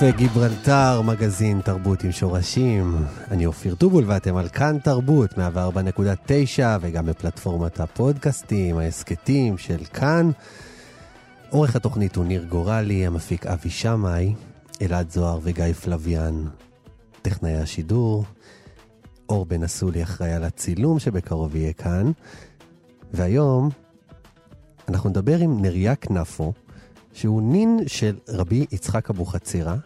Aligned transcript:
קפה 0.00 0.10
גיברלטר, 0.10 1.02
מגזין 1.02 1.60
תרבות 1.60 2.04
עם 2.04 2.12
שורשים. 2.12 2.96
אני 3.30 3.46
אופיר 3.46 3.74
טובול 3.74 4.04
ואתם 4.06 4.36
על 4.36 4.48
כאן 4.48 4.78
תרבות, 4.78 5.32
104.9 5.32 5.38
וגם 6.80 7.06
בפלטפורמת 7.06 7.80
הפודקאסטים, 7.80 8.78
ההסכתים 8.78 9.58
של 9.58 9.84
כאן. 9.84 10.30
עורך 11.50 11.76
התוכנית 11.76 12.16
הוא 12.16 12.24
ניר 12.24 12.44
גורלי, 12.44 13.06
המפיק 13.06 13.46
אבי 13.46 13.70
שמאי, 13.70 14.34
אלעד 14.82 15.10
זוהר 15.10 15.38
וגיא 15.42 15.72
פלוויאן, 15.72 16.44
טכנאי 17.22 17.56
השידור. 17.56 18.24
אור 19.28 19.46
בן 19.46 19.62
אסולי 19.62 20.02
אחראי 20.02 20.32
על 20.32 20.44
הצילום 20.44 20.98
שבקרוב 20.98 21.56
יהיה 21.56 21.72
כאן. 21.72 22.12
והיום 23.12 23.68
אנחנו 24.88 25.10
נדבר 25.10 25.38
עם 25.38 25.62
נריה 25.62 25.96
כנפו, 25.96 26.52
שהוא 27.12 27.42
נין 27.42 27.78
של 27.86 28.16
רבי 28.28 28.66
יצחק 28.72 29.10
אבוחצירא, 29.10 29.76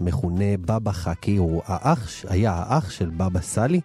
המכונה 0.00 0.56
בבא 0.60 0.92
חכי, 0.92 1.36
הוא 1.36 1.62
האח, 1.66 2.08
היה 2.28 2.52
האח 2.52 2.90
של 2.90 3.10
בבא 3.10 3.40
סאלי. 3.40 3.80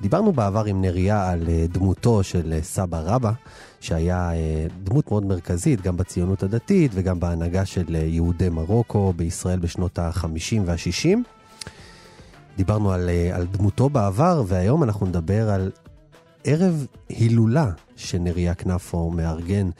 דיברנו 0.00 0.32
בעבר 0.32 0.64
עם 0.64 0.80
נריה 0.80 1.30
על 1.30 1.48
אה, 1.48 1.66
דמותו 1.72 2.22
של 2.22 2.52
אה, 2.52 2.62
סבא 2.62 3.00
רבא, 3.04 3.32
שהיה 3.80 4.32
אה, 4.32 4.66
דמות 4.84 5.10
מאוד 5.10 5.24
מרכזית 5.24 5.80
גם 5.80 5.96
בציונות 5.96 6.42
הדתית 6.42 6.90
וגם 6.94 7.20
בהנהגה 7.20 7.64
של 7.64 7.94
יהודי 7.94 8.48
מרוקו 8.48 9.12
בישראל 9.16 9.58
בשנות 9.58 9.98
ה-50 9.98 10.60
וה-60. 10.64 11.18
דיברנו 12.56 12.92
על, 12.92 13.10
על 13.32 13.46
דמותו 13.46 13.88
בעבר, 13.88 14.42
והיום 14.46 14.82
אנחנו 14.82 15.06
נדבר 15.06 15.50
על 15.50 15.70
ערב 16.44 16.86
הילולה 17.08 17.70
שנריה 17.96 18.54
כנפו 18.54 19.10
מארגן 19.10 19.70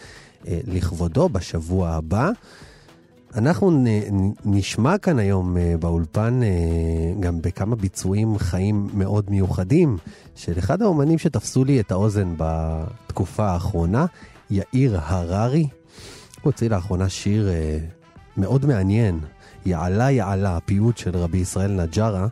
לכבודו 0.44 1.28
בשבוע 1.28 1.88
הבא. 1.88 2.30
אנחנו 3.34 3.84
נשמע 4.44 4.98
כאן 4.98 5.18
היום 5.18 5.56
אה, 5.56 5.74
באולפן 5.80 6.40
אה, 6.42 6.48
גם 7.20 7.42
בכמה 7.42 7.76
ביצועים 7.76 8.38
חיים 8.38 8.88
מאוד 8.94 9.30
מיוחדים 9.30 9.96
של 10.34 10.58
אחד 10.58 10.82
האומנים 10.82 11.18
שתפסו 11.18 11.64
לי 11.64 11.80
את 11.80 11.92
האוזן 11.92 12.34
בתקופה 12.36 13.46
האחרונה, 13.46 14.06
יאיר 14.50 14.98
הררי. 15.02 15.62
הוא 15.62 16.42
הוציא 16.42 16.68
לאחרונה 16.68 17.08
שיר 17.08 17.48
מאוד 18.36 18.66
מעניין, 18.66 19.20
יעלה 19.66 20.10
יעלה, 20.10 20.58
פיוט 20.64 20.98
של 20.98 21.16
רבי 21.16 21.38
ישראל 21.38 21.70
נג'רה, 21.70 22.26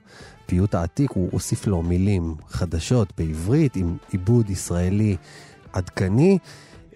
פיוט 0.46 0.74
העתיק, 0.74 1.10
הוא 1.10 1.28
הוסיף 1.32 1.66
לו 1.66 1.82
מילים 1.82 2.34
חדשות 2.48 3.12
בעברית 3.18 3.76
עם 3.76 3.96
עיבוד 4.10 4.50
ישראלי 4.50 5.16
עדכני. 5.72 6.38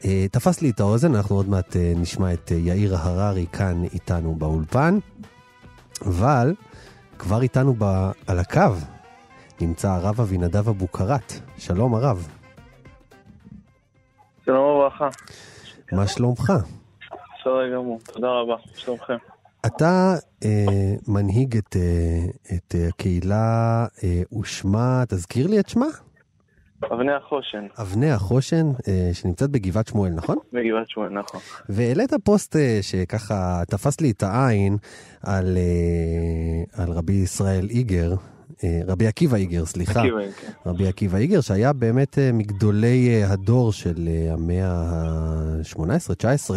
אה, 0.04 0.26
תפס 0.30 0.62
לי 0.62 0.70
את 0.70 0.80
האוזן, 0.80 1.14
אנחנו 1.14 1.36
עוד 1.36 1.48
מעט 1.48 1.76
אה, 1.76 1.92
נשמע 1.96 2.32
את 2.32 2.52
אה, 2.52 2.56
יאיר 2.56 2.96
הררי 2.96 3.46
כאן 3.52 3.84
איתנו 3.84 4.34
באולפן, 4.34 4.98
אבל 6.06 6.54
כבר 7.18 7.42
איתנו 7.42 7.74
ב... 7.78 8.10
על 8.26 8.38
הקו 8.38 8.74
נמצא 9.60 9.90
הרב 9.90 10.20
אבינדב 10.20 10.68
אבוקרט. 10.68 11.32
שלום 11.58 11.94
הרב. 11.94 12.28
שלום 14.44 14.64
וברכה. 14.64 15.08
מה 15.92 16.06
שלומך? 16.06 16.52
בסדר 17.40 17.74
גמור, 17.74 18.00
תודה 18.12 18.28
רבה, 18.28 18.54
שלומכם. 18.74 19.16
אתה 19.66 20.14
אה, 20.44 20.94
מנהיג 21.08 21.56
את, 21.56 21.76
אה, 21.76 22.56
את 22.56 22.74
הקהילה 22.88 23.86
אה, 24.04 24.38
ושמה, 24.38 25.04
תזכיר 25.08 25.46
לי 25.46 25.60
את 25.60 25.68
שמה? 25.68 25.86
אבני 26.84 27.12
החושן. 27.12 27.66
אבני 27.80 28.10
החושן, 28.10 28.66
אה, 28.88 29.10
שנמצאת 29.12 29.50
בגבעת 29.50 29.88
שמואל, 29.88 30.10
נכון? 30.10 30.36
בגבעת 30.52 30.88
שמואל, 30.88 31.08
נכון. 31.08 31.41
והעלית 31.68 32.12
פוסט 32.24 32.56
אה, 32.56 32.78
שככה 32.82 33.62
תפס 33.68 34.00
לי 34.00 34.10
את 34.10 34.22
העין 34.22 34.76
על, 35.22 35.56
אה, 35.56 36.82
על 36.84 36.92
רבי 36.92 37.12
ישראל 37.12 37.66
איגר, 37.70 38.14
רבי 38.86 39.06
עקיבא 39.06 39.36
איגר, 39.36 39.64
סליחה. 39.64 40.00
עקיבא, 40.00 40.20
כן. 40.41 40.52
רבי 40.66 40.88
עקיבא 40.88 41.18
איגר, 41.18 41.41
שהיה 41.41 41.72
באמת 41.72 42.18
מגדולי 42.32 43.24
הדור 43.24 43.72
של 43.72 44.08
המאה 44.30 44.66
ה-18-19 44.66 46.50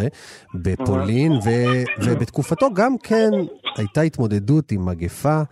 בפולין, 0.54 1.32
ו, 1.32 1.50
ובתקופתו 2.04 2.74
גם 2.74 2.98
כן 2.98 3.30
הייתה 3.76 4.00
התמודדות 4.00 4.72
עם 4.72 4.86
מגפה 4.86 5.42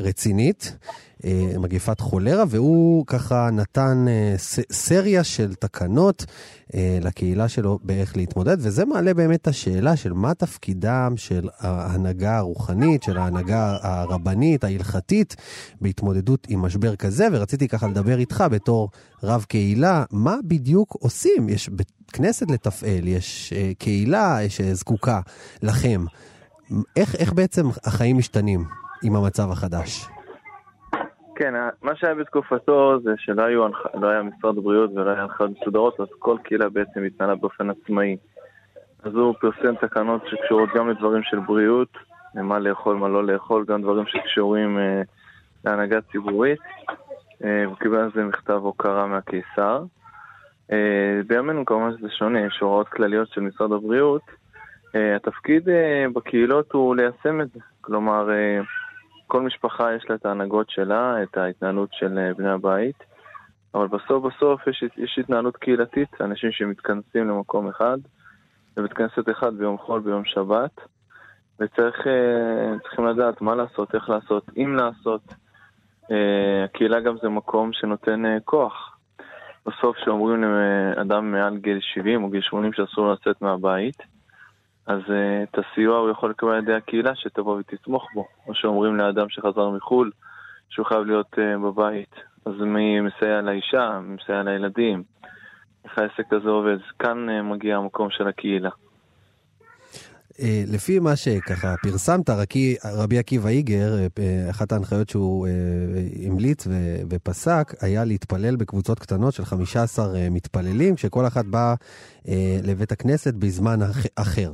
רצינית. 0.00 0.76
אה, 1.24 1.58
מגפת 1.58 2.00
חולרה, 2.00 2.44
והוא 2.48 3.06
ככה 3.06 3.50
נתן 3.52 4.04
אה, 4.08 4.34
סריה 4.72 5.24
של 5.24 5.54
תקנות 5.54 6.24
אה, 6.74 6.98
לקהילה 7.02 7.48
שלו 7.48 7.78
באיך 7.82 8.16
להתמודד, 8.16 8.56
וזה 8.60 8.84
מעלה 8.84 9.14
באמת 9.14 9.40
את 9.40 9.48
השאלה 9.48 9.96
של 9.96 10.12
מה 10.12 10.34
תפקידם 10.34 11.12
של 11.16 11.48
ההנהגה 11.58 12.38
הרוחנית, 12.38 13.02
של 13.02 13.18
ההנהגה 13.18 13.76
הרבנית, 13.82 14.64
ההלכתית, 14.64 15.36
בהתמודדות 15.80 16.46
עם 16.50 16.62
משבר 16.62 16.96
כזה, 16.96 17.28
ורציתי 17.32 17.68
ככה 17.68 17.88
לדבר 17.88 18.18
איתך 18.18 18.44
בתור 18.50 18.90
רב 19.22 19.44
קהילה, 19.48 20.04
מה 20.10 20.36
בדיוק 20.44 20.96
עושים? 21.00 21.48
יש 21.48 21.70
כנסת 22.12 22.50
לתפעל, 22.50 23.08
יש 23.08 23.52
קהילה 23.78 24.38
שזקוקה 24.48 25.20
לכם. 25.62 26.04
איך, 26.96 27.14
איך 27.14 27.32
בעצם 27.32 27.68
החיים 27.84 28.18
משתנים 28.18 28.64
עם 29.02 29.16
המצב 29.16 29.50
החדש? 29.50 30.06
כן, 31.34 31.54
מה 31.82 31.96
שהיה 31.96 32.14
בתקופתו 32.14 33.00
זה 33.02 33.10
שלא 33.16 33.42
היו, 33.42 33.68
לא 33.94 34.10
היה 34.10 34.22
משרד 34.22 34.58
הבריאות 34.58 34.90
ולא 34.94 35.10
היה 35.10 35.22
הנחיות 35.22 35.50
מסודרות, 35.50 36.00
אז 36.00 36.06
כל 36.18 36.36
קהילה 36.42 36.68
בעצם 36.68 37.04
התנהלה 37.04 37.34
באופן 37.34 37.70
עצמאי. 37.70 38.16
אז 39.02 39.14
הוא 39.14 39.34
פרסם 39.40 39.74
תקנות 39.80 40.22
שקשורות 40.26 40.68
גם 40.74 40.90
לדברים 40.90 41.22
של 41.22 41.38
בריאות, 41.38 41.96
מה 42.34 42.58
לאכול, 42.58 42.96
מה 42.96 43.08
לא 43.08 43.24
לאכול, 43.24 43.64
גם 43.64 43.82
דברים 43.82 44.06
שקשורים 44.06 44.78
אה, 44.78 45.02
להנהגה 45.64 46.00
ציבורית. 46.00 46.60
אה, 47.44 47.64
הוא 47.64 47.76
קיבל 47.76 47.98
על 47.98 48.10
זה 48.14 48.24
מכתב 48.24 48.60
הוקרה 48.62 49.06
מהקיסר. 49.06 49.84
אה, 50.72 51.20
בימינו 51.26 51.64
כמובן 51.64 51.96
שזה 51.98 52.08
שונה, 52.10 52.40
יש 52.40 52.58
הוראות 52.60 52.88
כלליות 52.88 53.28
של 53.28 53.40
משרד 53.40 53.72
הבריאות. 53.72 54.22
אה, 54.94 55.16
התפקיד 55.16 55.68
אה, 55.68 56.04
בקהילות 56.12 56.72
הוא 56.72 56.96
ליישם 56.96 57.40
את 57.40 57.50
זה. 57.50 57.60
כלומר, 57.80 58.30
אה, 58.30 58.60
כל 59.32 59.42
משפחה 59.42 59.94
יש 59.94 60.04
לה 60.08 60.14
את 60.14 60.26
ההנהגות 60.26 60.70
שלה, 60.70 61.22
את 61.22 61.36
ההתנהלות 61.36 61.88
של 61.92 62.18
אה, 62.18 62.34
בני 62.34 62.50
הבית, 62.50 63.04
אבל 63.74 63.88
בסוף 63.88 64.24
בסוף 64.24 64.66
יש, 64.66 64.84
יש 64.96 65.18
התנהלות 65.18 65.56
קהילתית, 65.56 66.20
אנשים 66.20 66.52
שמתכנסים 66.52 67.28
למקום 67.28 67.68
אחד, 67.68 67.98
בבית 68.76 68.92
כנסת 68.92 69.30
אחד 69.30 69.54
ביום 69.54 69.78
חול, 69.78 70.00
ביום 70.00 70.24
שבת, 70.24 70.80
וצריכים 71.60 73.06
אה, 73.06 73.10
לדעת 73.10 73.40
מה 73.40 73.54
לעשות, 73.54 73.94
איך 73.94 74.08
לעשות, 74.10 74.44
אם 74.56 74.76
לעשות. 74.76 75.34
אה, 76.10 76.64
הקהילה 76.64 77.00
גם 77.00 77.16
זה 77.22 77.28
מקום 77.28 77.72
שנותן 77.72 78.22
כוח. 78.44 78.96
בסוף 79.66 79.96
כשאומרים 79.96 80.44
לאדם 80.44 81.32
מעל 81.32 81.56
גיל 81.56 81.78
70 81.80 82.24
או 82.24 82.30
גיל 82.30 82.42
80 82.42 82.72
שאסור 82.72 83.12
לצאת 83.12 83.42
מהבית, 83.42 83.96
אז 84.86 85.00
uh, 85.00 85.12
את 85.42 85.58
הסיוע 85.58 85.98
הוא 85.98 86.10
יכול 86.10 86.30
לקבל 86.30 86.50
על 86.50 86.62
ידי 86.62 86.74
הקהילה 86.74 87.14
שתבוא 87.14 87.58
ותתמוך 87.58 88.08
בו. 88.14 88.26
או 88.46 88.54
שאומרים 88.54 88.96
לאדם 88.96 89.28
שחזר 89.28 89.70
מחו"ל 89.70 90.10
שהוא 90.68 90.86
חייב 90.86 91.02
להיות 91.02 91.34
uh, 91.34 91.58
בבית. 91.58 92.14
אז 92.46 92.52
מי 92.60 93.00
מסייע 93.00 93.40
לאישה, 93.40 94.00
מי 94.00 94.14
מסייע 94.14 94.42
לילדים, 94.42 95.02
איך 95.84 95.98
העסק 95.98 96.32
הזה 96.32 96.48
עובד. 96.48 96.78
כאן 96.98 97.28
uh, 97.28 97.42
מגיע 97.42 97.76
המקום 97.76 98.10
של 98.10 98.28
הקהילה. 98.28 98.70
אה, 100.40 100.64
לפי 100.66 100.98
מה 100.98 101.16
שככה 101.16 101.74
פרסמת, 101.82 102.30
רבי 102.84 103.18
עקיבא 103.18 103.48
איגר, 103.48 103.96
אה, 103.98 104.50
אחת 104.50 104.72
ההנחיות 104.72 105.08
שהוא 105.08 105.46
אה, 105.46 105.52
המליץ 106.26 106.66
ופסק, 107.10 107.74
היה 107.80 108.04
להתפלל 108.04 108.56
בקבוצות 108.56 108.98
קטנות 108.98 109.34
של 109.34 109.44
15 109.44 110.30
מתפללים, 110.30 110.94
כשכל 110.94 111.26
אחת 111.26 111.44
באה 111.44 111.74
לבית 112.62 112.92
הכנסת 112.92 113.34
בזמן 113.34 113.80
אחר. 114.14 114.52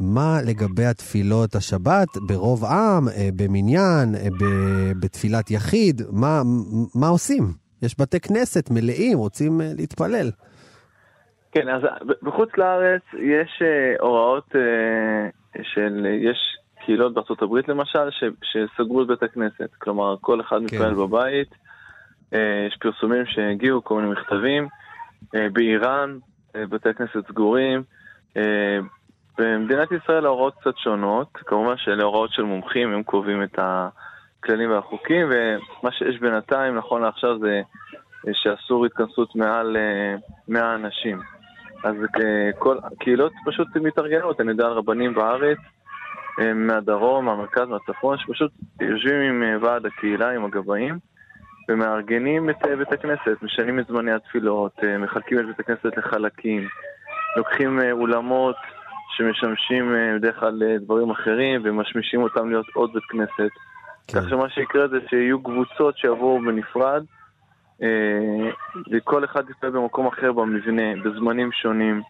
מה 0.00 0.42
לגבי 0.42 0.84
התפילות 0.84 1.56
השבת 1.56 2.08
ברוב 2.26 2.64
עם, 2.64 3.08
במניין, 3.36 4.14
בתפילת 5.00 5.50
יחיד? 5.50 6.02
מה, 6.10 6.42
מה 6.94 7.08
עושים? 7.08 7.52
יש 7.82 7.94
בתי 7.98 8.20
כנסת 8.20 8.70
מלאים, 8.70 9.18
רוצים 9.18 9.60
להתפלל. 9.64 10.30
כן, 11.52 11.68
אז 11.68 11.82
בחוץ 12.22 12.50
לארץ 12.58 13.02
יש 13.12 13.62
uh, 13.62 14.02
הוראות 14.02 14.48
uh, 14.48 15.62
של, 15.62 16.06
יש 16.06 16.56
קהילות 16.84 17.14
בארצות 17.14 17.42
הברית 17.42 17.68
למשל, 17.68 18.10
ש, 18.10 18.24
שסגרו 18.42 19.02
את 19.02 19.06
בית 19.06 19.22
הכנסת. 19.22 19.74
כלומר, 19.78 20.16
כל 20.20 20.40
אחד 20.40 20.56
כן. 20.56 20.64
מתפלל 20.64 20.94
בבית, 20.94 21.48
uh, 21.50 22.36
יש 22.68 22.76
פרסומים 22.80 23.26
שהגיעו, 23.26 23.84
כל 23.84 24.00
מיני 24.00 24.12
מכתבים. 24.12 24.68
באיראן, 25.52 26.18
בתי 26.54 26.88
הכנסת 26.88 27.28
סגורים. 27.28 27.82
במדינת 29.38 29.88
ישראל 29.92 30.26
ההוראות 30.26 30.54
קצת 30.60 30.76
שונות, 30.76 31.28
כמובן 31.32 31.76
שאלה 31.76 32.04
הוראות 32.04 32.32
של 32.32 32.42
מומחים, 32.42 32.92
הם 32.92 33.02
קובעים 33.02 33.42
את 33.42 33.58
הכללים 33.58 34.70
והחוקים, 34.70 35.26
ומה 35.30 35.92
שיש 35.92 36.18
בינתיים, 36.20 36.76
נכון 36.76 37.02
לעכשיו, 37.02 37.38
זה 37.38 37.60
שאסור 38.32 38.86
התכנסות 38.86 39.36
מעל 39.36 39.76
100 40.48 40.74
אנשים. 40.74 41.20
אז 41.84 41.94
אה, 41.94 42.50
כל 42.58 42.76
הקהילות 42.84 43.32
פשוט 43.46 43.76
מתארגנות, 43.76 44.40
אני 44.40 44.50
יודע 44.50 44.66
על 44.66 44.72
רבנים 44.72 45.14
בארץ, 45.14 45.58
אה, 46.40 46.54
מהדרום, 46.54 47.24
מהמרכז, 47.24 47.68
מהצפון, 47.68 48.18
שפשוט 48.18 48.52
יושבים 48.80 49.20
עם 49.20 49.42
אה, 49.42 49.56
ועד 49.62 49.86
הקהילה, 49.86 50.30
עם 50.30 50.44
הגבאים, 50.44 50.98
ומארגנים 51.68 52.50
את 52.50 52.56
בית 52.78 52.92
הכנסת, 52.92 53.42
משנים 53.42 53.78
את 53.78 53.86
זמני 53.86 54.12
התפילות, 54.12 54.72
מחלקים 54.98 55.38
את 55.38 55.46
בית 55.46 55.60
הכנסת 55.60 55.96
לחלקים, 55.96 56.68
לוקחים 57.36 57.80
אולמות 57.92 58.56
שמשמשים 59.16 59.94
בדרך 60.16 60.40
כלל 60.40 60.54
לדברים 60.54 61.10
אחרים 61.10 61.60
ומשמישים 61.64 62.22
אותם 62.22 62.48
להיות 62.48 62.66
עוד 62.74 62.92
בית 62.92 63.04
כנסת. 63.04 63.52
כן. 64.08 64.20
כך 64.20 64.28
שמה 64.28 64.50
שיקרה 64.50 64.88
זה 64.88 64.96
שיהיו 65.10 65.42
קבוצות 65.42 65.98
שיבואו 65.98 66.40
בנפרד, 66.40 67.04
וכל 68.92 69.24
אחד 69.24 69.50
יסתובב 69.50 69.76
במקום 69.76 70.06
אחר 70.06 70.32
במבנה, 70.32 71.02
בזמנים 71.04 71.52
שונים. 71.52 72.02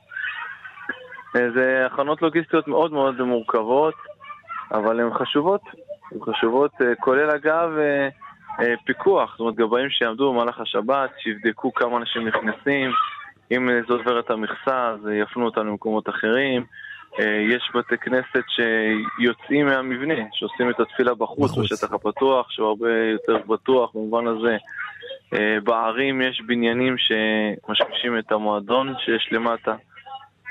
אה, 1.37 1.51
זה 1.55 1.87
הכנות 1.87 2.23
לוגיסטיות 2.23 2.69
מאוד 2.69 2.93
מאוד 2.93 3.21
מורכבות, 3.21 3.95
אבל 4.73 5.01
הן 5.01 5.15
חשובות. 5.15 5.61
הן 6.13 6.19
חשובות, 6.33 6.71
אה, 6.81 6.95
כולל 6.95 7.31
אגב 7.31 7.71
פיקוח, 8.87 9.31
זאת 9.31 9.41
אומרת 9.41 9.55
גבאים 9.55 9.91
שיעמדו 9.91 10.33
במהלך 10.33 10.61
השבת, 10.61 11.11
שיבדקו 11.19 11.73
כמה 11.75 11.97
אנשים 11.97 12.29
נכנסים, 12.29 12.91
אם 13.53 13.69
זה 13.89 13.95
עובר 13.95 14.21
את 14.21 14.31
המכסה 14.31 14.89
אז 14.89 15.09
יפנו 15.13 15.45
אותנו 15.45 15.65
למקומות 15.65 16.09
אחרים. 16.09 16.65
יש 17.19 17.71
בתי 17.75 17.99
כנסת 18.01 18.45
שיוצאים 18.49 19.67
מהמבנה, 19.67 20.15
שעושים 20.33 20.71
את 20.71 20.81
התפילה 20.81 21.15
בחוץ, 21.15 21.51
בחוץ. 21.51 21.73
בשטח 21.73 21.93
הפתוח, 21.93 22.51
שהוא 22.51 22.69
הרבה 22.69 22.89
יותר 23.13 23.37
בטוח 23.47 23.91
במובן 23.95 24.27
הזה. 24.27 24.57
אה, 25.35 25.61
בערים 25.65 26.23
יש 26.23 26.43
בניינים 26.47 26.97
שמשמישים 26.99 28.19
את 28.19 28.33
המועדון 28.33 28.95
שיש 29.05 29.29
למטה 29.33 29.75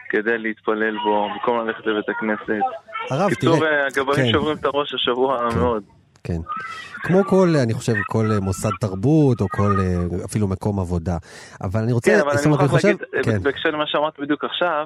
כדי 0.10 0.38
להתפלל 0.38 0.98
בו, 1.04 1.30
במקום 1.30 1.68
ללכת 1.68 1.86
לבית 1.86 2.10
הכנסת. 2.10 2.64
הרב, 3.12 3.20
תראה... 3.20 3.30
קיצור, 3.30 3.66
אה, 3.66 3.88
הגבאים 3.88 4.26
כן. 4.26 4.32
שוברים 4.32 4.58
את 4.58 4.66
הראש 4.66 4.94
השבוע 4.94 5.50
כן. 5.50 5.60
מאוד. 5.60 5.84
כן. 6.24 6.38
כמו 7.04 7.24
כל, 7.24 7.48
אני 7.64 7.74
חושב, 7.74 7.94
כל 8.08 8.26
אה, 8.32 8.40
מוסד 8.40 8.70
תרבות, 8.80 9.42
או 9.42 9.48
כל, 9.50 9.76
אפילו 10.26 10.48
מקום 10.48 10.80
עבודה. 10.80 11.18
אבל 11.62 11.82
אני 11.82 11.92
רוצה... 11.92 12.12
כן, 12.12 12.20
אבל 12.20 12.32
אני 12.38 12.48
מוכרח 12.48 12.74
להגיד, 12.74 13.04
כן. 13.24 13.44
בהקשר 13.44 13.70
למה 13.70 13.84
שאמרת 13.88 14.20
בדיוק 14.20 14.44
עכשיו, 14.44 14.86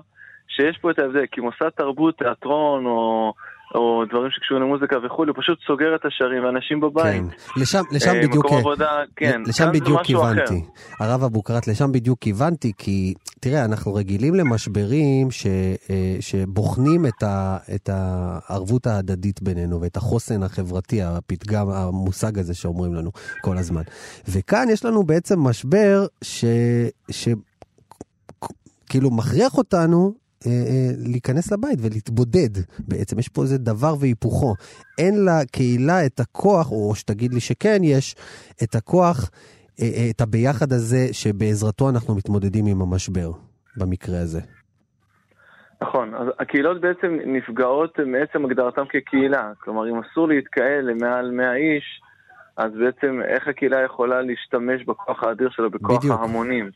שיש 0.56 0.78
פה 0.82 0.92
את 0.92 1.00
ההבדל, 1.00 1.26
כי 1.32 1.42
מוסד 1.42 1.70
תרבות, 1.70 2.18
תיאטרון, 2.18 2.86
או... 2.86 3.34
או 3.76 4.04
דברים 4.10 4.32
שקשורים 4.32 4.64
למוזיקה 4.64 4.96
וכולי, 5.06 5.30
הוא 5.30 5.38
פשוט 5.42 5.60
סוגר 5.68 5.96
את 5.96 6.06
השערים, 6.06 6.44
ואנשים 6.44 6.80
בבית. 6.80 7.24
כן, 7.24 7.62
לשם, 7.62 7.82
לשם 7.92 8.10
אה, 8.16 8.22
בדיוק... 8.28 8.46
מקום 8.46 8.58
עבודה, 8.58 8.90
כן. 9.16 9.42
לשם 9.48 9.72
בדיוק 9.72 10.02
כיוונתי. 10.04 10.62
הרב 11.00 11.24
אבוקרט, 11.24 11.68
לשם 11.68 11.92
בדיוק 11.92 12.20
כיוונתי, 12.20 12.72
כי 12.78 13.14
תראה, 13.40 13.66
אנחנו 13.66 13.94
רגילים 13.94 14.36
למשברים 14.36 15.32
ש, 15.32 15.48
אה, 15.90 16.18
שבוחנים 16.20 17.06
את, 17.06 17.24
ה, 17.24 17.58
את 17.76 17.90
הערבות 17.94 18.88
ההדדית 18.88 19.42
בינינו 19.42 19.82
ואת 19.82 19.98
החוסן 19.98 20.44
החברתי, 20.44 21.02
הפתגם, 21.02 21.70
המושג 21.70 22.40
הזה 22.40 22.54
שאומרים 22.54 22.94
לנו 22.94 23.12
כל 23.42 23.58
הזמן. 23.58 23.82
וכאן 24.30 24.68
יש 24.72 24.86
לנו 24.86 25.04
בעצם 25.04 25.40
משבר 25.40 26.06
ש... 26.22 26.46
ש 27.12 27.28
כאילו 28.90 29.12
מכריח 29.12 29.58
אותנו 29.58 30.25
אה, 30.48 30.52
אה, 30.52 30.92
להיכנס 31.12 31.52
לבית 31.52 31.80
ולהתבודד 31.82 32.54
בעצם. 32.88 33.20
יש 33.20 33.30
פה 33.30 33.42
איזה 33.42 33.58
דבר 33.58 33.94
והיפוכו. 34.00 34.54
אין 34.98 35.26
לקהילה 35.26 36.06
את 36.06 36.20
הכוח, 36.20 36.72
או 36.72 36.96
שתגיד 36.96 37.34
לי 37.34 37.40
שכן, 37.40 37.80
יש 37.84 38.16
את 38.64 38.76
הכוח, 38.76 39.30
אה, 39.82 40.10
את 40.10 40.22
הביחד 40.22 40.72
הזה 40.72 41.08
שבעזרתו 41.12 41.90
אנחנו 41.90 42.16
מתמודדים 42.16 42.66
עם 42.66 42.82
המשבר, 42.82 43.32
במקרה 43.78 44.20
הזה. 44.20 44.40
נכון, 45.82 46.16
אז 46.16 46.28
הקהילות 46.40 46.82
בעצם 46.82 47.18
נפגעות 47.26 48.00
מעצם 48.00 48.46
הגדרתם 48.46 48.84
כקהילה. 48.90 49.52
כלומר, 49.60 49.90
אם 49.90 50.00
אסור 50.00 50.28
להתקהל 50.28 50.82
למעל 50.82 51.32
100 51.32 51.56
איש, 51.56 52.02
אז 52.58 52.72
בעצם 52.80 53.22
איך 53.28 53.48
הקהילה 53.48 53.84
יכולה 53.84 54.22
להשתמש 54.22 54.84
בכוח 54.84 55.24
האדיר 55.24 55.50
שלה, 55.52 55.70
בכוח 55.70 55.98
בדיוק. 55.98 56.20
ההמונים. 56.20 56.70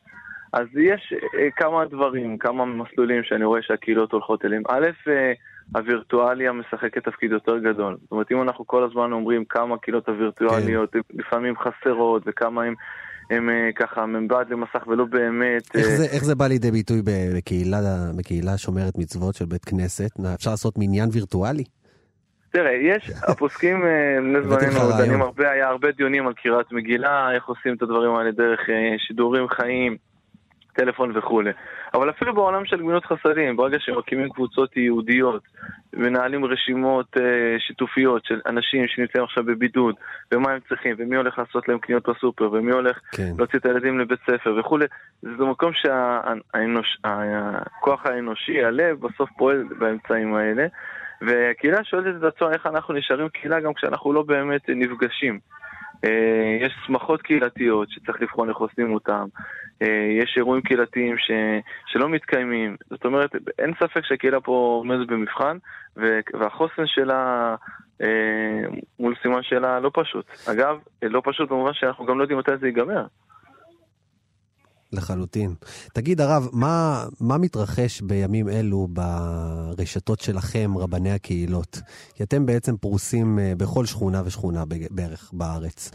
אז 0.54 0.68
יש 0.78 1.14
אה, 1.40 1.52
כמה 1.56 1.86
דברים, 1.86 2.38
כמה 2.38 2.66
מסלולים 2.66 3.24
שאני 3.24 3.46
רואה 3.46 3.62
שהקהילות 3.62 4.12
הולכות 4.12 4.46
אליהם. 4.46 4.64
א', 4.70 4.88
אה, 5.08 5.34
הווירטואליה 5.76 6.52
משחקת 6.52 7.04
תפקיד 7.08 7.32
יותר 7.32 7.58
גדול. 7.58 7.98
זאת 8.02 8.12
אומרת, 8.12 8.32
אם 8.32 8.42
אנחנו 8.42 8.68
כל 8.68 8.84
הזמן 8.84 9.12
אומרים 9.12 9.46
כמה 9.46 9.76
הקהילות 9.76 10.10
הווירטואליות 10.10 10.94
כן. 10.94 11.00
לפעמים 11.14 11.54
חסרות 11.58 12.24
וכמה 12.26 12.64
הם... 12.64 12.74
הם 13.30 13.50
אה, 13.50 13.70
ככה 13.76 14.06
מבעד 14.06 14.50
למסך 14.50 14.88
ולא 14.88 15.06
באמת... 15.06 15.76
איך 15.76 15.88
זה, 15.88 16.06
איך 16.06 16.24
זה 16.24 16.36
בא 16.36 16.48
לידי 16.48 16.72
ביטוי 16.72 17.02
בקהילה, 17.36 17.78
בקהילה 18.18 18.58
שומרת 18.58 18.98
מצוות 18.98 19.36
של 19.36 19.46
בית 19.46 19.66
כנסת? 19.66 20.10
אפשר 20.36 20.52
לעשות 20.52 20.74
מניין 20.78 21.10
וירטואלי? 21.14 21.64
תראה, 22.52 22.72
יש, 22.72 23.12
הפוסקים 23.28 23.82
בני 24.18 24.42
זמננו 24.42 24.98
דנים 24.98 25.22
הרבה, 25.22 25.52
היה 25.52 25.68
הרבה 25.68 25.92
דיונים 25.92 26.28
על 26.28 26.34
קריאת 26.34 26.72
מגילה, 26.72 27.32
איך 27.36 27.46
עושים 27.46 27.76
את 27.76 27.82
הדברים 27.82 28.16
האלה 28.16 28.32
דרך 28.32 28.60
שידורים 28.98 29.48
חיים. 29.48 29.98
טלפון 30.74 31.18
וכולי. 31.18 31.52
אבל 31.94 32.10
אפילו 32.10 32.34
בעולם 32.34 32.66
של 32.66 32.78
גמילות 32.78 33.06
חסדים, 33.06 33.56
ברגע 33.56 33.78
שמקימים 33.80 34.30
קבוצות 34.30 34.78
יהודיות, 34.78 35.44
מנהלים 35.94 36.46
רשימות 36.46 37.18
uh, 37.18 37.20
שיתופיות 37.60 38.26
של 38.26 38.42
אנשים 38.46 38.88
שנמצאים 38.88 39.24
עכשיו 39.24 39.44
בבידוד, 39.44 39.96
ומה 40.34 40.52
הם 40.52 40.60
צריכים, 40.70 40.96
ומי 40.98 41.16
הולך 41.16 41.40
לעשות 41.40 41.68
להם 41.68 41.80
קניות 41.80 42.10
בסופר, 42.10 42.52
ומי 42.52 42.72
הולך 42.72 43.00
כן. 43.12 43.32
להוציא 43.38 43.60
את 43.60 43.66
הילדים 43.66 44.00
לבית 44.00 44.20
ספר 44.30 44.56
וכולי, 44.60 44.86
זה 45.22 45.46
מקום 45.46 45.72
שהכוח 45.74 48.04
שה, 48.04 48.10
האנושי, 48.10 48.64
הלב, 48.64 49.00
בסוף 49.00 49.30
פועל 49.38 49.64
באמצעים 49.80 50.36
האלה. 50.36 50.68
והקהילה 51.22 51.84
שואלת 51.84 52.16
את 52.18 52.24
עצמה 52.24 52.54
איך 52.54 52.66
אנחנו 52.66 52.94
נשארים 52.94 53.30
קהילה 53.30 53.60
גם 53.60 53.74
כשאנחנו 53.74 54.14
לא 54.14 54.22
באמת 54.22 54.62
נפגשים. 54.70 55.40
אה, 56.04 56.58
יש 56.62 56.74
שמחות 56.86 57.22
קהילתיות 57.22 57.90
שצריך 57.90 58.22
לבחון 58.22 58.50
איך 58.50 58.58
עושים 58.58 58.94
אותם, 58.94 59.26
אה, 59.82 60.08
יש 60.22 60.34
אירועים 60.38 60.64
קהילתיים 60.64 61.18
ש... 61.18 61.32
שלא 61.88 62.10
מתקיימים, 62.10 62.76
זאת 62.90 63.06
אומרת, 63.06 63.36
אין 63.60 63.74
ספק 63.84 64.06
שהקהילה 64.06 64.42
פה 64.42 64.82
עומדת 64.84 65.08
במבחן, 65.08 65.58
והחוסן 66.34 66.84
שלה 66.86 67.56
אה, 68.02 68.08
מול 69.00 69.16
סימן 69.22 69.44
שאלה 69.44 69.80
לא 69.80 69.92
פשוט. 69.94 70.26
אגב, 70.52 70.80
לא 71.02 71.22
פשוט 71.26 71.50
במובן 71.50 71.74
שאנחנו 71.74 72.06
גם 72.06 72.18
לא 72.18 72.24
יודעים 72.24 72.40
מתי 72.40 72.58
זה 72.58 72.68
ייגמר. 72.68 73.06
לחלוטין. 74.94 75.50
תגיד, 75.94 76.22
הרב, 76.22 76.48
מה, 76.54 77.04
מה 77.22 77.38
מתרחש 77.38 78.02
בימים 78.02 78.50
אלו 78.50 78.88
ברשתות 78.88 80.20
שלכם, 80.20 80.78
רבני 80.78 81.12
הקהילות? 81.12 81.82
כי 82.16 82.24
אתם 82.24 82.46
בעצם 82.46 82.78
פרוסים 82.78 83.40
אה, 83.40 83.54
בכל 83.58 83.86
שכונה 83.86 84.22
ושכונה 84.26 84.64
בערך 84.92 85.32
בארץ. 85.34 85.92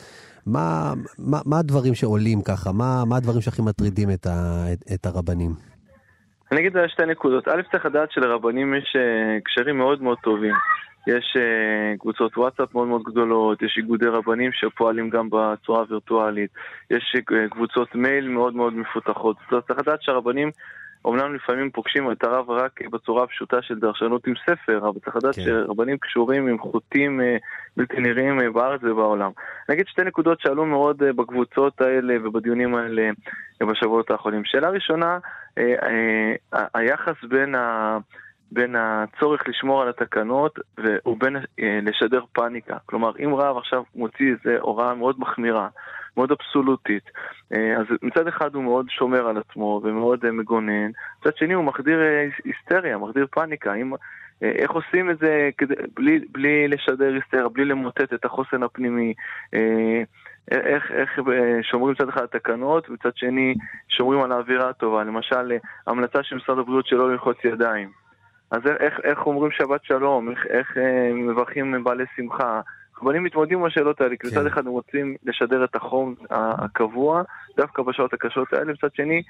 מה, 0.46 0.92
מה, 1.18 1.40
מה 1.46 1.58
הדברים 1.58 1.94
שעולים 1.94 2.42
ככה? 2.42 2.72
מה, 2.72 3.04
מה 3.08 3.16
הדברים 3.16 3.40
שהכי 3.40 3.62
מטרידים 3.62 4.10
את, 4.10 4.26
ה, 4.26 4.64
את, 4.72 4.84
את 4.94 5.06
הרבנים? 5.06 5.50
אני 6.52 6.60
אגיד 6.60 6.76
על 6.76 6.88
שתי 6.88 7.06
נקודות. 7.06 7.48
א', 7.48 7.62
צריך 7.72 7.86
לדעת 7.86 8.12
שלרבנים 8.12 8.74
יש 8.74 8.96
אה, 8.96 9.40
קשרים 9.44 9.78
מאוד 9.78 10.02
מאוד 10.02 10.18
טובים 10.22 10.54
יש 11.06 11.36
uh, 11.36 11.98
קבוצות 11.98 12.38
וואטסאפ 12.38 12.74
מאוד 12.74 12.88
מאוד 12.88 13.02
גדולות, 13.02 13.62
יש 13.62 13.74
איגודי 13.78 14.06
רבנים 14.06 14.50
שפועלים 14.52 15.10
גם 15.10 15.28
בצורה 15.32 15.80
הווירטואלית, 15.80 16.50
יש 16.90 17.16
uh, 17.18 17.50
קבוצות 17.50 17.94
מייל 17.94 18.28
מאוד 18.28 18.54
מאוד 18.54 18.74
מפותחות. 18.74 19.36
זאת 19.42 19.52
אומרת, 19.52 19.66
צריך 19.66 19.78
לדעת 19.78 20.02
שהרבנים 20.02 20.50
אומנם 21.04 21.34
לפעמים 21.34 21.70
פוגשים 21.70 22.12
את 22.12 22.24
הרב 22.24 22.50
רק 22.50 22.80
בצורה 22.92 23.26
פשוטה 23.26 23.62
של 23.62 23.78
דרשנות 23.78 24.26
עם 24.26 24.34
ספר, 24.46 24.78
אבל 24.88 25.00
צריך 25.04 25.16
לדעת 25.16 25.34
כן. 25.34 25.42
שרבנים 25.42 25.98
קשורים 25.98 26.46
עם 26.48 26.58
חוטים 26.58 27.20
uh, 27.20 27.24
בלתי 27.76 28.00
נראים 28.00 28.52
בארץ 28.52 28.80
ובעולם. 28.84 29.30
נגיד 29.68 29.86
שתי 29.86 30.02
נקודות 30.04 30.40
שעלו 30.40 30.66
מאוד 30.66 30.98
בקבוצות 30.98 31.80
האלה 31.80 32.14
ובדיונים 32.24 32.74
האלה 32.74 33.10
בשבועות 33.60 34.10
האחרונים. 34.10 34.44
שאלה 34.44 34.68
ראשונה, 34.68 35.18
היחס 36.74 37.24
בין 37.28 37.54
ה... 37.54 37.98
בין 38.52 38.76
הצורך 38.78 39.48
לשמור 39.48 39.82
על 39.82 39.88
התקנות 39.88 40.58
ובין 40.78 41.36
אה, 41.36 41.78
לשדר 41.82 42.24
פאניקה. 42.32 42.76
כלומר, 42.86 43.12
אם 43.24 43.34
רב 43.34 43.56
עכשיו 43.56 43.82
מוציא 43.94 44.32
איזו 44.32 44.60
הוראה 44.60 44.94
מאוד 44.94 45.20
מחמירה, 45.20 45.68
מאוד 46.16 46.32
אבסולוטית, 46.32 47.10
אה, 47.52 47.76
אז 47.76 47.86
מצד 48.02 48.26
אחד 48.28 48.54
הוא 48.54 48.62
מאוד 48.62 48.86
שומר 48.90 49.28
על 49.28 49.36
עצמו 49.38 49.80
ומאוד 49.84 50.24
אה, 50.24 50.32
מגונן, 50.32 50.90
מצד 51.20 51.36
שני 51.36 51.54
הוא 51.54 51.64
מחדיר 51.64 51.98
היסטריה, 52.44 52.98
מחדיר 52.98 53.26
פאניקה. 53.30 53.74
אם, 53.74 53.92
איך 54.42 54.70
עושים 54.70 55.10
את 55.10 55.18
זה 55.18 55.50
כדי, 55.58 55.74
בלי, 55.94 56.20
בלי 56.32 56.68
לשדר 56.68 57.14
היסטריה, 57.14 57.48
בלי 57.48 57.64
למוטט 57.64 58.12
את 58.14 58.24
החוסן 58.24 58.62
הפנימי? 58.62 59.14
איך, 60.50 60.90
איך 60.90 61.18
שומרים 61.62 61.92
מצד 61.92 62.08
אחד 62.08 62.20
על 62.20 62.26
התקנות, 62.34 62.90
ומצד 62.90 63.16
שני 63.16 63.54
שומרים 63.88 64.20
על 64.20 64.32
האווירה 64.32 64.68
הטובה. 64.68 65.04
למשל, 65.04 65.52
המלצה 65.86 66.22
של 66.22 66.36
משרד 66.36 66.58
הבריאות 66.58 66.86
שלא 66.86 67.12
ללחוץ 67.12 67.36
ידיים. 67.44 68.03
אז 68.54 68.60
איך, 68.80 69.00
איך 69.04 69.26
אומרים 69.26 69.50
שבת 69.50 69.84
שלום, 69.84 70.30
איך, 70.30 70.46
איך 70.46 70.76
אה, 70.76 71.12
מברכים 71.12 71.84
בעלי 71.84 72.04
שמחה. 72.16 72.60
רבנים 73.02 73.24
מתמודדים 73.24 73.58
עם 73.58 73.64
השאלות 73.64 74.00
האלה, 74.00 74.16
כי 74.16 74.26
מצד 74.26 74.40
כן. 74.40 74.46
אחד 74.46 74.66
הם 74.66 74.72
רוצים 74.72 75.16
לשדר 75.24 75.64
את 75.64 75.76
החום 75.76 76.14
הקבוע, 76.30 77.22
דווקא 77.56 77.82
בשעות 77.82 78.12
הקשות 78.12 78.52
האלה, 78.52 78.72
מצד 78.72 78.94
שני, 78.94 79.22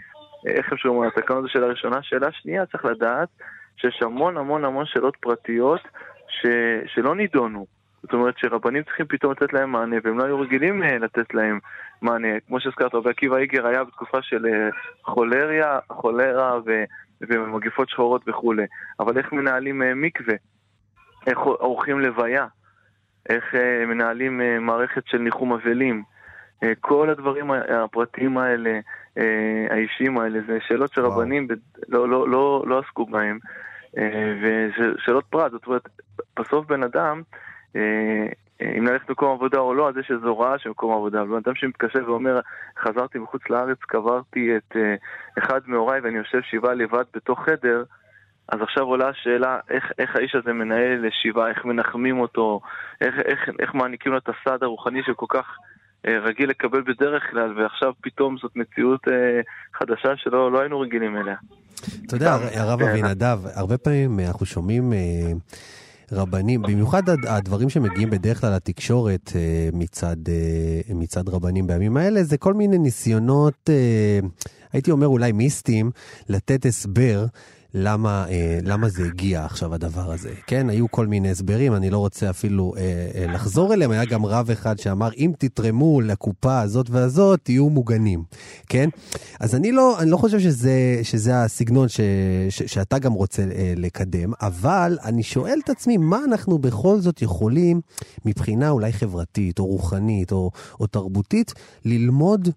איך 0.47 0.73
הם 0.73 0.78
שומעים 0.78 1.02
על 1.02 1.09
התקנות 1.09 1.43
זו 1.43 1.49
שאלה 1.49 1.66
ראשונה. 1.66 2.02
שאלה 2.02 2.33
שנייה, 2.33 2.66
צריך 2.66 2.85
לדעת 2.85 3.28
שיש 3.76 4.02
המון 4.02 4.37
המון 4.37 4.64
המון 4.64 4.87
שאלות 4.87 5.16
פרטיות 5.21 5.81
ש, 6.28 6.47
שלא 6.87 7.16
נידונו. 7.16 7.66
זאת 8.02 8.12
אומרת 8.12 8.35
שרבנים 8.38 8.83
צריכים 8.83 9.07
פתאום 9.07 9.33
לתת 9.33 9.52
להם 9.52 9.73
מענה, 9.73 9.97
והם 10.04 10.19
לא 10.19 10.25
היו 10.25 10.40
רגילים 10.40 10.83
אה, 10.83 10.99
לתת 10.99 11.35
להם 11.35 11.59
מענה. 12.02 12.40
כמו 12.47 12.61
שהזכרת, 12.61 12.95
רבי 12.95 13.11
עקיבא 13.11 13.37
איגר 13.37 13.66
היה 13.66 13.85
בתקופה 13.85 14.23
של 14.23 14.47
אה, 14.47 14.69
חולריה, 15.04 15.78
חולרה 15.88 16.59
ו... 16.66 16.85
ומגפות 17.28 17.88
שחורות 17.88 18.23
וכולי. 18.28 18.66
אבל 19.00 19.19
איך 19.19 19.33
מנהלים 19.33 19.83
אה, 19.83 19.95
מקווה? 19.95 20.35
איך 21.26 21.38
עורכים 21.38 22.00
לוויה? 22.00 22.47
איך 23.28 23.54
אה, 23.54 23.87
מנהלים 23.87 24.40
אה, 24.40 24.59
מערכת 24.59 25.02
של 25.07 25.19
ניחום 25.19 25.52
אבלים? 25.52 26.02
כל 26.81 27.11
הדברים 27.11 27.50
הפרטיים 27.50 28.38
האלה, 28.38 28.81
האישיים 29.71 30.19
האלה, 30.19 30.38
זה 30.47 30.59
שאלות 30.69 30.93
שרבנים 30.93 31.49
לא, 31.88 32.09
לא, 32.09 32.28
לא, 32.28 32.64
לא 32.66 32.78
עסקו 32.78 33.07
בהם, 33.07 33.38
ושאלות 34.43 35.25
פרט. 35.31 35.52
זאת 35.52 35.66
אומרת, 35.66 35.88
בסוף 36.38 36.66
בן 36.66 36.83
אדם 36.83 37.23
אם 38.61 38.87
ללכת 38.87 39.09
למקום 39.09 39.35
עבודה 39.35 39.59
או 39.59 39.75
לא, 39.75 39.89
אז 39.89 39.95
יש 39.97 40.11
איזו 40.11 40.29
הוראה 40.29 40.59
של 40.59 40.71
מקום 40.71 40.93
עבודה. 40.93 41.23
אבל 41.23 41.37
אדם 41.37 41.55
שמתקשר 41.55 41.99
ואומר, 42.07 42.41
חזרתי 42.79 43.19
מחוץ 43.19 43.43
לארץ, 43.51 43.79
קברתי 43.81 44.57
את 44.57 44.73
uh, 44.73 45.39
אחד 45.39 45.61
מהוריי 45.67 46.01
ואני 46.01 46.19
יושב 46.19 46.39
שבעה 46.51 46.75
לבד 46.75 47.05
בתוך 47.15 47.41
חדר, 47.45 47.85
אז 48.49 48.59
עכשיו 48.63 48.85
עולה 48.85 49.09
השאלה 49.09 49.59
איך, 49.71 49.85
איך 49.99 50.17
האיש 50.17 50.35
הזה 50.35 50.53
מנהל 50.53 51.07
שבעה, 51.23 51.49
איך 51.49 51.65
מנחמים 51.65 52.21
אותו, 52.21 52.61
איך, 53.01 53.15
איך, 53.25 53.41
איך 53.59 53.75
מעניקים 53.75 54.13
לו 54.13 54.19
את 54.19 54.29
הסעד 54.29 54.63
הרוחני 54.63 55.01
שכל 55.07 55.27
כך 55.29 55.47
uh, 56.07 56.11
רגיל 56.11 56.51
לקבל 56.51 56.83
בדרך 56.83 57.31
כלל, 57.31 57.63
ועכשיו 57.63 57.93
פתאום 58.01 58.37
זאת 58.43 58.57
מציאות 58.57 59.09
uh, 59.09 59.11
חדשה 59.79 60.17
שלא 60.17 60.53
לא 60.53 60.61
היינו 60.61 60.81
רגילים 60.81 61.17
אליה. 61.17 61.37
אתה 62.07 62.17
יודע, 62.17 62.35
הרב 62.55 62.81
כן. 62.81 62.89
אבינדב, 62.89 63.39
הרבה 63.55 63.79
פעמים 63.79 64.21
אנחנו 64.21 64.47
שומעים... 64.47 64.93
Uh... 64.93 65.55
רבנים, 66.14 66.62
במיוחד 66.62 67.02
הדברים 67.28 67.71
שמגיעים 67.71 68.11
בדרך 68.11 68.40
כלל 68.40 68.54
לתקשורת 68.54 69.33
אה, 69.35 69.68
מצד, 69.73 70.16
אה, 70.28 70.94
מצד 70.94 71.28
רבנים 71.28 71.66
בימים 71.66 71.97
האלה, 71.97 72.25
זה 72.25 72.37
כל 72.37 72.54
מיני 72.54 72.78
ניסיונות, 72.78 73.71
אה, 73.71 74.21
הייתי 74.73 74.90
אומר 74.90 75.06
אולי 75.06 75.33
מיסטיים, 75.33 75.90
לתת 76.28 76.66
הסבר 76.66 77.26
למה, 77.75 78.26
אה, 78.28 78.59
למה 78.62 78.88
זה 78.88 79.04
הגיע 79.04 79.45
עכשיו 79.45 79.75
הדבר 79.75 80.12
הזה. 80.12 80.31
כן, 80.47 80.71
היו 80.71 80.90
כל 80.90 81.07
מיני 81.07 81.31
הסברים, 81.31 81.75
אני 81.75 81.90
לא 81.90 81.99
רוצה 81.99 82.31
אפילו 82.31 82.75
אה, 82.76 82.83
אה, 83.14 83.26
לחזור 83.33 83.75
אליהם. 83.75 83.90
היה 83.90 84.04
גם 84.04 84.26
רב 84.26 84.50
אחד 84.50 84.78
שאמר, 84.78 85.11
אם 85.16 85.33
תתרמו 85.38 86.00
לקופה 86.00 86.61
הזאת 86.61 86.90
והזאת, 86.90 87.40
תהיו 87.43 87.71
מוגנים. 87.71 88.25
כן? 88.69 88.88
אז 89.40 89.54
אני 89.54 89.73
לא, 89.73 90.00
אני 90.00 90.11
לא 90.11 90.16
חושב 90.16 90.40
שזה, 90.40 91.00
שזה 91.02 91.43
הסגנון 91.43 91.88
ש, 91.88 92.00
ש, 92.50 92.62
שאתה 92.62 92.99
גם 92.99 93.12
רוצה 93.12 93.43
אה, 93.43 93.75
לקדם, 93.76 94.33
אבל 94.43 94.99
אני 95.04 95.23
שואל 95.23 95.59
את 95.64 95.71
עצמי, 95.71 95.97
מה 95.97 96.21
אנחנו 96.25 96.59
בכל 96.59 97.00
זאת 97.00 97.23
יכולים, 97.23 97.81
מבחינה 98.25 98.71
אולי 98.71 98.93
חברתית, 98.93 99.59
או 99.59 99.66
רוחנית, 99.66 100.33
או, 100.33 100.50
או 100.81 100.87
תרבותית, 100.87 101.54
ללמוד 101.85 102.49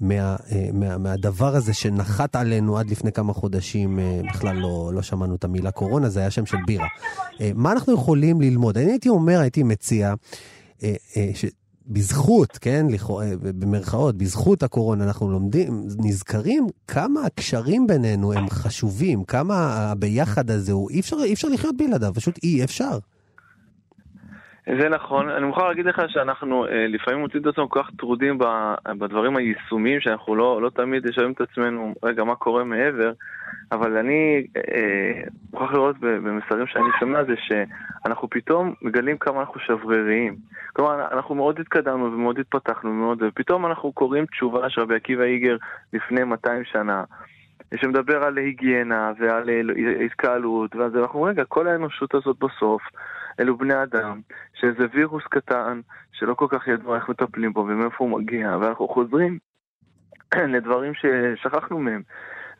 מה, 0.00 0.36
אה, 0.52 0.68
מה, 0.72 0.98
מהדבר 0.98 1.56
הזה 1.56 1.74
שנחת 1.74 2.36
עלינו 2.36 2.78
עד 2.78 2.90
לפני 2.90 3.12
כמה 3.12 3.32
חודשים, 3.32 3.98
אה, 3.98 4.20
בכלל 4.34 4.56
לא, 4.56 4.90
לא 4.94 5.02
שמענו 5.02 5.34
את 5.34 5.44
המילה 5.44 5.70
קורונה, 5.70 6.08
זה 6.08 6.20
היה 6.20 6.30
שם 6.30 6.46
של 6.46 6.56
בירה. 6.66 6.86
אה, 7.40 7.50
מה 7.54 7.72
אנחנו 7.72 7.94
יכולים 7.94 8.40
ללמוד? 8.40 8.78
אני 8.78 8.90
הייתי 8.90 9.08
אומר, 9.08 9.40
הייתי 9.40 9.62
מציע, 9.62 10.14
בזכות, 11.88 12.58
כן, 12.60 12.86
במרכאות, 13.40 14.16
בזכות 14.16 14.62
הקורונה 14.62 15.04
אנחנו 15.04 15.30
לומדים, 15.30 15.86
נזכרים 15.98 16.66
כמה 16.88 17.24
הקשרים 17.26 17.86
בינינו 17.86 18.32
הם 18.32 18.50
חשובים, 18.50 19.24
כמה 19.24 19.76
הביחד 19.76 20.50
הזה 20.50 20.72
הוא, 20.72 20.90
אי 20.90 21.00
אפשר, 21.00 21.16
אי 21.24 21.32
אפשר 21.32 21.48
לחיות 21.48 21.76
בלעדיו, 21.76 22.14
פשוט 22.14 22.38
אי 22.42 22.64
אפשר. 22.64 22.98
זה 24.66 24.88
נכון, 24.88 25.28
אני 25.28 25.46
מוכרח 25.46 25.64
להגיד 25.64 25.86
לך 25.86 26.02
שאנחנו 26.08 26.66
אה, 26.66 26.86
לפעמים 26.88 27.20
מוצאים 27.20 27.42
את 27.42 27.46
עצמנו 27.46 27.70
כל 27.70 27.82
כך 27.82 27.90
טרודים 27.98 28.38
בדברים 28.98 29.36
היישומיים, 29.36 30.00
שאנחנו 30.00 30.36
לא, 30.36 30.62
לא 30.62 30.70
תמיד 30.70 31.12
שואלים 31.12 31.32
את 31.32 31.40
עצמנו, 31.40 31.94
רגע, 32.02 32.24
מה 32.24 32.34
קורה 32.36 32.64
מעבר, 32.64 33.12
אבל 33.72 33.96
אני 33.96 34.46
אה, 34.56 35.22
מוכרח 35.52 35.72
לראות 35.72 35.96
במסרים 36.00 36.66
שאני 36.66 36.88
שומע 37.00 37.24
זה 37.24 37.34
שאנחנו 37.36 38.30
פתאום 38.30 38.74
מגלים 38.82 39.18
כמה 39.18 39.40
אנחנו 39.40 39.60
שבריריים. 39.60 40.36
כלומר, 40.72 41.08
אנחנו 41.12 41.34
מאוד 41.34 41.60
התקדמנו 41.60 42.04
ומאוד 42.04 42.38
התפתחנו 42.38 42.90
ומאוד, 42.90 43.22
ופתאום 43.22 43.66
אנחנו 43.66 43.92
קוראים 43.92 44.26
תשובה 44.26 44.70
של 44.70 44.80
רבי 44.80 44.94
עקיבא 44.96 45.24
איגר 45.24 45.56
לפני 45.92 46.24
200 46.24 46.64
שנה. 46.64 47.04
שמדבר 47.74 48.24
על 48.24 48.38
היגיינה 48.38 49.12
ועל 49.18 49.50
אה, 49.50 50.04
התקהלות, 50.04 50.76
ואז 50.76 50.96
אנחנו 50.96 51.18
אומרים, 51.18 51.34
רגע, 51.34 51.44
כל 51.44 51.68
האנושות 51.68 52.14
הזאת 52.14 52.36
בסוף 52.38 52.82
אלו 53.40 53.56
בני 53.56 53.82
אדם, 53.82 54.20
שאיזה 54.54 54.86
וירוס 54.92 55.24
קטן, 55.30 55.80
שלא 56.12 56.34
כל 56.34 56.46
כך 56.50 56.68
ידוע 56.68 56.96
איך 56.96 57.08
מטפלים 57.08 57.52
בו 57.52 57.60
ומאיפה 57.60 58.04
הוא 58.04 58.20
מגיע, 58.20 58.56
ואנחנו 58.60 58.88
חוזרים 58.88 59.38
לדברים 60.54 60.92
ששכחנו 60.94 61.78
מהם. 61.78 62.02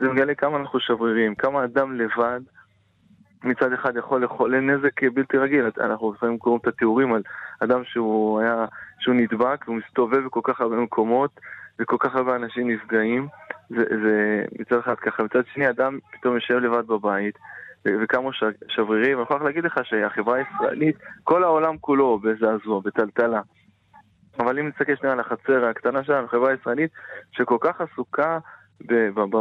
זה 0.00 0.08
מגלה 0.08 0.34
כמה 0.34 0.56
אנחנו 0.56 0.80
שברירים, 0.80 1.34
כמה 1.34 1.64
אדם 1.64 1.94
לבד 1.94 2.40
מצד 3.44 3.72
אחד 3.72 3.96
יכול 3.96 4.24
לחולל 4.24 4.60
נזק 4.60 5.02
בלתי 5.02 5.38
רגיל. 5.38 5.64
אנחנו 5.80 6.12
לפעמים 6.12 6.38
קוראים 6.38 6.60
את 6.62 6.66
התיאורים 6.66 7.14
על 7.14 7.22
אדם 7.60 7.84
שהוא 7.84 8.40
היה, 8.40 8.64
שהוא 9.00 9.14
נדבק 9.14 9.64
והוא 9.66 9.76
מסתובב 9.76 10.24
בכל 10.26 10.40
כך 10.44 10.60
הרבה 10.60 10.76
מקומות 10.76 11.40
וכל 11.78 11.96
כך 12.00 12.14
הרבה 12.14 12.36
אנשים 12.36 12.70
נפגעים. 12.70 13.28
זה, 13.70 13.84
זה 14.04 14.44
מצד 14.58 14.78
אחד 14.78 14.94
ככה. 14.94 15.22
מצד 15.22 15.42
שני, 15.54 15.70
אדם 15.70 15.98
פתאום 16.12 16.34
יושב 16.34 16.54
לבד 16.54 16.86
בבית 16.86 17.38
וכמה 18.02 18.30
שברירים. 18.68 19.18
אני 19.18 19.22
יכול 19.22 19.44
להגיד 19.44 19.64
לך 19.64 19.80
שהחברה 19.82 20.36
הישראלית, 20.36 20.96
כל 21.24 21.44
העולם 21.44 21.78
כולו 21.78 22.18
בזעזוע, 22.18 22.80
בטלטלה. 22.84 23.40
אבל 24.38 24.58
אם 24.58 24.68
נסתכל 24.68 24.96
שנייה 24.96 25.12
על 25.12 25.20
החצר 25.20 25.64
הקטנה 25.64 26.04
שלנו, 26.04 26.24
החברה 26.26 26.50
הישראלית, 26.50 26.90
שכל 27.32 27.56
כך 27.60 27.80
עסוקה 27.80 28.38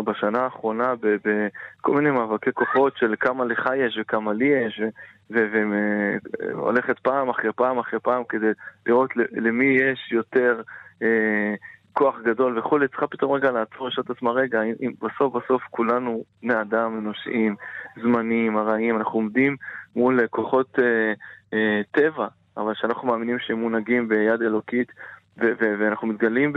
בשנה 0.05 0.39
האחרונה 0.39 0.93
בכל 1.01 1.95
מיני 1.95 2.11
מאבקי 2.11 2.51
כוחות 2.53 2.97
של 2.97 3.15
כמה 3.19 3.45
לך 3.45 3.69
יש 3.77 3.97
וכמה 4.01 4.33
לי 4.33 4.45
יש, 4.45 4.81
והולכת 5.29 6.99
פעם 6.99 7.29
אחרי 7.29 7.51
פעם 7.55 7.79
אחרי 7.79 7.99
פעם 7.99 8.23
כדי 8.29 8.51
לראות 8.85 9.09
למי 9.31 9.77
יש 9.81 10.11
יותר 10.11 10.61
אה, 11.01 11.55
כוח 11.97 12.15
גדול 12.23 12.59
וכולי, 12.59 12.87
צריכה 12.87 13.07
פתאום 13.07 13.31
רגע 13.31 13.51
לעצור, 13.51 13.87
לשאול 13.87 14.05
את 14.05 14.09
עצמה, 14.09 14.31
רגע, 14.31 14.61
אם 14.61 14.91
בסוף 15.01 15.35
בסוף 15.35 15.63
כולנו 15.69 16.23
בני 16.43 16.61
אדם 16.61 16.97
אנושיים, 16.97 17.55
זמניים, 18.01 18.57
ארעיים, 18.57 18.97
אנחנו 18.97 19.19
עומדים 19.19 19.55
מול 19.95 20.27
כוחות 20.29 20.79
אה, 20.79 21.13
אה, 21.53 21.81
טבע, 21.91 22.27
אבל 22.57 22.73
שאנחנו 22.75 23.07
מאמינים 23.07 23.39
שהם 23.39 23.59
מונהגים 23.59 24.07
ביד 24.07 24.41
אלוקית, 24.41 24.91
ו- 25.37 25.53
ואנחנו 25.59 26.07
מתגלים 26.07 26.53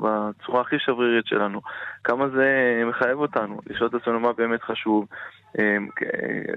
בצורה 0.00 0.60
הכי 0.60 0.78
שברירית 0.78 1.26
שלנו. 1.26 1.60
כמה 2.04 2.28
זה 2.28 2.82
מחייב 2.86 3.18
אותנו, 3.18 3.60
לשאול 3.66 3.88
את 3.88 3.94
עצמנו 3.94 4.20
מה 4.20 4.32
באמת 4.32 4.62
חשוב. 4.62 5.06
אה, 5.58 5.76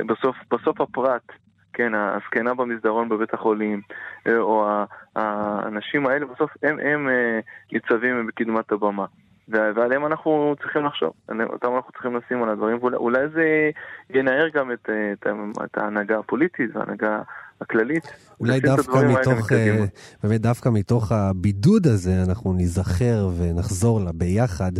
בסוף, 0.06 0.36
בסוף 0.52 0.82
הפרט 0.82 1.32
כן, 1.74 1.92
הזקנה 1.96 2.54
במסדרון 2.54 3.10
בבית 3.10 3.34
החולים, 3.34 3.82
אה, 4.28 4.38
או 4.38 4.68
האנשים 5.16 6.08
האלה 6.08 6.26
בסוף 6.26 6.52
הם, 6.64 6.80
הם 6.80 7.10
אה, 7.10 7.40
ניצבים 7.72 8.28
בקדמת 8.28 8.72
הבמה. 8.72 9.06
ועליהם 9.52 10.06
אנחנו 10.06 10.56
צריכים 10.62 10.86
לחשוב, 10.86 11.14
אותם 11.30 11.76
אנחנו 11.76 11.92
צריכים 11.92 12.16
לשים 12.16 12.44
על 12.44 12.50
הדברים, 12.50 12.78
ואולי 12.82 13.30
זה 13.34 13.70
ינער 14.10 14.50
גם 14.54 14.72
את, 14.72 14.90
את, 15.14 15.28
את 15.66 15.78
ההנהגה 15.78 16.20
הפוליטית 16.20 16.76
וההנהגה 16.76 17.22
הכללית. 17.62 18.04
אולי 18.40 18.60
דווקא 18.60 18.98
מתוך, 18.98 19.52
אה, 19.52 19.86
באמת 20.24 20.42
דווקא 20.42 20.70
מתוך 20.70 21.12
הבידוד 21.12 21.88
הזה 21.88 22.12
אנחנו 22.28 22.54
ניזכר 22.54 23.30
ונחזור 23.38 24.00
לה 24.00 24.12
ביחד 24.14 24.72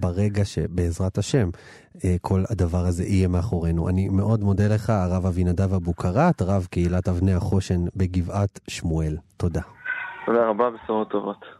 ברגע 0.00 0.44
שבעזרת 0.44 1.18
השם 1.18 1.48
אה, 2.04 2.16
כל 2.20 2.40
הדבר 2.50 2.84
הזה 2.88 3.04
יהיה 3.04 3.28
מאחורינו. 3.28 3.88
אני 3.88 4.08
מאוד 4.08 4.40
מודה 4.40 4.64
לך, 4.74 4.90
הרב 4.90 5.26
אבינדב 5.26 5.74
אבוקרט, 5.74 6.42
רב 6.42 6.66
קהילת 6.70 7.08
אבני 7.08 7.34
החושן 7.34 7.80
בגבעת 7.96 8.60
שמואל. 8.68 9.16
תודה. 9.36 9.60
תודה 10.26 10.48
רבה, 10.48 10.70
בשורות 10.70 11.10
טובות. 11.10 11.59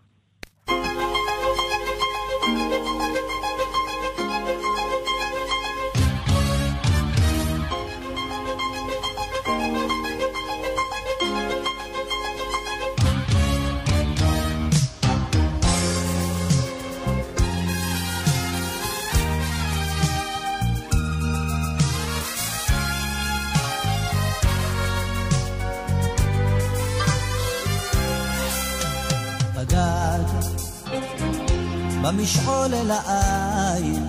במשעול 32.13 32.75
אל 32.75 32.91
העין. 32.91 34.09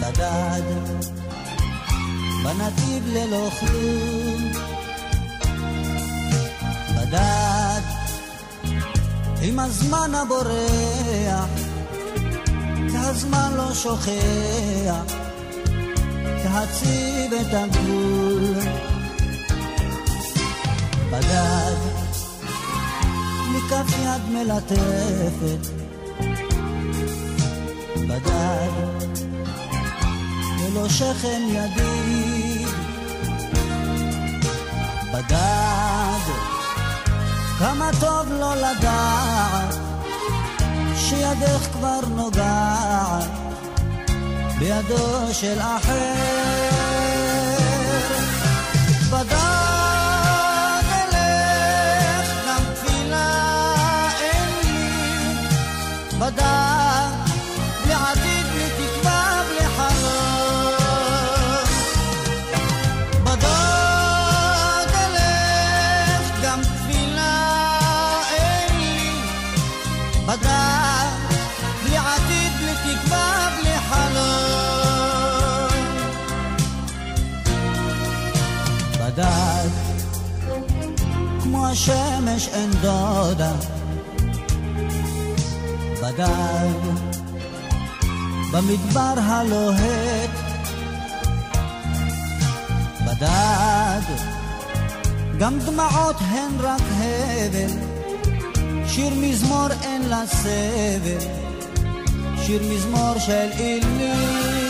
בדד, 0.00 0.62
בנתיב 2.44 3.06
ללא 3.06 3.48
כלום. 3.60 4.52
בדד, 6.96 7.80
עם 9.42 9.58
הזמן 9.58 10.14
הבורח, 10.14 11.48
והזמן 12.92 13.52
לא 13.56 13.74
שוכח, 13.74 15.14
להציב 16.44 17.32
את 17.32 17.54
הגבול. 17.54 18.54
בדד, 21.10 22.01
מכף 23.52 23.94
יד 24.04 24.22
מלטפת. 24.28 25.66
בדד 28.08 28.70
ולא 30.60 30.88
שכם 30.88 31.42
ידיד. 31.48 32.68
בדד 35.12 36.22
כמה 37.58 37.90
טוב 38.00 38.32
לא 38.40 38.54
לדעת 38.56 39.74
שידך 40.96 41.68
כבר 41.72 42.00
נוגעת 42.16 43.30
בידו 44.58 45.34
של 45.34 45.60
אחר 45.60 46.81
השמש 82.32 82.48
אין 82.54 82.70
דודה. 82.70 83.52
בדד, 86.02 86.80
במדבר 88.52 89.14
הלוהט. 89.16 90.30
בדד, 93.06 94.00
גם 95.38 95.58
דמעות 95.58 96.16
הן 96.20 96.52
רק 96.60 96.80
הבל, 96.80 97.70
שיר 98.86 99.14
מזמור 99.14 99.68
אין 99.82 100.02
לה 100.02 100.22
סבל, 100.26 101.28
שיר 102.46 102.62
מזמור 102.62 103.18
של 103.18 103.48
אילים. 103.58 104.61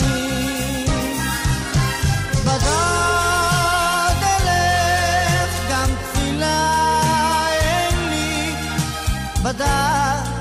בדד 9.53 10.33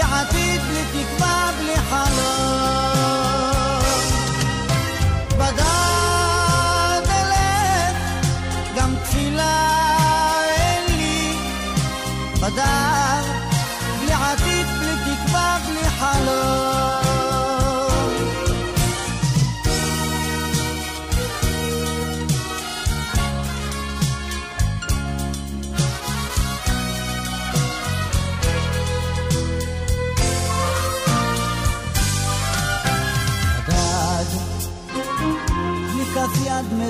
עתיד 0.00 0.60
בלי 0.60 0.82
תקווה, 0.92 1.50
בלי 1.58 1.76
חלום. 1.76 2.41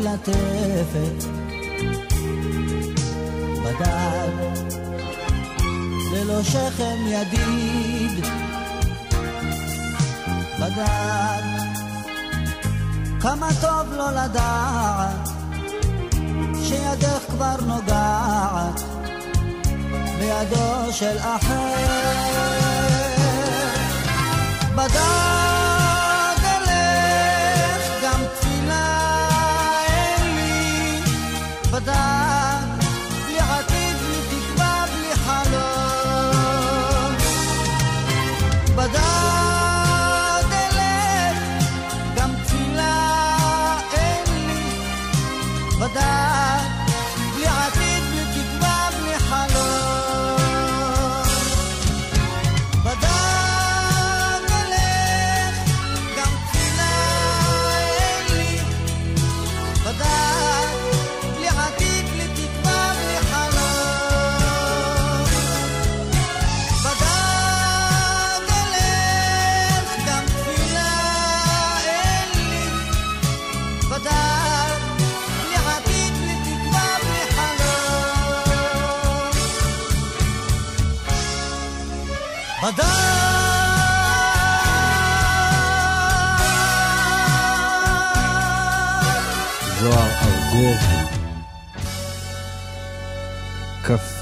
מלטפת 0.02 1.24
בדד 3.64 4.32
ללא 6.12 6.42
שכם 6.42 6.96
ידיד. 7.06 8.26
בדד 10.60 11.42
כמה 13.20 13.48
טוב 13.60 13.92
לא 13.92 14.10
לדעת 14.10 15.28
שידך 16.62 17.24
כבר 17.30 17.56
נוגעת 17.66 18.80
בידו 20.18 20.92
של 20.92 21.18
אחר. 21.18 22.42
בדד 24.74 25.41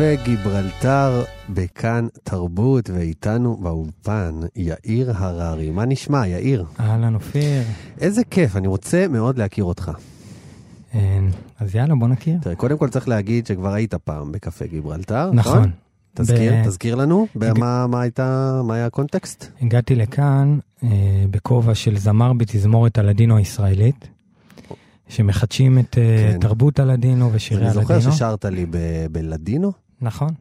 קפה 0.01 0.23
גיברלטר 0.25 1.23
בכאן 1.49 2.07
תרבות, 2.23 2.91
ואיתנו 2.91 3.57
באולפן 3.57 4.35
יאיר 4.57 5.13
הררי. 5.17 5.71
מה 5.71 5.85
נשמע, 5.85 6.27
יאיר? 6.27 6.65
אהלן, 6.81 7.15
אופיר. 7.15 7.63
איזה 8.01 8.23
כיף, 8.31 8.57
אני 8.57 8.69
רוצה 8.69 9.07
מאוד 9.09 9.39
להכיר 9.39 9.65
אותך. 9.65 9.91
אז 11.59 11.75
יאללה, 11.75 11.95
בוא 11.95 12.09
נכיר. 12.09 12.39
תראה, 12.43 12.55
קודם 12.55 12.79
כל 12.79 12.89
צריך 12.89 13.09
להגיד 13.09 13.47
שכבר 13.47 13.73
היית 13.73 13.95
פעם 13.95 14.33
בקפה 14.33 14.67
גיברלטר, 14.67 15.31
נכון? 15.33 15.59
נכון. 15.59 15.71
תזכיר, 16.15 16.53
ב- 16.53 16.67
תזכיר 16.67 16.95
לנו, 16.95 17.27
במה, 17.35 17.87
מה 17.87 18.01
הייתה, 18.01 18.61
מה 18.65 18.75
היה 18.75 18.87
הקונטקסט? 18.87 19.47
הגעתי 19.63 19.95
לכאן 19.95 20.59
אה, 20.85 20.89
בכובע 21.31 21.75
של 21.75 21.99
זמר 21.99 22.33
בתזמורת 22.33 22.99
הלדינו 22.99 23.37
הישראלית, 23.37 24.09
שמחדשים 25.09 25.79
את 25.79 25.99
אה, 25.99 26.33
כן. 26.33 26.39
תרבות 26.41 26.79
הלדינו 26.79 27.31
ושירי 27.33 27.61
אני 27.61 27.71
הלדינו. 27.71 28.01
זוכר 28.01 28.11
ששרת 28.11 28.45
לי 28.45 28.67
ב- 28.71 29.07
בלדינו. 29.13 29.90
נכון, 30.03 30.35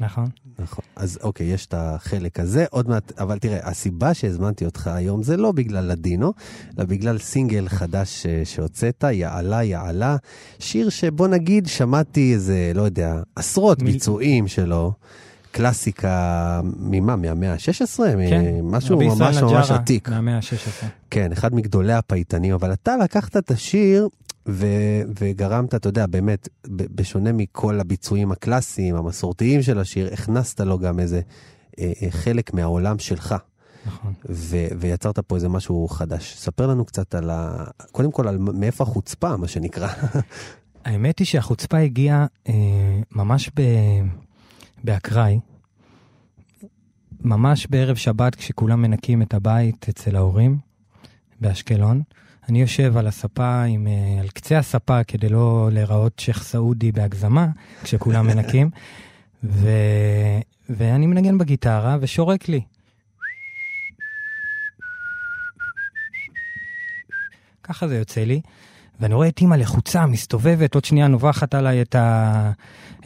נכון. 0.00 0.28
נכון. 0.58 0.84
אז 0.96 1.18
אוקיי, 1.22 1.46
יש 1.46 1.66
את 1.66 1.74
החלק 1.76 2.40
הזה, 2.40 2.64
עוד 2.70 2.88
מעט, 2.88 3.12
אבל 3.20 3.38
תראה, 3.38 3.68
הסיבה 3.68 4.14
שהזמנתי 4.14 4.64
אותך 4.64 4.86
היום 4.86 5.22
זה 5.22 5.36
לא 5.36 5.52
בגלל 5.52 5.84
לדינו, 5.84 6.32
אלא 6.78 6.86
בגלל 6.86 7.18
סינגל 7.18 7.68
חדש 7.68 8.26
אה, 8.26 8.42
שהוצאת, 8.44 9.04
יעלה 9.12 9.62
יעלה, 9.62 10.16
שיר 10.58 10.88
שבוא 10.88 11.28
נגיד 11.28 11.66
שמעתי 11.66 12.32
איזה, 12.34 12.72
לא 12.74 12.82
יודע, 12.82 13.22
עשרות 13.36 13.82
מיל- 13.82 13.92
ביצועים 13.92 14.48
שלו, 14.48 14.92
קלאסיקה, 15.52 16.60
ממה? 16.76 17.16
מהמאה 17.16 17.52
ה-16? 17.52 17.98
כן, 18.30 18.54
משהו 18.62 18.98
ממש 19.00 19.36
ממש 19.36 19.70
עתיק. 19.70 20.08
מהמאה 20.08 20.36
ה-16. 20.36 20.86
כן, 21.10 21.32
אחד 21.32 21.54
מגדולי 21.54 21.92
הפייטנים, 21.92 22.54
אבל 22.54 22.72
אתה 22.72 22.96
לקחת 22.96 23.36
את 23.36 23.50
השיר 23.50 24.08
ו- 24.50 25.02
וגרמת, 25.20 25.74
אתה 25.74 25.88
יודע, 25.88 26.06
באמת, 26.06 26.48
בשונה 26.68 27.32
מכל 27.32 27.80
הביצועים 27.80 28.32
הקלאסיים, 28.32 28.96
המסורתיים 28.96 29.62
של 29.62 29.78
השיר, 29.78 30.10
הכנסת 30.12 30.60
לו 30.60 30.78
גם 30.78 31.00
איזה 31.00 31.20
אה, 31.78 31.92
אה, 32.02 32.10
חלק 32.10 32.54
מהעולם 32.54 32.98
שלך, 32.98 33.34
נכון. 33.86 34.12
ו- 34.28 34.68
ויצרת 34.78 35.18
פה 35.18 35.34
איזה 35.34 35.48
משהו 35.48 35.88
חדש. 35.88 36.36
ספר 36.36 36.66
לנו 36.66 36.84
קצת 36.84 37.14
על 37.14 37.30
ה... 37.30 37.64
קודם 37.92 38.12
כל, 38.12 38.28
על 38.28 38.38
מאיפה 38.38 38.84
החוצפה, 38.84 39.36
מה 39.36 39.48
שנקרא. 39.48 39.88
האמת 40.84 41.18
היא 41.18 41.26
שהחוצפה 41.26 41.78
הגיעה 41.78 42.26
אה, 42.48 42.54
ממש 43.12 43.50
ב... 43.56 43.62
באקראי, 44.84 45.40
ממש 47.20 47.66
בערב 47.66 47.96
שבת 47.96 48.34
כשכולם 48.34 48.82
מנקים 48.82 49.22
את 49.22 49.34
הבית 49.34 49.86
אצל 49.88 50.16
ההורים 50.16 50.58
באשקלון. 51.40 52.02
אני 52.50 52.60
יושב 52.60 52.96
על 52.96 53.06
הספה, 53.06 53.62
עם, 53.62 53.86
אה, 53.86 54.20
על 54.20 54.28
קצה 54.28 54.58
הספה 54.58 55.04
כדי 55.04 55.28
לא 55.28 55.68
להיראות 55.72 56.18
שייח' 56.18 56.42
סעודי 56.42 56.92
בהגזמה, 56.92 57.46
כשכולם 57.82 58.26
מנקים, 58.26 58.70
ו... 59.44 59.68
ואני 60.70 61.06
מנגן 61.06 61.38
בגיטרה 61.38 61.96
ושורק 62.00 62.48
לי. 62.48 62.60
ככה 67.62 67.88
זה 67.88 67.96
יוצא 67.98 68.24
לי. 68.24 68.40
ואני 69.00 69.14
רואה 69.14 69.28
את 69.28 69.40
אימא 69.40 69.54
לחוצה, 69.54 70.06
מסתובבת, 70.06 70.74
עוד 70.74 70.84
שנייה 70.84 71.08
נובחת 71.08 71.54
עליי 71.54 71.82
את, 71.82 71.94
ה... 71.94 72.52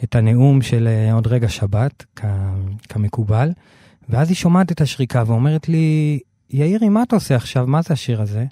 את 0.03 0.15
הנאום 0.15 0.61
של 0.61 0.87
אה, 0.87 1.13
עוד 1.13 1.27
רגע 1.27 1.49
שבת, 1.49 2.05
כ... 2.15 2.25
כמקובל, 2.89 3.49
ואז 4.09 4.29
היא 4.29 4.35
שומעת 4.35 4.71
את 4.71 4.81
השריקה 4.81 5.23
ואומרת 5.27 5.69
לי, 5.69 6.19
יאירי, 6.49 6.89
מה 6.89 7.03
אתה 7.03 7.15
עושה 7.15 7.35
עכשיו? 7.35 7.67
מה 7.67 7.81
זה 7.81 7.93
השיר 7.93 8.21
הזה? 8.21 8.45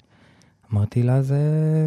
אמרתי 0.74 1.02
לה, 1.02 1.22
זה 1.22 1.38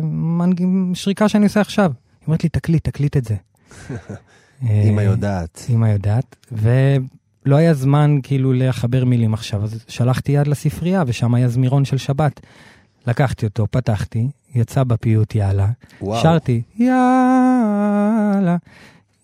מנג... 0.03 0.63
שריקה 0.93 1.29
שאני 1.29 1.43
עושה 1.43 1.61
עכשיו. 1.61 1.91
היא 2.19 2.27
אומרת 2.27 2.43
לי, 2.43 2.49
תקליט, 2.49 2.83
תקליט 2.83 3.17
את 3.17 3.25
זה. 3.25 3.35
אמא 4.63 4.99
אה, 4.99 5.05
יודעת. 5.05 5.65
אמא 5.69 5.87
יודעת, 5.87 6.35
ולא 6.51 7.55
היה 7.55 7.73
זמן 7.73 8.19
כאילו 8.23 8.53
לחבר 8.53 9.05
מילים 9.05 9.33
עכשיו, 9.33 9.63
אז 9.63 9.85
שלחתי 9.87 10.31
יד 10.31 10.47
לספרייה, 10.47 11.03
ושם 11.07 11.33
היה 11.35 11.47
זמירון 11.47 11.85
של 11.85 11.97
שבת. 11.97 12.39
לקחתי 13.07 13.45
אותו, 13.45 13.67
פתחתי, 13.71 14.27
יצא 14.55 14.83
בפיוט 14.83 15.35
יאללה, 15.35 15.67
וואו. 16.01 16.21
שרתי 16.21 16.61
יאללה, 16.75 18.57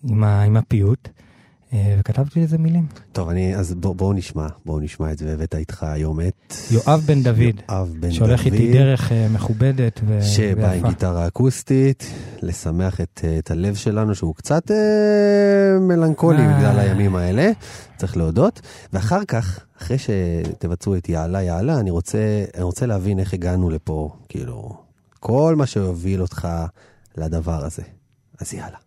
עם, 0.03 0.23
ה, 0.23 0.41
עם 0.41 0.57
הפיוט, 0.57 1.09
וכתבתי 1.99 2.41
לזה 2.41 2.57
מילים. 2.57 2.87
טוב, 3.11 3.29
אני, 3.29 3.55
אז 3.55 3.73
בוא, 3.73 3.95
בואו 3.95 4.13
נשמע, 4.13 4.47
בואו 4.65 4.79
נשמע 4.79 5.11
את 5.11 5.17
זה, 5.17 5.25
והבאת 5.25 5.55
איתך 5.55 5.83
היום 5.83 6.21
את... 6.21 6.53
יואב 6.71 7.03
בן 7.05 7.23
דוד, 7.23 7.37
יואב 7.69 7.93
בן 7.93 7.99
דוד. 7.99 8.11
שהולך 8.11 8.45
איתי 8.45 8.73
דרך 8.73 9.11
אה, 9.11 9.27
מכובדת 9.29 10.01
ו- 10.05 10.23
שבא 10.23 10.67
עם 10.67 10.73
ויפה. 10.73 10.89
גיטרה 10.89 11.27
אקוסטית, 11.27 12.03
לשמח 12.41 13.01
את, 13.01 13.21
אה, 13.23 13.37
את 13.37 13.51
הלב 13.51 13.75
שלנו, 13.75 14.15
שהוא 14.15 14.35
קצת 14.35 14.71
אה, 14.71 15.79
מלנכולי 15.79 16.41
אה. 16.41 16.57
בגלל 16.57 16.79
הימים 16.79 17.15
האלה, 17.15 17.51
צריך 17.97 18.17
להודות. 18.17 18.61
ואחר 18.93 19.25
כך, 19.25 19.59
אחרי 19.81 19.97
שתבצעו 19.97 20.95
את 20.95 21.09
יעלה 21.09 21.41
יעלה, 21.41 21.79
אני 21.79 21.91
רוצה, 21.91 22.45
אני 22.55 22.63
רוצה 22.63 22.85
להבין 22.85 23.19
איך 23.19 23.33
הגענו 23.33 23.69
לפה, 23.69 24.09
כאילו, 24.29 24.77
כל 25.19 25.55
מה 25.57 25.65
שהוביל 25.65 26.21
אותך 26.21 26.47
לדבר 27.17 27.65
הזה. 27.65 27.83
אז 28.39 28.53
יאללה. 28.53 28.77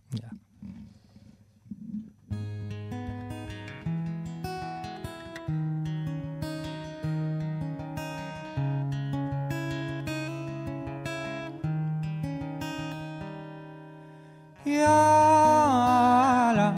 יאללה, 14.81 16.71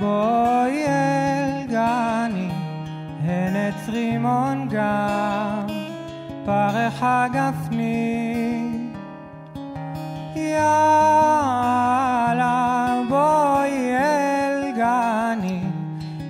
בואי 0.00 0.86
אל 0.86 1.66
גני, 1.66 2.48
הן 3.24 3.56
עץ 3.56 3.88
רימון 3.88 4.68
גם, 4.70 5.66
פרח 6.44 7.02
הגפני. 7.02 8.66
יאללה, 10.36 11.30
בואי 13.08 13.96
אל 13.96 14.72
גני, 14.76 15.62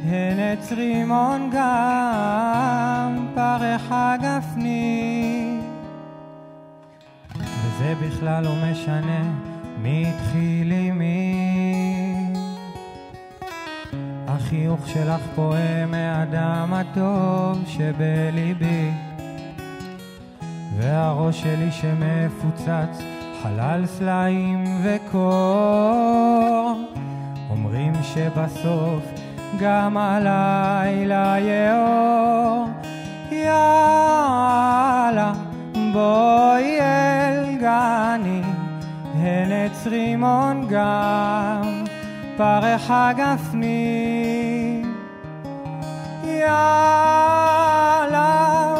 הן 0.04 0.38
עץ 0.38 0.72
רימון 0.72 1.50
גם, 1.52 3.26
פרח 3.34 3.86
הגפני. 3.90 5.60
וזה 7.36 7.94
בכלל 8.02 8.44
לא 8.44 8.52
משנה 8.70 9.49
עם 9.84 10.98
מי. 10.98 11.34
החיוך 14.28 14.88
שלך 14.88 15.20
פועם 15.34 15.90
מהדם 15.90 16.72
הטוב 16.72 17.58
שבליבי. 17.66 18.90
והראש 20.76 21.40
שלי 21.40 21.72
שמפוצץ 21.72 23.02
חלל 23.42 23.86
סלעים 23.86 24.64
וקור. 24.84 26.72
אומרים 27.50 27.92
שבסוף 28.02 29.04
גם 29.60 29.96
הלילה 29.96 31.36
יאור. 31.38 32.66
יאללה, 33.32 34.52
בואי 35.92 36.80
אל 36.80 37.56
גני, 37.60 38.42
הן 39.22 39.52
עץ 39.52 39.86
רימון 39.86 40.66
גם, 40.68 41.84
פרח 42.36 42.90
הגפני. 42.90 44.82
יאללה, 46.24 47.54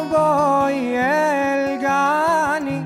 בואי 0.09 0.97
אל 0.97 1.77
גני, 1.81 2.81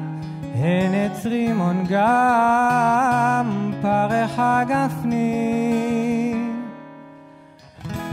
הן 0.56 0.94
עץ 0.94 1.26
רימון 1.26 1.84
גם, 1.90 3.72
פרח 3.82 4.32
הגפני. 4.38 5.56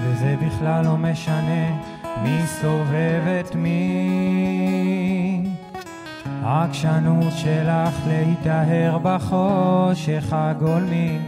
וזה 0.00 0.36
בכלל 0.46 0.84
לא 0.84 0.96
משנה 0.96 1.76
מי 2.22 2.42
סובב 2.46 3.22
את 3.40 3.54
מי. 3.54 5.01
העקשנות 6.42 7.32
שלך 7.36 7.94
להיטהר 8.08 8.98
בחושך 9.02 10.24
הגולמי, 10.32 11.18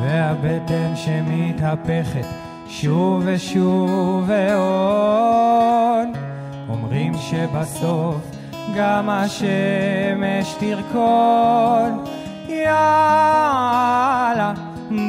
והבטן 0.00 0.92
שמתהפכת 0.96 2.26
שוב 2.68 3.22
ושוב 3.26 4.24
ועוד. 4.26 6.08
אומרים 6.68 7.12
שבסוף 7.14 8.16
גם 8.76 9.10
השמש 9.10 10.54
תרקוד. 10.60 12.08
יאללה, 12.48 13.72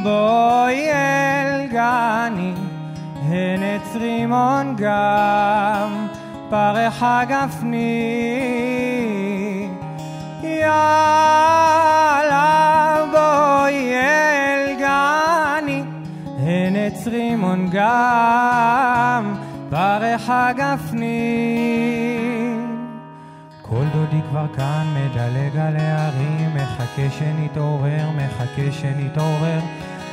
בואי 0.04 0.92
אל 0.92 1.68
גני, 1.68 2.54
הנץ 3.28 3.96
רימון 3.96 4.76
גם, 4.78 6.01
פרח 6.52 7.04
גפני. 7.28 8.00
יאללה 10.44 10.76
בואי 13.12 13.94
אל 13.94 14.76
גני, 14.80 15.84
הנץ 16.40 17.08
רימון 17.08 17.70
גם, 17.72 19.36
פרח 19.70 20.30
גפני. 20.56 21.62
כל 23.62 23.84
דודי 23.94 24.22
כבר 24.30 24.46
כאן, 24.56 24.88
מדלג 24.94 25.58
על 25.58 25.76
הערים, 25.78 26.50
מחכה 26.56 27.10
שנתעורר, 27.20 28.10
מחכה 28.16 28.72
שנתעורר. 28.72 29.60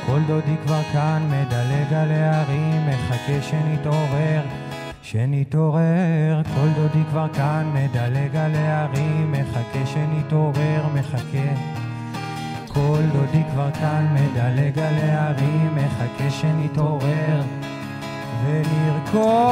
כל 0.05 0.19
דודי 0.27 0.55
כבר 0.65 0.81
כאן, 0.93 1.21
מדלג 1.27 1.93
על 1.93 2.11
הערים, 2.11 2.87
מחכה 2.87 3.41
שנתעורר, 3.41 4.41
שנתעורר. 5.11 6.41
כל 6.43 6.67
דודי 6.75 7.03
כבר 7.09 7.27
כאן, 7.33 7.71
מדלג 7.73 8.35
על 8.35 8.55
הערים, 8.55 9.31
מחכה 9.31 9.85
שנתעורר, 9.85 10.87
מחכה. 10.93 11.53
כל 12.67 13.01
דודי 13.13 13.43
כבר 13.51 13.71
כאן, 13.71 14.07
מדלג 14.13 14.79
על 14.79 14.93
הערים, 14.93 15.75
מחכה 15.75 16.29
שנתעורר 16.29 17.41
ונרקום. 18.45 19.49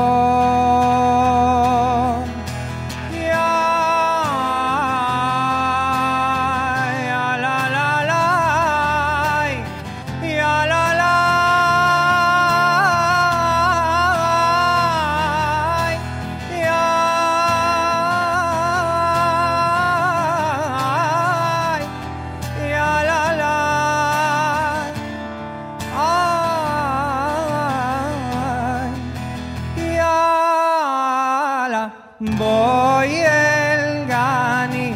בואי 32.22 33.26
אל 33.26 34.04
גני, 34.08 34.94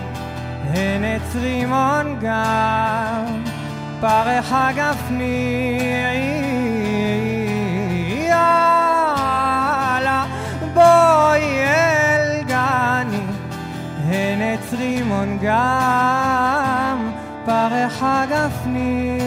הנץ 0.63 1.35
רימון 1.35 2.19
גם, 2.21 3.43
פרח 3.99 4.53
גפני. 4.75 5.79
יאללה, 8.27 10.25
בואי 10.73 11.59
אל 11.59 12.43
גני, 12.47 13.23
הנץ 14.05 14.73
רימון 14.73 15.37
גם, 15.41 17.11
פרח 17.45 18.03
גפני. 18.29 19.20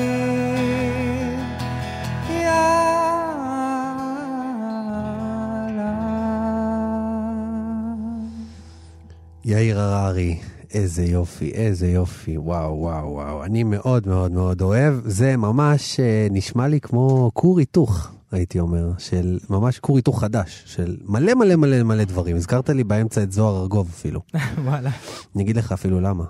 יאיר 9.46 9.80
הררי, 9.80 10.38
איזה 10.74 11.04
יופי, 11.04 11.50
איזה 11.50 11.86
יופי, 11.86 12.38
וואו, 12.38 12.78
וואו, 12.78 13.12
וואו. 13.12 13.44
אני 13.44 13.62
מאוד 13.62 14.08
מאוד 14.08 14.32
מאוד 14.32 14.62
אוהב. 14.62 14.94
זה 15.04 15.36
ממש 15.36 16.00
אה, 16.00 16.26
נשמע 16.30 16.68
לי 16.68 16.80
כמו 16.80 17.30
כור 17.34 17.58
היתוך, 17.58 18.10
הייתי 18.32 18.60
אומר, 18.60 18.90
של 18.98 19.38
ממש 19.50 19.78
כור 19.78 19.96
היתוך 19.96 20.20
חדש, 20.20 20.62
של 20.66 20.96
מלא 21.04 21.34
מלא 21.34 21.56
מלא 21.56 21.82
מלא 21.82 22.04
דברים. 22.04 22.36
הזכרת 22.36 22.70
לי 22.70 22.84
באמצע 22.84 23.22
את 23.22 23.32
זוהר 23.32 23.60
ארגוב 23.62 23.88
אפילו. 23.94 24.20
וואלה. 24.64 24.90
אני 25.34 25.42
אגיד 25.42 25.56
לך 25.56 25.72
אפילו 25.72 26.00
למה. 26.00 26.24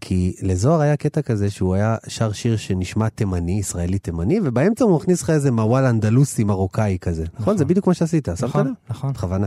כי 0.00 0.34
לזוהר 0.42 0.80
היה 0.80 0.96
קטע 0.96 1.22
כזה 1.22 1.50
שהוא 1.50 1.74
היה 1.74 1.96
שר 2.08 2.32
שיר 2.32 2.56
שנשמע 2.56 3.08
תימני, 3.08 3.58
ישראלי 3.58 3.98
תימני, 3.98 4.40
ובאמצע 4.44 4.84
הוא 4.84 4.96
מכניס 4.96 5.22
לך 5.22 5.30
איזה 5.30 5.50
מוואל 5.50 5.84
אנדלוסי 5.84 6.44
מרוקאי 6.44 6.98
כזה. 7.00 7.24
נכון? 7.40 7.56
זה 7.56 7.64
בדיוק 7.64 7.86
מה 7.86 7.94
שעשית, 7.94 8.28
שמת 8.36 8.42
נכון, 8.42 8.66
לב? 8.66 8.72
נכון. 8.90 9.12
בכוונה. 9.12 9.46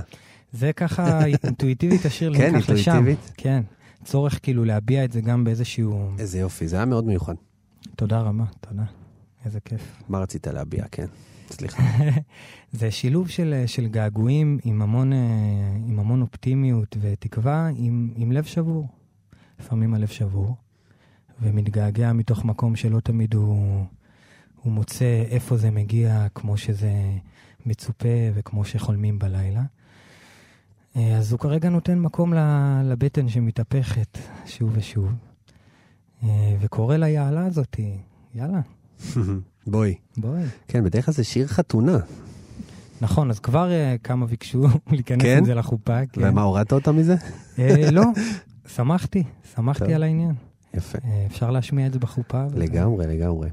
זה 0.55 0.73
ככה 0.73 1.25
אינטואיטיבית 1.43 2.05
השיר 2.05 2.33
כן, 2.37 2.55
ניקח 2.55 2.69
לשם. 2.69 2.91
אינטואיטיבית? 2.91 3.31
כן. 3.37 3.63
צורך 4.03 4.39
כאילו 4.43 4.65
להביע 4.65 5.05
את 5.05 5.11
זה 5.11 5.21
גם 5.21 5.43
באיזשהו... 5.43 6.09
איזה 6.19 6.39
יופי, 6.39 6.67
זה 6.67 6.75
היה 6.75 6.85
מאוד 6.85 7.05
מיוחד. 7.05 7.33
תודה 7.95 8.19
רבה, 8.21 8.43
תודה. 8.59 8.83
איזה 9.45 9.59
כיף. 9.59 9.81
מה 10.09 10.19
רצית 10.19 10.47
להביע? 10.47 10.85
כן. 10.91 11.05
סליחה. 11.51 11.83
זה 12.79 12.91
שילוב 12.91 13.29
של, 13.29 13.63
של 13.65 13.87
געגועים 13.87 14.59
עם 14.63 14.81
המון, 14.81 15.13
אה, 15.13 15.17
עם 15.87 15.99
המון 15.99 16.21
אופטימיות 16.21 16.97
ותקווה, 17.01 17.69
עם, 17.75 18.09
עם 18.15 18.31
לב 18.31 18.43
שבור. 18.43 18.87
לפעמים 19.59 19.93
הלב 19.93 20.07
שבור, 20.07 20.55
ומתגעגע 21.41 22.13
מתוך 22.13 22.45
מקום 22.45 22.75
שלא 22.75 22.99
תמיד 22.99 23.33
הוא, 23.33 23.85
הוא 24.61 24.73
מוצא 24.73 25.23
איפה 25.29 25.57
זה 25.57 25.71
מגיע 25.71 26.27
כמו 26.35 26.57
שזה 26.57 26.93
מצופה 27.65 28.09
וכמו 28.33 28.65
שחולמים 28.65 29.19
בלילה. 29.19 29.63
אה, 30.95 31.17
אז 31.17 31.31
הוא 31.31 31.39
כרגע 31.39 31.69
נותן 31.69 31.99
מקום 31.99 32.33
לבטן 32.83 33.29
שמתהפכת 33.29 34.17
שוב 34.45 34.69
ושוב, 34.73 35.09
אה, 36.23 36.55
וקורא 36.59 36.95
ליעלה 36.97 37.45
הזאתי, 37.45 37.97
יאללה, 38.35 38.59
בואי. 39.67 39.95
בואי. 40.17 40.43
כן, 40.67 40.83
בדרך 40.83 41.05
כלל 41.05 41.13
זה 41.13 41.23
שיר 41.23 41.47
חתונה. 41.47 41.97
נכון, 43.01 43.29
אז 43.29 43.39
כבר 43.39 43.71
אה, 43.71 43.95
כמה 44.03 44.25
ביקשו 44.25 44.63
להיכנס 44.91 45.21
כן? 45.21 45.37
עם 45.37 45.45
זה 45.45 45.55
לחופה. 45.55 46.05
כן. 46.05 46.21
ומה, 46.23 46.41
הורדת 46.41 46.73
אותה 46.73 46.91
מזה? 46.91 47.15
לא, 47.91 48.03
שמחתי, 48.67 49.23
שמחתי 49.55 49.83
טוב. 49.85 49.93
על 49.93 50.03
העניין. 50.03 50.33
יפה. 50.73 50.97
אפשר 51.25 51.51
להשמיע 51.51 51.87
את 51.87 51.93
זה 51.93 51.99
בחופה. 51.99 52.45
וזה- 52.47 52.59
לגמרי, 52.59 53.07
לגמרי. 53.07 53.49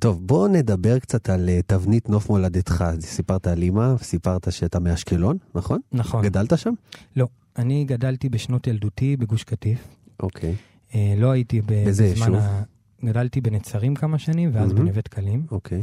טוב, 0.00 0.26
בוא 0.26 0.48
נדבר 0.48 0.98
קצת 0.98 1.30
על 1.30 1.48
אה, 1.48 1.60
תבנית 1.66 2.08
נוף 2.08 2.30
מולדתך. 2.30 2.84
סיפרת 3.00 3.46
על 3.46 3.62
אימא, 3.62 3.94
סיפרת 4.02 4.52
שאתה 4.52 4.80
מאשקלון, 4.80 5.36
נכון? 5.54 5.80
נכון. 5.92 6.24
גדלת 6.24 6.58
שם? 6.58 6.72
לא, 7.16 7.26
אני 7.56 7.84
גדלתי 7.84 8.28
בשנות 8.28 8.66
ילדותי 8.66 9.16
בגוש 9.16 9.44
קטיף. 9.44 9.88
אוקיי, 10.22 10.54
אה, 10.94 11.14
לא 11.16 11.30
הייתי 11.30 11.60
ב- 11.60 11.66
באיזה 11.66 12.10
בזמן 12.12 12.26
יישוב? 12.26 12.34
ה... 12.36 12.62
גדלתי 13.04 13.40
בנצרים 13.40 13.94
כמה 13.94 14.18
שנים, 14.18 14.50
ואז 14.52 14.72
מהמם. 14.72 14.84
בנווה 14.84 15.02
דקלים, 15.02 15.46
אוקיי. 15.50 15.82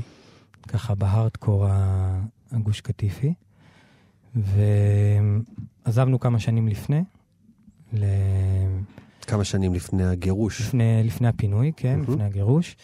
ככה 0.67 0.95
בהארדקור 0.95 1.67
הגוש 2.51 2.82
קטיפי. 2.82 3.34
ועזבנו 5.86 6.19
כמה 6.19 6.39
שנים 6.39 6.67
לפני, 6.67 7.04
ל... 7.93 8.04
כמה 9.28 9.43
שנים 9.43 9.73
לפני 9.73 10.04
הגירוש. 10.06 10.62
לפני, 10.62 11.01
לפני 11.04 11.28
הפינוי, 11.28 11.71
כן, 11.78 11.99
מהמם. 11.99 12.13
לפני 12.13 12.23
הגירוש. 12.23 12.75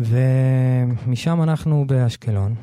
ומשם 0.00 1.42
אנחנו 1.42 1.84
באשקלון, 1.86 2.54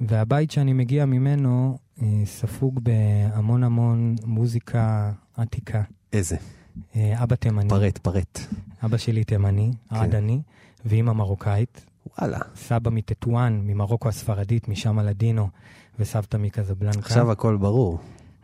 והבית 0.00 0.50
שאני 0.50 0.72
מגיע 0.72 1.06
ממנו 1.06 1.78
אה, 2.02 2.06
ספוג 2.24 2.80
בהמון 2.82 3.64
המון 3.64 4.16
מוזיקה 4.24 5.12
עתיקה. 5.36 5.82
איזה? 6.12 6.36
אה, 6.96 7.22
אבא 7.22 7.36
תימני, 7.36 7.68
פרט, 7.68 7.98
פרט. 7.98 8.40
אבא 8.84 8.96
שלי 8.96 9.24
תימני, 9.24 9.70
כן. 9.90 9.96
עדני, 9.96 10.40
ואימא 10.84 11.12
מרוקאית, 11.12 11.86
וואלה. 12.18 12.38
סבא 12.56 12.90
מטטואן, 12.90 13.60
ממרוקו 13.64 14.08
הספרדית, 14.08 14.68
משם 14.68 14.98
הלדינו, 14.98 15.48
וסבתא 15.98 16.36
מקזבלנקה. 16.36 16.98
עכשיו 16.98 17.32
הכל 17.32 17.56
ברור. 17.56 17.98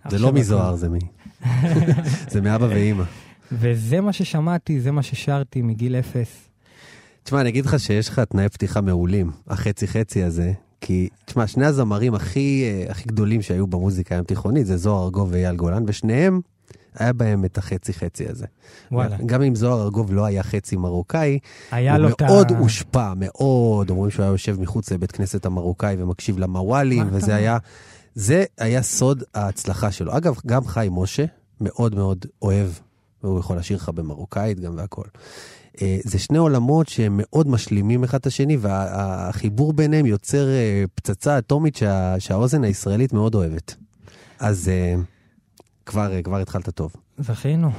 זה 0.09 0.19
לא. 0.19 0.33
מזוהר, 0.33 0.77
זה 0.77 0.89
מ... 0.89 0.95
זה 2.33 2.41
מאבא 2.41 2.65
ואימא. 2.65 3.05
וזה 3.53 4.01
מה 4.01 4.13
ששמעתי, 4.13 4.81
זה 4.81 4.91
מה 4.91 5.03
ששרתי 5.03 5.63
מגיל 5.63 5.97
אפס. 5.97 6.50
תשמע, 7.23 7.41
אני 7.41 7.49
אגיד 7.49 7.67
לך 7.67 7.81
שיש 7.81 8.09
לך 8.09 8.21
תנאי 8.21 8.49
פתיחה 8.49 8.81
מעולים, 8.81 9.31
החצי-חצי 9.49 10.23
הזה, 10.23 10.53
כי, 10.81 11.09
תשמע, 11.25 11.47
שני 11.47 11.67
הזמרים 11.67 12.15
הכי, 12.15 12.65
אה, 12.65 12.91
הכי 12.91 13.09
גדולים 13.09 13.43
שהיו 13.43 13.67
במוזיקה 13.67 14.15
הים 14.15 14.25
תיכונית 14.25 14.67
זה 14.67 14.77
זוהר 14.77 15.05
ארגוב 15.05 15.29
ואייל 15.33 15.57
גולן, 15.57 15.85
ושניהם, 15.87 16.41
היה 16.95 17.13
בהם 17.13 17.45
את 17.45 17.59
החצי-חצי 17.59 18.29
הזה. 18.29 18.47
וואלה. 18.93 19.17
גם 19.27 19.43
אם 19.43 19.55
זוהר 19.55 19.83
ארגוב 19.83 20.13
לא 20.13 20.25
היה 20.25 20.43
חצי 20.43 20.77
מרוקאי, 20.77 21.39
היה 21.71 21.93
הוא 21.93 22.03
לו 22.03 22.09
את 22.09 22.23
ה... 22.23 22.27
מאוד 22.27 22.51
הושפע, 22.51 23.13
מאוד. 23.17 23.91
אומרים 23.91 24.11
שהוא 24.11 24.23
היה 24.23 24.33
יושב 24.33 24.61
מחוץ 24.61 24.93
לבית 24.93 25.13
כנסת 25.13 25.47
המרוקאי 25.47 25.97
ומקשיב 25.99 26.39
למוואלים, 26.39 27.09
וזה? 27.11 27.35
היה, 27.35 27.59
זה 28.15 28.45
היה 28.59 28.83
סוד 28.83 29.23
ההצלחה 29.35 29.93
שלו. 29.93 30.17
אגב, 30.17 30.39
גם 30.47 30.67
חיים 30.67 30.93
משה 30.93 31.25
מאוד 31.61 31.95
מאוד 31.95 32.27
אוהב, 32.43 32.69
והוא 33.23 33.41
יכול 33.41 33.57
לשיר 33.57 33.77
לך 33.77 33.89
במרוקאית 33.89 34.61
גם 34.61 34.77
והכל. 34.77 35.07
אה, 35.83 35.99
זה 36.05 36.19
שני 36.19 36.39
עולמות 36.39 36.89
שהם 36.89 37.15
מאוד 37.23 37.49
משלימים 37.49 38.05
אחד 38.05 38.19
את 38.19 38.27
השני, 38.27 38.57
והחיבור 38.57 39.73
ביניהם 39.73 40.07
יוצר 40.07 40.49
אה, 40.49 40.85
פצצה 40.95 41.39
אטומית 41.39 41.77
שה, 41.77 42.15
שהאוזן 42.19 42.65
הישראלית 42.65 43.13
מאוד 43.13 43.35
אוהבת. 43.35 43.77
אז 44.39 44.69
אה, 44.69 44.95
כבר, 45.87 46.23
כבר 46.23 46.39
התחלת 46.39 46.69
טוב. 46.69 46.93
זכינו. 47.19 47.71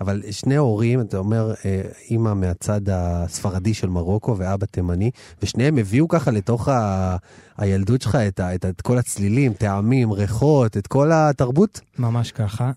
אבל 0.00 0.22
שני 0.30 0.56
הורים, 0.56 1.00
אתה 1.00 1.18
אומר, 1.18 1.54
אימא 2.10 2.34
מהצד 2.34 2.80
הספרדי 2.88 3.74
של 3.74 3.88
מרוקו 3.88 4.38
ואבא 4.38 4.66
תימני, 4.66 5.10
ושניהם 5.42 5.78
הביאו 5.78 6.08
ככה 6.08 6.30
לתוך 6.30 6.68
ה... 6.68 7.16
הילדות 7.56 8.02
שלך 8.02 8.14
את, 8.14 8.40
ה... 8.40 8.54
את, 8.54 8.64
ה... 8.64 8.68
את 8.68 8.80
כל 8.80 8.98
הצלילים, 8.98 9.52
טעמים, 9.52 10.12
ריחות, 10.12 10.76
את 10.76 10.86
כל 10.86 11.10
התרבות? 11.12 11.80
ממש 11.98 12.32
ככה. 12.32 12.72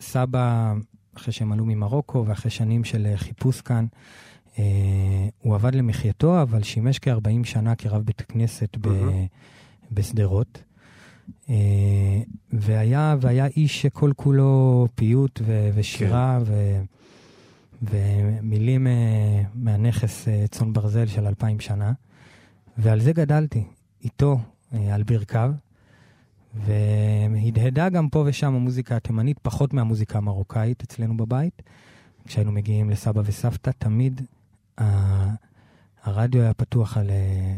סבא, 0.00 0.72
אחרי 1.16 1.32
שהם 1.32 1.52
עלו 1.52 1.64
ממרוקו 1.64 2.24
ואחרי 2.26 2.50
שנים 2.50 2.84
של 2.84 3.06
אה, 3.06 3.16
חיפוש 3.16 3.60
כאן, 3.60 3.86
אה, 4.58 5.28
הוא 5.38 5.54
עבד 5.54 5.74
למחייתו, 5.74 6.42
אבל 6.42 6.62
שימש 6.62 6.98
כ-40 6.98 7.44
שנה 7.44 7.74
כרב 7.74 8.02
בית 8.02 8.22
כנסת 8.22 8.76
ב... 8.80 8.88
בשדרות. 9.92 10.62
אה, 11.50 11.54
והיה, 12.52 13.16
והיה 13.20 13.46
איש 13.46 13.82
שכל 13.82 14.12
כולו 14.16 14.86
פיוט 14.94 15.40
ו... 15.44 15.70
ושירה 15.74 16.38
כן. 16.38 16.52
ו... 16.52 16.80
ומילים 17.82 18.86
אה, 18.86 19.42
מהנכס 19.54 20.28
צאן 20.50 20.72
ברזל 20.72 21.06
של 21.06 21.26
אלפיים 21.26 21.60
שנה. 21.60 21.92
ועל 22.78 23.00
זה 23.00 23.12
גדלתי, 23.12 23.64
איתו, 24.04 24.38
על 24.92 25.02
ברכיו. 25.02 25.52
והדהדה 26.64 27.88
גם 27.88 28.08
פה 28.08 28.24
ושם 28.26 28.54
המוזיקה 28.54 28.96
התימנית, 28.96 29.38
פחות 29.42 29.74
מהמוזיקה 29.74 30.18
המרוקאית 30.18 30.82
אצלנו 30.82 31.16
בבית. 31.16 31.62
כשהיינו 32.26 32.52
מגיעים 32.52 32.90
לסבא 32.90 33.22
וסבתא, 33.24 33.70
תמיד 33.78 34.20
ה- 34.80 35.34
הרדיו 36.04 36.42
היה 36.42 36.54
פתוח 36.54 36.96
על, 36.96 37.10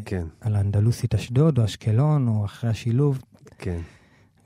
כן, 0.04 0.26
על 0.40 0.56
האנדלוסית 0.56 1.14
אשדוד 1.14 1.58
או 1.58 1.64
אשקלון, 1.64 2.28
או 2.28 2.44
אחרי 2.44 2.70
השילוב, 2.70 3.22
כן. 3.58 3.78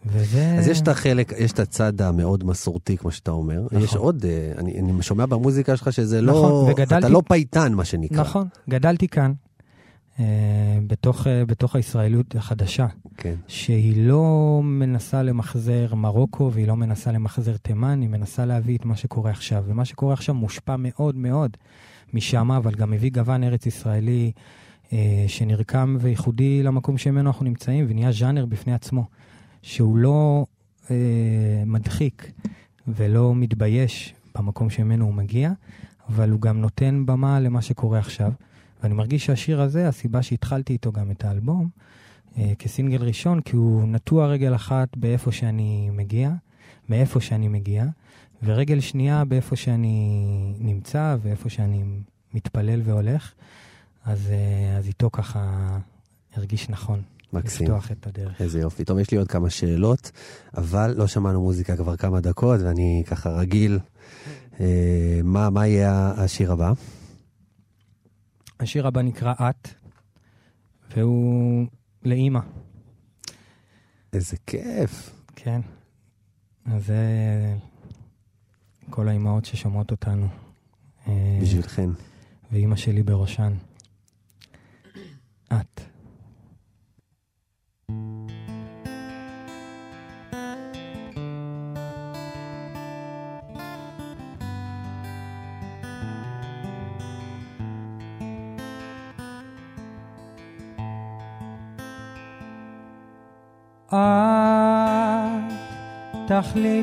וזה... 0.06 0.54
אז 0.58 0.68
יש 0.68 0.80
את 0.80 0.88
החלק, 0.88 1.32
יש 1.38 1.52
את 1.52 1.58
הצד 1.58 2.00
המאוד 2.00 2.44
מסורתי, 2.44 2.96
כמו 2.96 3.10
שאתה 3.10 3.30
אומר. 3.30 3.62
נכון. 3.66 3.78
יש 3.82 3.94
עוד, 3.96 4.24
אה, 4.24 4.52
אני, 4.58 4.80
אני 4.80 5.02
שומע 5.02 5.26
במוזיקה 5.26 5.76
שלך 5.76 5.92
שזה 5.92 6.20
נכון, 6.20 6.32
לא... 6.50 6.68
וגדלתי- 6.72 6.98
אתה 6.98 7.08
לא 7.08 7.22
פייטן, 7.28 7.72
מה 7.72 7.84
שנקרא. 7.84 8.20
נכון, 8.20 8.48
גדלתי 8.68 9.08
כאן, 9.08 9.32
בתוך, 10.87 11.27
אה, 11.27 11.44
בתוך 11.44 11.77
הישראליות 11.77 12.35
החדשה, 12.37 12.87
כן, 13.16 13.35
שהיא 13.49 14.07
לא 14.07 14.61
מנסה 14.64 15.23
למחזר 15.23 15.94
מרוקו 15.94 16.51
והיא 16.53 16.66
לא 16.66 16.77
מנסה 16.77 17.12
למחזר 17.12 17.57
תימן, 17.57 18.01
היא 18.01 18.09
מנסה 18.09 18.44
להביא 18.44 18.79
את 18.79 18.85
מה 18.85 18.96
שקורה 18.96 19.31
עכשיו. 19.31 19.64
ומה 19.66 19.85
שקורה 19.85 20.12
עכשיו 20.12 20.35
מושפע 20.35 20.77
מאוד 20.79 21.16
מאוד 21.16 21.57
משם, 22.14 22.51
אבל 22.53 22.75
גם 22.75 22.90
מביא 22.90 23.11
גוון 23.11 23.44
ארץ 23.44 23.66
ישראלי 23.66 24.33
אה, 24.92 25.25
שנרקם 25.27 25.96
וייחודי 26.01 26.62
למקום 26.62 26.99
שממנו 26.99 27.31
אנחנו 27.31 27.44
נמצאים, 27.44 27.87
ונהיה 27.88 28.12
ז'אנר 28.12 28.46
בפני 28.46 28.75
עצמו, 28.75 29.05
שהוא 29.62 29.96
לא 29.96 30.46
אה, 30.90 30.96
מדחיק 31.66 32.33
ולא 32.88 33.35
מתבייש 33.35 34.14
במקום 34.35 34.70
שממנו 34.70 35.05
הוא 35.05 35.14
מגיע, 35.14 35.53
אבל 36.09 36.31
הוא 36.31 36.40
גם 36.40 36.61
נותן 36.61 37.03
במה 37.07 37.40
למה 37.40 37.62
שקורה 37.62 37.99
עכשיו. 37.99 38.33
ואני 38.82 38.94
מרגיש 38.94 39.26
שהשיר 39.26 39.60
הזה, 39.60 39.88
הסיבה 39.88 40.22
שהתחלתי 40.22 40.72
איתו 40.72 40.92
גם 40.92 41.10
את 41.10 41.24
האלבום, 41.24 41.68
אה, 42.38 42.52
כסינגל 42.58 43.02
ראשון, 43.02 43.40
כי 43.40 43.56
הוא 43.56 43.88
נטוע 43.88 44.26
רגל 44.26 44.54
אחת 44.54 44.96
באיפה 44.96 45.32
שאני 45.32 45.90
מגיע, 45.92 46.30
מאיפה 46.88 47.20
שאני 47.20 47.48
מגיע, 47.48 47.84
ורגל 48.42 48.80
שנייה 48.80 49.24
באיפה 49.24 49.56
שאני 49.56 50.18
נמצא 50.58 51.16
ואיפה 51.22 51.48
שאני 51.48 51.84
מתפלל 52.34 52.80
והולך. 52.84 53.32
אז, 54.04 54.30
אה, 54.30 54.78
אז 54.78 54.86
איתו 54.86 55.10
ככה 55.12 55.78
הרגיש 56.34 56.68
נכון 56.68 57.02
מקסים. 57.32 57.66
לפתוח 57.66 57.90
את 57.92 58.06
הדרך. 58.06 58.40
איזה 58.40 58.60
יופי. 58.60 58.84
טוב, 58.84 58.98
יש 58.98 59.10
לי 59.10 59.18
עוד 59.18 59.28
כמה 59.28 59.50
שאלות, 59.50 60.10
אבל 60.56 60.94
לא 60.96 61.06
שמענו 61.06 61.40
מוזיקה 61.40 61.76
כבר 61.76 61.96
כמה 61.96 62.20
דקות, 62.20 62.60
ואני 62.60 63.02
ככה 63.06 63.30
רגיל. 63.30 63.78
אה, 64.60 65.20
מה, 65.24 65.50
מה 65.50 65.66
יהיה 65.66 66.12
השיר 66.16 66.52
הבא? 66.52 66.72
השיר 68.62 68.87
הבא 68.87 69.03
נקרא 69.03 69.33
את, 69.33 69.68
והוא 70.96 71.66
לאימא, 72.05 72.40
איזה 74.12 74.37
כיף. 74.46 75.11
כן. 75.37 75.61
אז 76.64 76.87
זה 76.87 77.05
כל 78.90 79.09
האימהות 79.09 79.44
ששומעות 79.44 79.90
אותנו. 79.90 80.29
אה, 81.09 81.38
בשבילכן. 81.42 81.90
ואימא 82.53 82.77
שלי 82.77 83.03
בראשן. 83.03 83.53
את. 85.53 85.55
את 85.55 85.81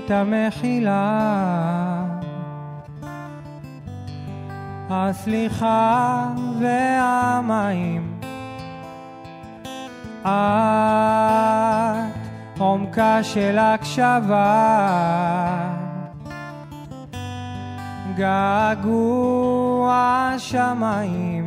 תכלית 0.07 0.11
המחילה 0.11 2.03
הסליחה 4.89 6.27
והמים. 6.59 8.19
את 10.21 10.27
עומקה 12.57 13.23
של 13.23 13.57
הקשבה, 13.59 14.69
געגוע 18.15 19.87
שמיים. 20.37 21.46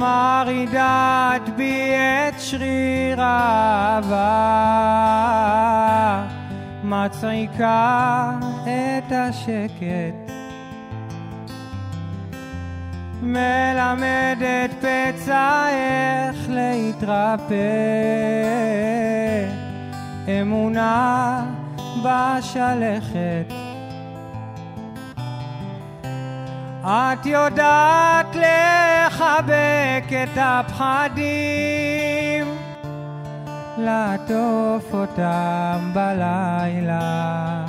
מרעידת 0.00 1.48
בי 1.56 1.92
את 1.94 2.40
שריר 2.40 3.20
האהבה, 3.20 4.16
מצעיקה 6.84 8.30
את 8.64 9.12
השקט. 9.12 10.32
מלמדת 13.22 14.70
פצע 14.80 15.68
איך 15.68 16.36
להתרפא, 16.48 17.54
אמונה 20.28 21.44
בשלכת. 22.02 23.59
את 26.84 27.26
יודעת 27.26 28.26
לחבק 28.36 30.04
את 30.22 30.36
הפחדים, 30.36 31.26
לעטוף 33.78 34.94
אותם 34.94 35.90
בלילה. 35.92 37.64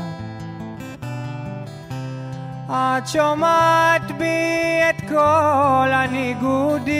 את 2.70 3.08
שומעת 3.08 4.12
בי 4.18 4.80
את 4.90 5.02
כל 5.10 5.90
הניגודים, 5.92 6.94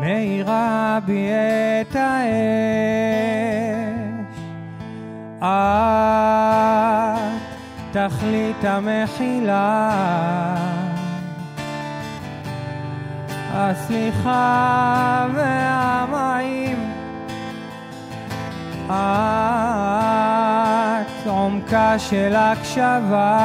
מאירה 0.00 0.98
בי 1.06 1.28
את 1.80 1.96
האש. 1.96 2.72
תכלית 8.08 8.64
המחילה, 8.64 9.90
הסליחה 13.54 15.26
והמים. 15.34 16.92
את 18.86 21.26
עומקה 21.26 21.98
של 21.98 22.34
הקשבה, 22.36 23.38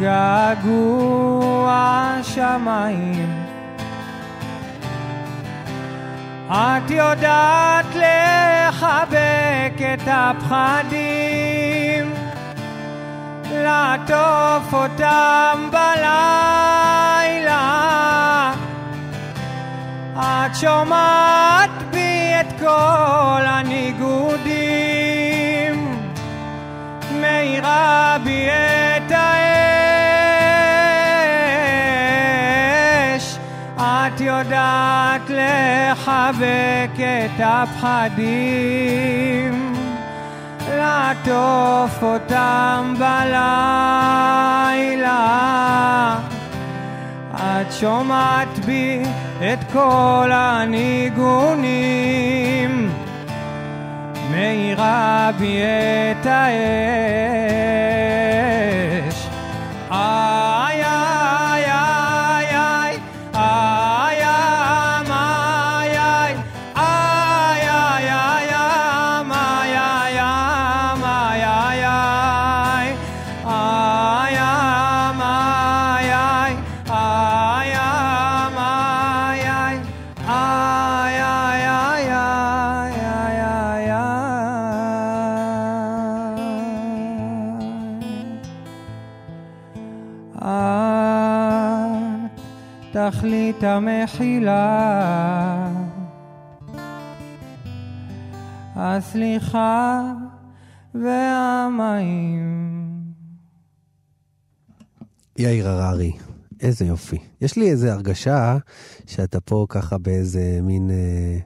געגוע 0.00 1.74
שמיים. 2.22 3.43
את 6.50 6.90
יודעת 6.90 7.86
לחבק 7.94 9.72
את 9.94 10.00
הפחדים, 10.06 10.94
לעטוף 13.50 14.74
אותם 14.74 15.68
בלילה. 15.72 16.14
את 20.16 20.54
שומעת 20.54 21.70
בי 21.90 22.32
את 22.40 22.60
כל 22.60 23.42
הניגודים, 23.46 24.54
מאירה 27.20 28.16
בי 28.24 28.48
את 28.50 28.73
קצת 34.64 35.30
לחבק 35.30 36.90
את 37.00 37.40
הפחדים, 37.40 38.74
לעטוף 40.68 42.02
אותם 42.02 42.94
בלילה. 42.98 43.44
את 47.34 47.72
שומעת 47.72 48.58
בי 48.66 49.02
את 49.40 49.58
כל 49.72 50.30
הניגונים, 50.32 51.50
מאירה 54.30 55.30
בי 55.38 55.60
את 56.12 56.26
האש. 56.26 57.93
את 90.36 90.44
תכלית 92.92 93.62
המחילה, 93.62 94.60
הסליחה 98.76 100.12
והמים. 100.94 102.74
יאיר 105.38 105.68
הררי, 105.68 106.12
איזה 106.60 106.84
יופי. 106.84 107.18
יש 107.40 107.56
לי 107.56 107.70
איזו 107.70 107.88
הרגשה 107.88 108.56
שאתה 109.06 109.40
פה 109.40 109.66
ככה 109.68 109.98
באיזה 109.98 110.58
מין 110.62 110.90
אה, 110.90 111.38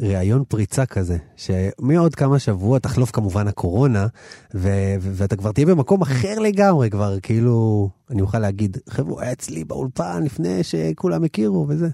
ראיון 0.00 0.44
פריצה 0.48 0.86
כזה, 0.86 1.16
שמעוד 1.36 2.14
כמה 2.14 2.38
שבועות 2.38 2.82
תחלוף 2.82 3.10
כמובן 3.10 3.48
הקורונה, 3.48 4.06
ו- 4.54 4.94
ו- 5.00 5.10
ואתה 5.14 5.36
כבר 5.36 5.52
תהיה 5.52 5.66
במקום 5.66 6.02
אחר 6.02 6.38
לגמרי, 6.38 6.90
כבר 6.90 7.20
כאילו, 7.20 7.88
אני 8.10 8.22
אוכל 8.22 8.38
להגיד, 8.38 8.76
חבר'ה, 8.88 9.10
הוא 9.10 9.20
היה 9.20 9.32
אצלי 9.32 9.64
באולפן 9.64 10.22
לפני 10.22 10.62
שכולם 10.62 11.24
הכירו 11.24 11.66
וזה. 11.68 11.88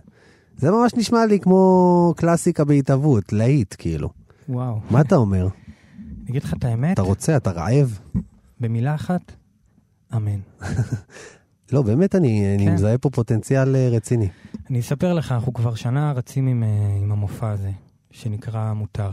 זה 0.56 0.70
ממש 0.70 0.94
נשמע 0.94 1.26
לי 1.26 1.40
כמו 1.40 2.14
קלאסיקה 2.16 2.64
בהתהוות, 2.64 3.32
להיט 3.32 3.74
כאילו. 3.78 4.08
וואו. 4.48 4.80
מה 4.90 5.00
אתה 5.00 5.16
אומר? 5.16 5.48
אני 5.98 6.30
אגיד 6.30 6.44
לך 6.44 6.54
את 6.54 6.64
האמת, 6.64 6.94
אתה 6.94 7.02
רוצה, 7.02 7.36
אתה 7.36 7.50
רעב? 7.50 7.98
במילה 8.60 8.94
אחת, 8.94 9.32
אמן. 10.16 10.40
לא, 11.72 11.82
באמת 11.82 12.14
אני, 12.14 12.54
אני 12.54 12.64
כן. 12.66 12.74
מזהה 12.74 12.98
פה 12.98 13.10
פוטנציאל 13.10 13.76
אה, 13.76 13.88
רציני. 13.88 14.28
אני 14.70 14.80
אספר 14.80 15.14
לך, 15.14 15.32
אנחנו 15.32 15.52
כבר 15.52 15.74
שנה 15.74 16.12
רצים 16.12 16.46
עם, 16.46 16.62
אה, 16.62 16.96
עם 17.02 17.12
המופע 17.12 17.50
הזה, 17.50 17.70
שנקרא 18.16 18.72
מותר. 18.72 19.10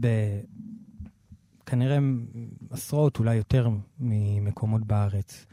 ב... 0.00 0.06
כנראה 1.66 1.98
עשרות, 2.70 3.18
אולי 3.18 3.34
יותר 3.34 3.68
ממקומות 4.00 4.84
בארץ. 4.84 5.46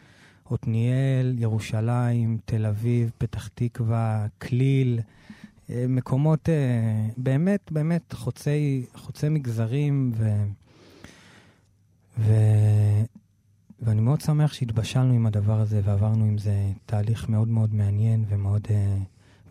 עתניאל, 0.52 1.36
ירושלים, 1.38 2.38
תל 2.46 2.66
אביב, 2.66 3.12
פתח 3.18 3.48
תקווה, 3.48 4.28
כליל, 4.42 5.00
אה, 5.70 5.86
מקומות 5.90 6.50
אה, 6.50 7.10
באמת, 7.18 7.72
באמת 7.72 8.14
חוצי, 8.14 8.86
חוצי 8.96 9.30
מגזרים, 9.30 10.12
ו... 10.16 10.44
ו... 12.20 12.34
ואני 13.80 14.02
מאוד 14.02 14.22
שמח 14.22 14.54
שהתבשלנו 14.54 15.14
עם 15.14 15.26
הדבר 15.26 15.60
הזה 15.60 15.82
ועברנו 15.84 16.26
עם 16.26 16.38
זה 16.38 16.72
תהליך 16.86 17.30
מאוד 17.30 17.48
מאוד 17.48 17.74
מעניין 17.74 18.26
ומאוד... 18.30 18.68
אה, 18.70 18.98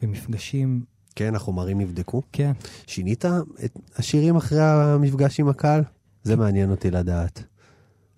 ומפגשים, 0.03 0.85
כן, 1.17 1.35
החומרים 1.35 1.81
נבדקו. 1.81 2.23
כן. 2.33 2.53
שינית 2.87 3.25
את 3.65 3.79
השירים 3.97 4.37
אחרי 4.37 4.63
המפגש 4.63 5.41
עם 5.41 5.49
הקהל? 5.49 5.83
זה 6.23 6.37
מעניין 6.37 6.71
אותי 6.71 6.91
לדעת. 6.91 7.45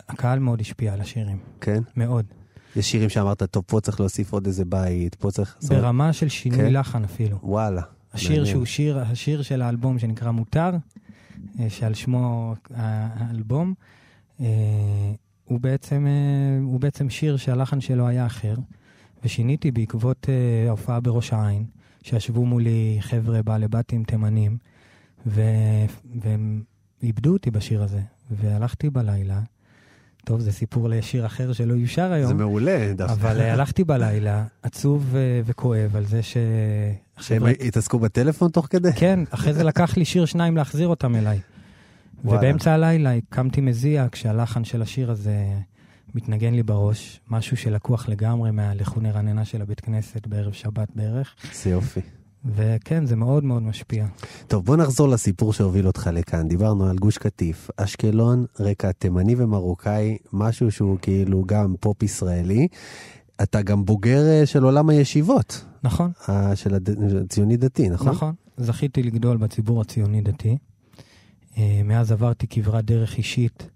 הקהל 0.08 0.38
מאוד 0.38 0.60
השפיע 0.60 0.92
על 0.92 1.00
השירים, 1.00 1.38
כן? 1.60 1.82
מאוד. 1.96 2.24
יש 2.76 2.90
שירים 2.90 3.08
שאמרת, 3.08 3.42
טוב, 3.42 3.64
פה 3.66 3.80
צריך 3.80 4.00
להוסיף 4.00 4.32
עוד 4.32 4.46
איזה 4.46 4.64
בית, 4.64 5.14
פה 5.14 5.30
צריך... 5.30 5.56
ברמה 5.68 6.12
של 6.12 6.28
שינוי 6.28 6.58
כן. 6.58 6.72
לחן 6.72 7.04
אפילו. 7.04 7.38
וואלה. 7.42 7.82
השיר 8.12 8.30
מעניין. 8.30 8.46
שהוא 8.46 8.64
שיר, 8.64 8.98
השיר 8.98 9.42
של 9.42 9.62
האלבום 9.62 9.98
שנקרא 9.98 10.30
מותר, 10.30 10.70
אה, 11.60 11.70
שעל 11.70 11.94
שמו 11.94 12.54
האלבום, 12.70 13.74
אה, 14.40 14.46
הוא 15.44 15.60
בעצם, 15.60 16.06
אה, 16.06 16.64
הוא 16.64 16.80
בעצם 16.80 17.10
שיר 17.10 17.36
שהלחן 17.36 17.80
שלו 17.80 18.08
היה 18.08 18.26
אחר, 18.26 18.54
ושיניתי 19.24 19.70
בעקבות 19.70 20.26
אה, 20.28 20.68
ההופעה 20.68 21.00
בראש 21.00 21.32
העין, 21.32 21.64
שישבו 22.08 22.46
מולי 22.46 22.96
חבר'ה 23.00 23.42
בעלי 23.42 23.68
בתים 23.68 24.04
תימנים, 24.04 24.56
ו- 25.26 25.42
והם 26.22 26.62
איבדו 27.02 27.32
אותי 27.32 27.50
בשיר 27.50 27.82
הזה, 27.82 28.00
והלכתי 28.30 28.90
בלילה. 28.90 29.40
טוב, 30.24 30.40
זה 30.40 30.52
סיפור 30.52 30.88
לשיר 30.88 31.26
אחר 31.26 31.52
שלא 31.52 31.74
יושר 31.74 32.12
היום. 32.12 32.28
זה 32.28 32.34
מעולה, 32.34 32.92
דווקא. 32.96 33.12
אבל 33.12 33.40
אה, 33.40 33.52
הלכתי 33.52 33.84
בלילה, 33.84 34.44
עצוב 34.62 35.14
אה, 35.16 35.40
וכואב 35.44 35.96
על 35.96 36.06
זה 36.06 36.22
ש... 36.22 36.36
שהם 37.20 37.42
החבר'ה- 37.46 37.66
התעסקו 37.66 37.98
בטלפון 37.98 38.50
תוך 38.50 38.66
כדי? 38.70 38.92
כן, 38.96 39.20
אחרי 39.30 39.52
זה 39.54 39.64
לקח 39.64 39.96
לי 39.96 40.04
שיר 40.04 40.24
שניים 40.24 40.56
להחזיר 40.56 40.88
אותם 40.88 41.14
אליי. 41.16 41.40
וואלה. 42.24 42.38
ובאמצע 42.38 42.72
הלילה 42.72 43.14
קמתי 43.28 43.60
מזיע 43.60 44.06
כשהלחן 44.12 44.64
של 44.64 44.82
השיר 44.82 45.10
הזה 45.10 45.44
מתנגן 46.14 46.54
לי 46.54 46.62
בראש, 46.62 47.20
משהו 47.30 47.56
שלקוח 47.56 48.08
לגמרי 48.08 48.50
מהלכוני 48.50 49.10
רננה 49.10 49.44
של 49.44 49.62
הבית 49.62 49.80
כנסת 49.80 50.26
בערב 50.26 50.52
שבת 50.52 50.88
בערך, 50.94 51.34
זה 51.62 51.70
יופי. 51.70 52.00
וכן, 52.54 53.06
זה 53.06 53.16
מאוד 53.16 53.44
מאוד 53.44 53.62
משפיע. 53.62 54.06
טוב, 54.46 54.64
בוא 54.64 54.76
נחזור 54.76 55.08
לסיפור 55.08 55.52
שהוביל 55.52 55.86
אותך 55.86 56.10
לכאן. 56.12 56.48
דיברנו 56.48 56.86
על 56.86 56.96
גוש 56.98 57.18
קטיף, 57.18 57.70
אשקלון, 57.76 58.44
רקע 58.60 58.92
תימני 58.92 59.34
ומרוקאי, 59.38 60.18
משהו 60.32 60.70
שהוא 60.70 60.98
כאילו 61.02 61.44
גם 61.46 61.74
פופ 61.80 62.02
ישראלי. 62.02 62.68
אתה 63.42 63.62
גם 63.62 63.84
בוגר 63.84 64.26
אה, 64.26 64.46
של 64.46 64.62
עולם 64.62 64.88
הישיבות, 64.88 65.64
נכון, 65.84 66.10
אה, 66.28 66.56
של 66.56 66.74
הד- 66.74 67.14
הציוני 67.24 67.56
דתי, 67.56 67.88
נכון? 67.88 68.08
נכון. 68.08 68.34
זכיתי 68.56 69.02
לגדול 69.02 69.36
בציבור 69.36 69.80
הציוני-דתי. 69.80 70.58
אה, 71.58 71.80
מאז 71.84 72.12
עברתי 72.12 72.46
כברת 72.50 72.84
דרך 72.84 73.16
אישית 73.18 73.70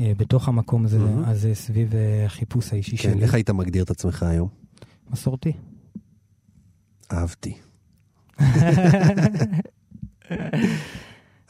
בתוך 0.00 0.48
המקום 0.48 0.84
הזה, 0.84 0.98
מהמם. 0.98 1.24
הזה 1.24 1.54
סביב 1.54 1.94
אה, 1.94 2.26
החיפוש 2.26 2.72
האישי 2.72 2.96
כן, 2.96 3.12
שלי. 3.12 3.22
איך 3.22 3.34
היית 3.34 3.50
מגדיר 3.50 3.84
את 3.84 3.90
עצמך 3.90 4.22
היום? 4.22 4.48
מסורתי. 5.10 5.52
אהבתי. 7.12 7.54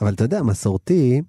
אבל 0.00 0.14
אתה 0.14 0.24
יודע, 0.24 0.42
מסורתי, 0.42 1.22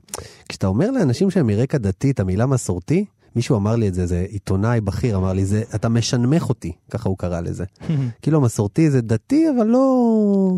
כשאתה 0.49 0.67
אומר 0.67 0.91
לאנשים 0.91 1.31
שהם 1.31 1.47
מרקע 1.47 1.77
דתי 1.77 2.11
את 2.11 2.19
המילה 2.19 2.45
מסורתי, 2.45 3.05
מישהו 3.35 3.57
אמר 3.57 3.75
לי 3.75 3.87
את 3.87 3.93
זה, 3.93 4.05
זה 4.05 4.25
עיתונאי 4.29 4.81
בכיר 4.81 5.17
אמר 5.17 5.33
לי, 5.33 5.45
זה, 5.45 5.63
אתה 5.75 5.89
משנמך 5.89 6.49
אותי, 6.49 6.71
ככה 6.89 7.09
הוא 7.09 7.17
קרא 7.17 7.41
לזה. 7.41 7.65
כאילו 8.21 8.41
מסורתי 8.41 8.91
זה 8.91 9.01
דתי, 9.01 9.45
אבל 9.49 9.67
לא, 9.67 10.57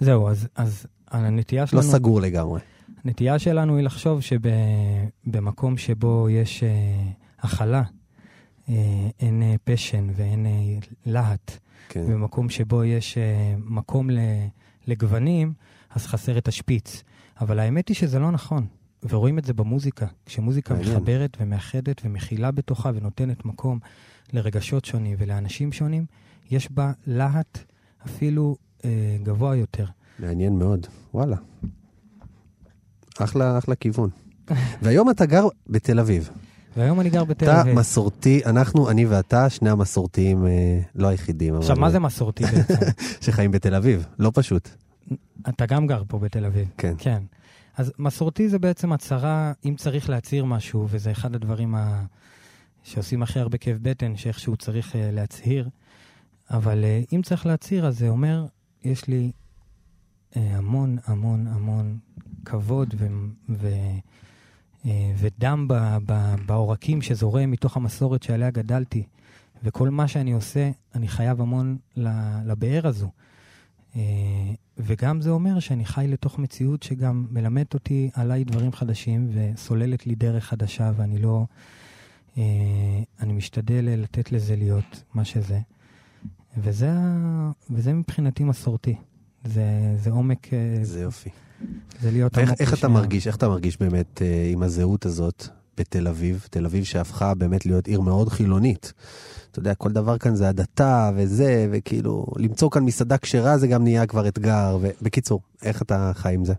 זהו, 0.00 0.28
אז, 0.28 0.48
אז 0.56 0.86
הנטייה 1.10 1.62
לא 1.62 1.66
שלנו... 1.66 1.82
סגור 1.82 2.20
לגמרי. 2.20 2.60
הנטייה 3.06 3.38
שלנו 3.38 3.76
היא 3.76 3.84
לחשוב 3.84 4.20
שבמקום 4.20 5.76
שבו 5.76 6.28
יש 6.30 6.62
אה, 6.62 6.68
הכלה, 7.38 7.82
אה, 8.68 8.74
אין 9.20 9.42
אה, 9.42 9.54
פשן 9.64 10.06
ואין 10.16 10.46
להט. 11.06 11.58
כן. 11.88 12.06
במקום 12.06 12.48
שבו 12.48 12.84
יש 12.84 13.18
מקום 13.58 14.08
לגוונים, 14.86 15.52
אז 15.90 16.06
חסר 16.06 16.38
את 16.38 16.48
השפיץ. 16.48 17.02
אבל 17.40 17.58
האמת 17.58 17.88
היא 17.88 17.94
שזה 17.94 18.18
לא 18.18 18.30
נכון, 18.30 18.66
ורואים 19.08 19.38
את 19.38 19.44
זה 19.44 19.54
במוזיקה. 19.54 20.06
כשמוזיקה 20.26 20.74
מעניין. 20.74 20.96
מחברת 20.96 21.36
ומאחדת 21.40 22.02
ומכילה 22.04 22.50
בתוכה 22.50 22.90
ונותנת 22.94 23.44
מקום 23.44 23.78
לרגשות 24.32 24.84
שונים 24.84 25.16
ולאנשים 25.18 25.72
שונים, 25.72 26.06
יש 26.50 26.70
בה 26.70 26.92
להט 27.06 27.58
אפילו 28.06 28.56
אה, 28.84 29.16
גבוה 29.22 29.56
יותר. 29.56 29.86
מעניין 30.18 30.58
מאוד, 30.58 30.86
וואלה. 31.14 31.36
אחלה, 33.24 33.58
אחלה 33.58 33.74
כיוון. 33.74 34.10
והיום 34.82 35.10
אתה 35.10 35.26
גר 35.26 35.48
בתל 35.66 36.00
אביב. 36.00 36.30
והיום 36.76 37.00
אני 37.00 37.10
גר 37.10 37.24
בתל 37.24 37.44
אתה 37.44 37.60
אביב. 37.60 37.74
מסורתי, 37.74 38.42
אנחנו, 38.46 38.90
אני 38.90 39.06
ואתה, 39.06 39.50
שני 39.50 39.70
המסורתיים, 39.70 40.46
אה, 40.46 40.80
לא 40.94 41.06
היחידים, 41.06 41.54
אבל... 41.54 41.62
עכשיו, 41.62 41.76
מה 41.76 41.90
זה 41.90 41.98
מסורתי 41.98 42.44
בעצם? 42.44 42.74
שחיים 43.24 43.50
בתל 43.50 43.74
אביב, 43.74 44.06
לא 44.18 44.30
פשוט. 44.34 44.68
אתה 45.48 45.66
גם 45.66 45.86
גר 45.86 46.02
פה 46.08 46.18
בתל 46.18 46.44
אביב. 46.44 46.68
כן. 46.78 46.94
כן. 46.98 47.22
אז 47.76 47.92
מסורתי 47.98 48.48
זה 48.48 48.58
בעצם 48.58 48.92
הצהרה, 48.92 49.52
אם 49.64 49.74
צריך 49.76 50.10
להצהיר 50.10 50.44
משהו, 50.44 50.86
וזה 50.90 51.10
אחד 51.10 51.34
הדברים 51.34 51.74
ה... 51.74 52.02
שעושים 52.82 53.22
הכי 53.22 53.40
הרבה 53.40 53.58
כאב 53.58 53.78
בטן, 53.82 54.16
שאיכשהו 54.16 54.56
צריך 54.56 54.92
uh, 54.92 54.96
להצהיר, 55.12 55.68
אבל 56.50 56.84
uh, 56.84 57.14
אם 57.14 57.22
צריך 57.22 57.46
להצהיר, 57.46 57.86
אז 57.86 57.98
זה 57.98 58.08
אומר, 58.08 58.46
יש 58.84 59.08
לי 59.08 59.24
אה, 59.24 59.45
המון 60.40 60.96
המון 61.06 61.46
המון 61.46 61.98
כבוד 62.44 62.94
ו, 62.98 63.06
ו, 63.48 63.68
אה, 64.86 65.12
ודם 65.18 65.68
ב, 65.68 65.74
ב, 66.06 66.34
בעורקים 66.46 67.02
שזורם 67.02 67.50
מתוך 67.50 67.76
המסורת 67.76 68.22
שעליה 68.22 68.50
גדלתי. 68.50 69.04
וכל 69.64 69.90
מה 69.90 70.08
שאני 70.08 70.32
עושה, 70.32 70.70
אני 70.94 71.08
חייב 71.08 71.40
המון 71.40 71.76
לבאר 72.46 72.86
הזו. 72.86 73.10
אה, 73.96 74.00
וגם 74.78 75.20
זה 75.20 75.30
אומר 75.30 75.60
שאני 75.60 75.84
חי 75.84 76.06
לתוך 76.08 76.38
מציאות 76.38 76.82
שגם 76.82 77.26
מלמדת 77.30 77.74
אותי 77.74 78.10
עליי 78.14 78.44
דברים 78.44 78.72
חדשים 78.72 79.30
וסוללת 79.32 80.06
לי 80.06 80.14
דרך 80.14 80.44
חדשה, 80.44 80.92
ואני 80.96 81.18
לא... 81.18 81.44
אה, 82.38 82.42
אני 83.20 83.32
משתדל 83.32 83.84
לתת 83.84 84.32
לזה 84.32 84.56
להיות 84.56 85.02
מה 85.14 85.24
שזה. 85.24 85.60
וזה, 86.56 86.90
וזה 87.70 87.92
מבחינתי 87.92 88.44
מסורתי. 88.44 88.96
זה, 89.46 89.96
זה 90.02 90.10
עומק, 90.10 90.54
אה, 90.54 90.78
זה 90.82 91.00
יופי. 91.00 91.30
זה 92.02 92.10
להיות 92.10 92.38
איך, 92.38 92.48
עמוק 92.48 92.60
איך 92.60 92.74
אתה. 92.74 92.88
מרגיש, 92.88 93.26
איך 93.26 93.36
אתה 93.36 93.48
מרגיש 93.48 93.78
באמת 93.80 94.22
אה, 94.22 94.50
עם 94.52 94.62
הזהות 94.62 95.06
הזאת 95.06 95.48
בתל 95.78 96.08
אביב? 96.08 96.46
תל 96.50 96.66
אביב 96.66 96.84
שהפכה 96.84 97.34
באמת 97.34 97.66
להיות 97.66 97.86
עיר 97.86 98.00
מאוד 98.00 98.28
חילונית. 98.28 98.92
אתה 99.50 99.58
יודע, 99.58 99.74
כל 99.74 99.92
דבר 99.92 100.18
כאן 100.18 100.34
זה 100.34 100.48
הדתה 100.48 101.10
וזה, 101.16 101.68
וכאילו, 101.72 102.26
למצוא 102.36 102.70
כאן 102.70 102.82
מסעדה 102.82 103.18
כשרה 103.18 103.58
זה 103.58 103.66
גם 103.66 103.82
נהיה 103.82 104.06
כבר 104.06 104.28
אתגר. 104.28 104.78
ובקיצור, 104.80 105.40
איך 105.62 105.82
אתה 105.82 106.10
חי 106.14 106.34
עם 106.34 106.44
זה? 106.44 106.54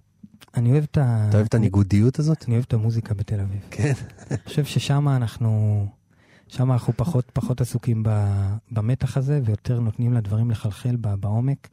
אני 0.58 0.72
אוהב 0.72 0.84
את 0.84 0.98
ה... 0.98 1.26
אתה 1.30 1.38
אוהב 1.38 1.48
את 1.48 1.54
הניגודיות 1.54 2.20
הזאת? 2.20 2.46
אני 2.48 2.54
אוהב 2.56 2.66
את 2.68 2.74
המוזיקה 2.74 3.14
בתל 3.14 3.40
אביב. 3.40 3.60
כן. 3.72 3.94
אני 4.32 4.38
חושב 4.46 4.66
ששם 4.66 5.10
אנחנו, 5.10 5.86
שם 6.48 6.72
אנחנו 6.72 6.94
פחות, 6.96 7.26
פחות 7.34 7.62
עסוקים 7.62 8.04
במתח 8.72 9.18
הזה, 9.18 9.40
ויותר 9.46 9.80
נותנים 9.80 10.14
לדברים 10.14 10.52
לחלחל 10.52 10.96
בעומק, 10.96 11.68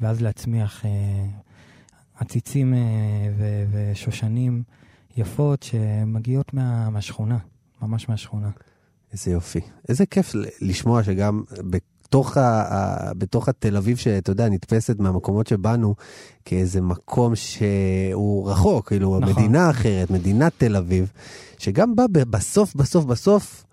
ואז 0.00 0.20
להצמיח 0.20 0.84
אה, 0.84 0.90
עציצים 2.14 2.74
אה, 2.74 2.78
ו, 3.38 3.64
ושושנים 3.72 4.62
יפות 5.16 5.62
שמגיעות 5.62 6.54
מה, 6.54 6.90
מהשכונה, 6.90 7.38
ממש 7.82 8.08
מהשכונה. 8.08 8.50
איזה 9.12 9.30
יופי. 9.30 9.60
איזה 9.88 10.06
כיף 10.06 10.32
לשמוע 10.60 11.02
שגם 11.02 11.42
בתוך, 11.70 12.36
ה, 12.36 12.62
ה, 12.74 13.14
בתוך 13.14 13.48
התל 13.48 13.76
אביב, 13.76 13.96
שאתה 13.96 14.30
יודע, 14.30 14.48
נתפסת 14.48 14.98
מהמקומות 14.98 15.46
שבאנו, 15.46 15.94
כאיזה 16.44 16.80
מקום 16.80 17.36
שהוא 17.36 18.50
רחוק, 18.50 18.88
כאילו, 18.88 19.20
נכון. 19.20 19.34
מדינה 19.34 19.70
אחרת, 19.70 20.10
מדינת 20.10 20.52
תל 20.58 20.76
אביב, 20.76 21.12
שגם 21.58 21.96
בה 21.96 22.04
ב- 22.12 22.30
בסוף, 22.30 22.74
בסוף, 22.74 23.04
בסוף, 23.04 23.65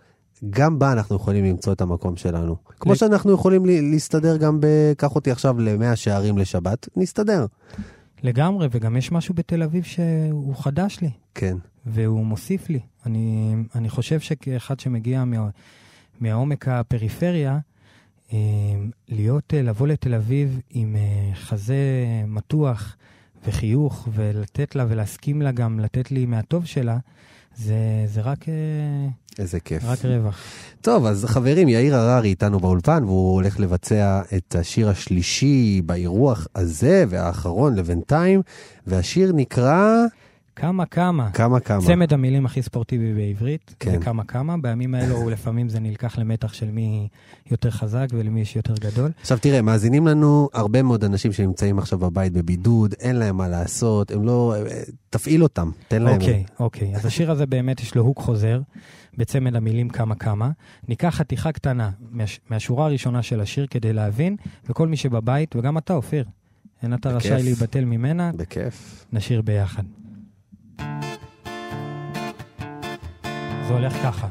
גם 0.49 0.79
בה 0.79 0.91
אנחנו 0.91 1.15
יכולים 1.15 1.45
למצוא 1.45 1.73
את 1.73 1.81
המקום 1.81 2.15
שלנו. 2.15 2.55
כמו 2.79 2.95
שאנחנו 2.95 3.31
יכולים 3.31 3.65
להסתדר 3.65 4.37
גם 4.37 4.59
ב... 4.59 4.67
קח 4.97 5.15
אותי 5.15 5.31
עכשיו 5.31 5.59
למאה 5.59 5.95
שערים 5.95 6.37
לשבת, 6.37 6.87
נסתדר. 6.95 7.45
לגמרי, 8.23 8.67
וגם 8.71 8.97
יש 8.97 9.11
משהו 9.11 9.33
בתל 9.33 9.63
אביב 9.63 9.83
שהוא 9.83 10.55
חדש 10.55 10.99
לי. 11.01 11.09
כן. 11.35 11.57
והוא 11.85 12.25
מוסיף 12.25 12.69
לי. 12.69 12.79
אני, 13.05 13.55
אני 13.75 13.89
חושב 13.89 14.19
שכאחד 14.19 14.79
שמגיע 14.79 15.23
מה, 15.23 15.49
מהעומק 16.19 16.67
הפריפריה, 16.67 17.59
אה, 18.33 18.37
להיות, 19.09 19.53
אה, 19.53 19.61
לבוא 19.61 19.87
לתל 19.87 20.13
אביב 20.13 20.59
עם 20.69 20.95
אה, 20.95 21.35
חזה 21.35 21.75
מתוח 22.27 22.95
וחיוך, 23.47 24.07
ולתת 24.13 24.75
לה 24.75 24.85
ולהסכים 24.89 25.41
לה 25.41 25.51
גם 25.51 25.79
לתת 25.79 26.11
לי 26.11 26.25
מהטוב 26.25 26.65
שלה, 26.65 26.97
זה, 27.55 27.75
זה 28.05 28.21
רק, 28.21 28.45
איזה 29.39 29.59
כיף. 29.59 29.83
רק 29.85 30.05
רווח. 30.05 30.39
טוב, 30.81 31.05
אז 31.05 31.25
חברים, 31.25 31.67
יאיר 31.67 31.95
הררי 31.95 32.29
איתנו 32.29 32.59
באולפן, 32.59 33.03
והוא 33.03 33.33
הולך 33.33 33.59
לבצע 33.59 34.21
את 34.37 34.55
השיר 34.55 34.89
השלישי 34.89 35.81
באירוח 35.85 36.47
הזה, 36.55 37.05
והאחרון 37.09 37.75
לבינתיים, 37.75 38.41
והשיר 38.87 39.31
נקרא 39.35 40.05
כמה 40.55 40.85
כמה. 40.85 41.31
כמה 41.31 41.59
כמה. 41.59 41.81
צמד 41.81 42.13
המילים 42.13 42.45
הכי 42.45 42.61
ספורטיבי 42.61 43.13
בעברית, 43.13 43.75
כן. 43.79 43.91
זה 43.91 43.97
כמה 43.97 44.23
כמה. 44.23 44.57
בימים 44.57 44.95
האלו 44.95 45.29
לפעמים 45.29 45.69
זה 45.69 45.79
נלקח 45.79 46.17
למתח 46.17 46.53
של 46.53 46.71
מי 46.71 47.07
יותר 47.51 47.71
חזק 47.71 48.07
ולמי 48.11 48.41
יש 48.41 48.55
יותר 48.55 48.73
גדול. 48.73 49.11
עכשיו 49.21 49.37
תראה, 49.41 49.61
מאזינים 49.61 50.07
לנו 50.07 50.49
הרבה 50.53 50.83
מאוד 50.83 51.03
אנשים 51.03 51.33
שנמצאים 51.33 51.79
עכשיו 51.79 51.99
בבית 51.99 52.33
בבידוד, 52.33 52.95
אין 52.99 53.15
להם 53.15 53.37
מה 53.37 53.47
לעשות, 53.47 54.11
הם 54.11 54.25
לא... 54.25 54.55
אה, 54.55 54.81
תפעיל 55.09 55.43
אותם, 55.43 55.71
תן 55.87 56.01
להם... 56.01 56.21
אוקיי, 56.21 56.43
אוקיי. 56.59 56.95
אז 56.95 57.05
השיר 57.05 57.31
הזה 57.31 57.45
באמת 57.45 57.81
יש 57.81 57.95
לו 57.95 58.01
הוק 58.03 58.19
חוזר, 58.19 58.61
בצמד 59.17 59.55
המילים 59.55 59.89
כמה 59.89 60.15
כמה. 60.15 60.51
ניקח 60.87 61.15
חתיכה 61.15 61.51
קטנה 61.51 61.91
מהש, 62.11 62.39
מהשורה 62.49 62.85
הראשונה 62.85 63.23
של 63.23 63.41
השיר 63.41 63.67
כדי 63.69 63.93
להבין, 63.93 64.35
וכל 64.69 64.87
מי 64.87 64.97
שבבית, 64.97 65.55
וגם 65.55 65.77
אתה, 65.77 65.93
אופיר, 65.93 66.25
אין 66.83 66.93
אתה 66.93 67.15
בכיף. 67.15 67.31
רשאי 67.31 67.43
להיבטל 67.43 67.85
ממנה, 67.85 68.31
בכיף. 68.35 69.05
נשיר 69.13 69.41
ביחד. 69.41 69.83
זה 73.67 73.73
הולך 73.73 73.93
ככה. 73.93 74.27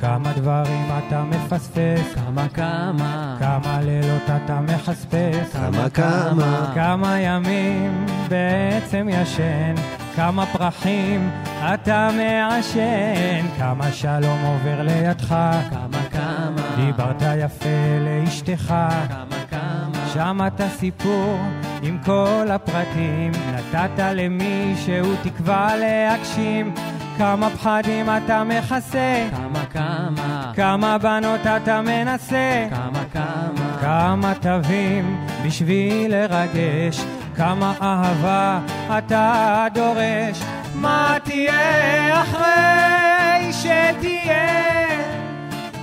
כמה 0.00 0.32
דברים 0.32 0.88
אתה 0.98 1.24
מפספס, 1.24 2.14
כמה 2.14 2.48
כמה, 2.48 3.36
כמה 3.40 3.80
לילות 3.82 4.22
אתה 4.22 4.60
מחספס, 4.60 5.52
כמה 5.52 5.90
כמה. 5.90 6.72
כמה 6.74 7.20
ימים 7.20 8.06
בעצם 8.28 9.08
ישן, 9.10 9.74
כמה 10.16 10.46
פרחים 10.46 11.30
אתה 11.74 12.08
מעשן, 12.16 13.46
כמה 13.58 13.92
שלום 13.92 14.38
עובר 14.44 14.82
לידך, 14.82 15.28
כמה 15.70 16.02
כמה, 16.10 16.76
דיברת 16.76 17.22
יפה 17.38 17.98
לאשתך, 18.00 18.74
כמה 19.08 19.36
כמה, 19.50 20.08
שמעת 20.12 20.60
סיפור 20.78 21.38
עם 21.82 21.98
כל 22.04 22.46
הפרטים, 22.50 23.32
נתת 23.54 24.04
למישהו 24.14 25.14
תקווה 25.22 25.76
להגשים, 25.76 26.74
כמה 27.18 27.50
פחדים 27.50 28.06
אתה 28.10 28.44
מכסה, 28.44 29.28
כמה 29.30 29.66
כמה, 29.66 30.52
כמה 30.54 30.98
בנות 30.98 31.46
אתה 31.46 31.80
מנסה, 31.82 32.66
כמה 32.70 33.04
כמה, 33.12 33.78
כמה 33.80 34.32
תווים 34.40 35.26
בשביל 35.46 36.10
לרגש, 36.14 37.04
כמה 37.36 37.74
אהבה 37.82 38.60
אתה 38.98 39.66
דורש, 39.74 40.42
מה 40.74 41.16
תהיה 41.24 42.22
אחרי 42.22 43.52
שתהיה? 43.52 44.62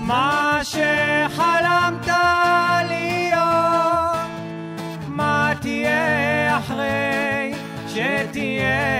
מה 0.01 0.59
שחלמת 0.63 2.07
להיות, 2.89 4.29
מה 5.07 5.51
תהיה 5.61 6.57
אחרי 6.57 7.53
שתהיה. 7.87 8.99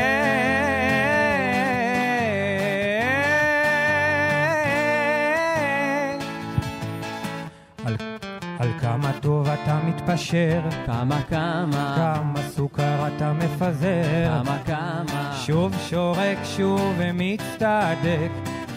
כמה 8.82 9.12
טוב 9.22 9.48
אתה 9.48 9.80
מתפשר, 10.10 10.62
כמה 10.86 11.22
כמה, 11.30 11.94
כמה 11.96 12.42
סוכר 12.50 13.08
אתה 13.08 13.34
מפזר, 13.34 14.42
כמה 14.44 14.58
כמה, 14.66 15.34
שוב 15.46 15.74
שורק 15.90 16.38
שוב 16.44 16.94
ומצטדק, 16.98 18.30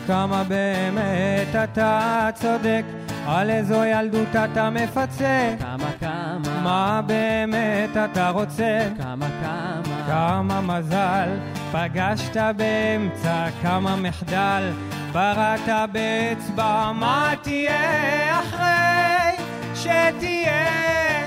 כמה 0.06 0.44
באמת 0.44 1.48
אתה 1.64 2.28
צודק, 2.34 2.82
על 3.26 3.50
איזו 3.50 3.84
ילדות 3.84 4.36
אתה 4.36 4.70
מפצה, 4.70 5.54
כמה 5.58 5.90
כמה, 6.00 6.60
מה 6.62 7.00
באמת 7.06 7.96
אתה 8.12 8.30
רוצה, 8.30 8.88
כמה 8.98 9.26
כמה, 9.42 10.06
כמה 10.06 10.60
מזל 10.60 11.28
פגשת 11.72 12.36
באמצע, 12.56 13.46
כמה 13.62 13.96
מחדל 13.96 14.70
בראת 15.12 15.90
באצבע, 15.92 16.92
מה 16.94 17.32
תהיה 17.42 18.40
אחרי 18.40 19.44
שתהיה 19.74 21.21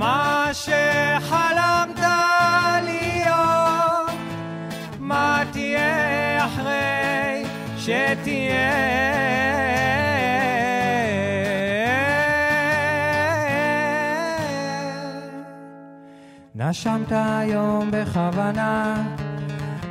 מה 0.00 0.48
שחלמת 0.52 2.00
להיות, 2.84 4.10
מה 4.98 5.42
תהיה 5.52 6.46
אחרי 6.46 7.44
שתהיה. 7.78 8.70
נשמת 16.54 17.12
היום 17.12 17.90
בכוונה, 17.90 19.04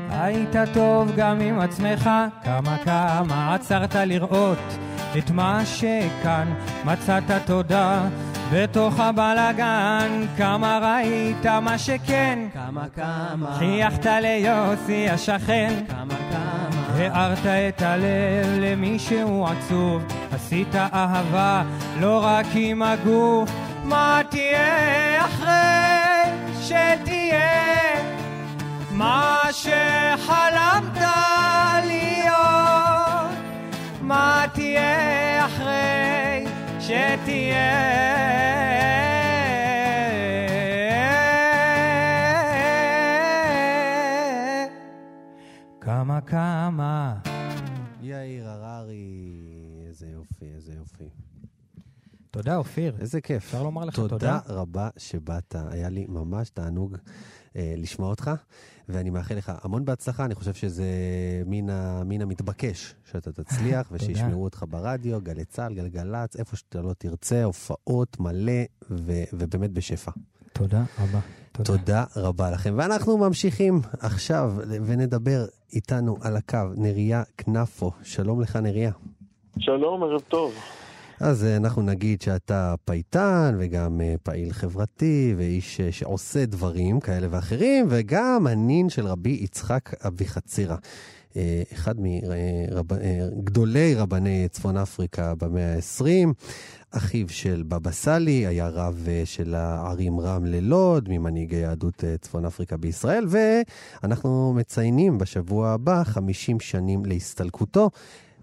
היית 0.10 0.56
טוב 0.74 1.12
גם 1.16 1.42
עם 1.42 1.60
עצמך, 1.60 2.10
כמה 2.44 2.78
כמה 2.78 3.56
עצרת 3.56 3.96
לראות 3.96 4.78
את 5.18 5.32
מה 5.32 5.66
שכאן, 5.66 6.54
מצאת 6.86 7.32
תודה 7.46 8.08
בתוך 8.54 9.00
הבלגן, 9.00 10.26
כמה 10.38 10.80
ראית 10.82 11.46
מה 11.46 11.78
שכן, 11.78 12.40
כמה 12.54 12.86
כמה, 12.96 13.56
חייכת 13.60 14.06
ליוסי 14.06 15.10
השכן, 15.10 15.74
כמה 15.88 16.16
כמה, 16.32 16.98
הארת 16.98 17.46
את 17.46 17.82
הלב 17.82 18.60
למי 18.60 19.00
שהוא 19.00 19.48
עצוב, 19.48 20.04
עשית 20.32 20.76
אהבה 20.76 21.64
לא 22.00 22.22
רק 22.24 22.46
עם 22.54 22.82
הגוף, 22.82 23.52
מה 23.84 24.22
תהיה 24.30 25.26
אחרי 25.26 26.32
שתהיה? 26.62 27.50
מה 28.92 29.38
שחלמת 29.52 31.02
להיות, 31.86 33.38
מה 34.02 34.46
תהיה 34.54 35.46
אחרי 35.46 36.46
שתהיה. 36.90 38.00
כמה 45.82 46.22
כמה 46.22 47.16
יאיר 48.02 48.50
הררי, 48.50 49.26
איזה 49.88 50.08
יופי, 50.08 50.46
איזה 50.56 50.74
יופי. 50.74 51.10
תודה 52.32 52.58
אופיר. 52.58 52.96
איזה 53.00 53.22
כיף. 53.22 53.44
אפשר 53.44 53.64
לומר 53.64 53.86
לך 53.86 53.96
תודה 53.96 54.10
תודה? 54.10 54.40
רבה 54.48 54.90
שבאת, 54.98 55.56
היה 55.70 55.90
לי 55.90 56.06
ממש 56.10 56.50
תענוג 56.50 56.96
אה, 57.56 57.74
לשמוע 57.78 58.10
אותך, 58.10 58.32
ואני 58.90 59.10
מאחל 59.10 59.36
לך 59.36 59.52
המון 59.62 59.86
בהצלחה, 59.86 60.26
אני 60.26 60.36
חושב 60.36 60.54
שזה 60.54 60.86
מן, 61.46 61.70
ה, 61.70 62.04
מן 62.06 62.22
המתבקש 62.22 62.96
שאתה 63.12 63.32
תצליח. 63.32 63.88
ושישמעו 63.92 64.44
אותך 64.44 64.66
ברדיו, 64.70 65.22
גלי 65.22 65.46
צה"ל, 65.46 65.74
גלגלצ, 65.74 66.36
איפה 66.36 66.56
שאתה 66.56 66.82
לא 66.82 66.94
תרצה, 66.98 67.44
הופעות 67.44 68.20
מלא, 68.20 68.64
ו, 68.92 69.24
ובאמת 69.34 69.72
בשפע. 69.72 70.12
תודה 70.54 70.84
רבה. 71.00 71.20
תודה. 71.52 71.78
תודה 71.78 72.04
רבה 72.16 72.52
לכם. 72.52 72.74
ואנחנו 72.78 73.18
ממשיכים 73.18 73.82
עכשיו, 74.00 74.54
ונדבר 74.86 75.46
איתנו 75.74 76.18
על 76.22 76.38
הקו, 76.38 76.58
נריה 76.76 77.24
כנפו. 77.38 77.92
שלום 78.04 78.42
לך, 78.42 78.56
נריה. 78.56 78.92
שלום, 79.60 80.04
ערב 80.04 80.22
טוב. 80.22 80.54
אז 81.20 81.44
אה, 81.44 81.56
אנחנו 81.56 81.82
נגיד 81.82 82.22
שאתה 82.22 82.76
פייטן 82.86 83.56
וגם 83.60 84.02
אה, 84.02 84.16
פעיל 84.24 84.54
חברתי 84.54 85.34
ואיש 85.38 85.82
אה, 85.82 85.92
שעושה 85.92 86.46
דברים 86.46 87.00
כאלה 87.00 87.28
ואחרים, 87.32 87.86
וגם 87.90 88.48
הנין 88.48 88.90
של 88.90 89.08
רבי 89.08 89.40
יצחק 89.42 89.94
אביחצירא. 90.08 90.76
אחד 91.74 91.96
מגדולי 93.38 93.96
רבני 93.96 94.48
צפון 94.52 94.78
אפריקה 94.78 95.36
במאה 95.36 95.76
ה-20, 95.76 96.30
אחיו 96.92 97.30
של 97.30 97.64
בבא 97.68 97.92
סאלי, 97.92 98.48
היה 98.48 98.68
רב 98.68 99.08
של 99.26 99.56
הערים 99.56 100.20
רמלה 100.20 100.60
לוד, 100.60 101.10
ממנהיגי 101.10 101.56
יהדות 101.56 102.04
צפון 102.22 102.46
אפריקה 102.46 102.78
בישראל, 102.78 103.26
ואנחנו 103.30 104.54
מציינים 104.54 105.18
בשבוע 105.18 105.70
הבא 105.70 106.04
50 106.04 106.60
שנים 106.60 107.06
להסתלקותו. 107.06 107.90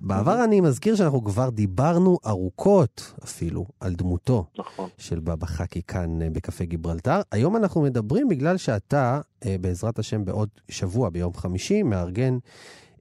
בעבר 0.01 0.45
אני 0.45 0.61
מזכיר 0.61 0.97
שאנחנו 0.97 1.25
כבר 1.25 1.51
דיברנו 1.51 2.19
ארוכות 2.27 3.13
אפילו 3.25 3.67
על 3.81 3.95
דמותו 3.95 4.47
נכון. 4.59 4.89
של 4.99 5.21
בבא 5.21 5.47
חכי 5.47 5.83
כאן 5.83 6.23
אה, 6.23 6.31
בקפה 6.31 6.65
גיברלטר. 6.65 7.21
היום 7.33 7.57
אנחנו 7.57 7.83
מדברים 7.83 8.29
בגלל 8.29 8.57
שאתה, 8.57 9.21
אה, 9.47 9.57
בעזרת 9.61 9.99
השם, 9.99 10.25
בעוד 10.25 10.49
שבוע, 10.69 11.11
ביום 11.11 11.35
חמישי, 11.35 11.83
מארגן 11.83 12.39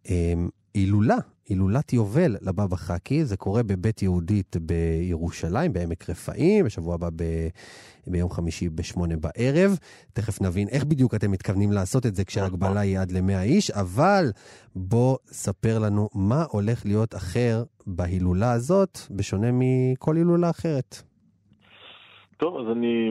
אה, 0.09 0.33
הילולה, 0.73 1.17
הילולת 1.49 1.93
יובל 1.93 2.35
לבבא 2.41 2.75
חכי. 2.75 3.25
זה 3.25 3.37
קורה 3.37 3.63
בבית 3.63 4.01
יהודית 4.01 4.55
בירושלים, 4.61 5.73
בעמק 5.73 6.09
רפאים, 6.09 6.65
בשבוע 6.65 6.95
הבא 6.95 7.09
ב... 7.15 7.23
ביום 8.07 8.29
חמישי 8.29 8.69
בשמונה 8.69 9.15
בערב. 9.15 9.71
תכף 10.13 10.41
נבין 10.41 10.67
איך 10.67 10.83
בדיוק 10.83 11.15
אתם 11.15 11.31
מתכוונים 11.31 11.71
לעשות 11.71 12.05
את 12.05 12.15
זה 12.15 12.25
כשההגבלה 12.25 12.79
היא 12.79 12.99
עד 12.99 13.11
למאה 13.11 13.43
איש, 13.43 13.71
אבל 13.71 14.25
בוא 14.75 15.17
ספר 15.25 15.79
לנו 15.79 16.09
מה 16.15 16.43
הולך 16.49 16.85
להיות 16.85 17.15
אחר 17.15 17.63
בהילולה 17.87 18.51
הזאת, 18.51 18.97
בשונה 19.11 19.47
מכל 19.53 20.15
הילולה 20.15 20.49
אחרת. 20.49 20.95
טוב, 22.37 22.57
אז 22.57 22.77
אני, 22.77 23.09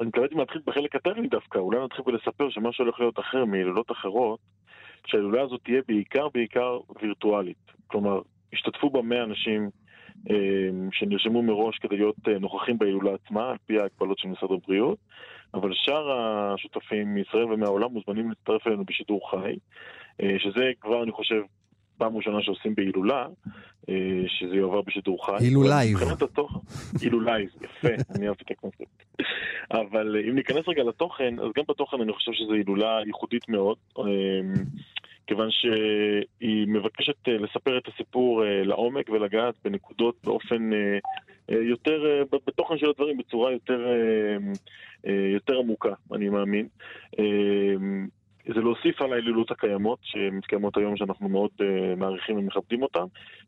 אני 0.00 0.08
מתכוונתי 0.08 0.34
להתחיל 0.34 0.62
בחלק 0.66 0.96
הטכני 0.96 1.28
דווקא, 1.28 1.58
אולי 1.58 1.84
נתחיל 1.84 2.04
בלספר 2.06 2.50
שמה 2.50 2.72
שהולך 2.72 3.00
להיות 3.00 3.18
אחר 3.18 3.44
מהילולות 3.44 3.90
אחרות, 3.90 4.38
שההילולה 5.06 5.42
הזאת 5.42 5.60
תהיה 5.64 5.80
בעיקר 5.88 6.28
בעיקר 6.34 6.78
וירטואלית. 7.02 7.63
כלומר, 7.86 8.20
ישתתפו 8.52 8.90
בה 8.90 9.02
100 9.02 9.22
אנשים 9.22 9.70
אה, 10.30 10.36
שנרשמו 10.92 11.42
מראש 11.42 11.78
כדי 11.78 11.96
להיות 11.96 12.16
אה, 12.28 12.38
נוכחים 12.38 12.78
בהילולה 12.78 13.10
עצמה, 13.14 13.50
על 13.50 13.56
פי 13.66 13.78
ההגבלות 13.78 14.18
של 14.18 14.28
משרד 14.28 14.50
הבריאות, 14.52 14.98
אבל 15.54 15.70
שאר 15.72 16.12
השותפים 16.12 17.14
מישראל 17.14 17.52
ומהעולם 17.52 17.92
מוזמנים 17.92 18.28
להצטרף 18.28 18.66
אלינו 18.66 18.84
בשידור 18.84 19.30
חי, 19.30 19.56
אה, 20.22 20.36
שזה 20.38 20.70
כבר, 20.80 21.02
אני 21.02 21.12
חושב, 21.12 21.40
פעם 21.98 22.16
ראשונה 22.16 22.42
שעושים 22.42 22.74
בהילולה, 22.74 23.26
שזה 24.26 24.56
יועבר 24.56 24.82
בשידור 24.82 25.26
חי. 25.26 25.32
הילולייב. 25.40 25.98
הילולייב, 27.00 27.48
יפה, 27.62 27.88
אני 28.16 28.28
אהבתי 28.28 28.44
את 28.44 28.50
הקונספט. 28.50 29.04
אבל 29.70 30.16
אם 30.28 30.34
ניכנס 30.34 30.68
רגע 30.68 30.82
לתוכן, 30.82 31.34
אז 31.38 31.48
גם 31.56 31.64
בתוכן 31.68 32.00
אני 32.00 32.12
חושב 32.12 32.32
שזו 32.32 32.52
הילולה 32.52 33.00
ייחודית 33.06 33.48
מאוד, 33.48 33.76
כיוון 35.26 35.48
שהיא 35.50 36.68
מבקשת 36.68 37.28
אה, 37.28 37.38
לספר 37.38 37.78
את 37.78 37.88
הסיפור 37.88 38.44
אה, 38.44 38.64
לעומק 38.64 39.08
ולגעת 39.08 39.54
בנקודות 39.64 40.14
באופן 40.24 40.70
אה, 40.72 40.98
יותר, 41.48 42.24
בתוכן 42.46 42.78
של 42.78 42.90
הדברים, 42.90 43.16
בצורה 43.16 43.52
יותר, 43.52 43.86
יותר 45.04 45.58
עמוקה, 45.58 45.92
אני 46.12 46.28
מאמין. 46.28 46.68
אה, 48.48 48.54
זה 48.54 48.60
להוסיף 48.60 49.02
על 49.02 49.12
ההילולות 49.12 49.50
הקיימות, 49.50 49.98
שמתקיימות 50.02 50.76
היום, 50.76 50.96
שאנחנו 50.96 51.28
מאוד 51.28 51.50
uh, 51.60 51.64
מעריכים 51.96 52.38
ומכבדים 52.38 52.82
אותן. 52.82 53.04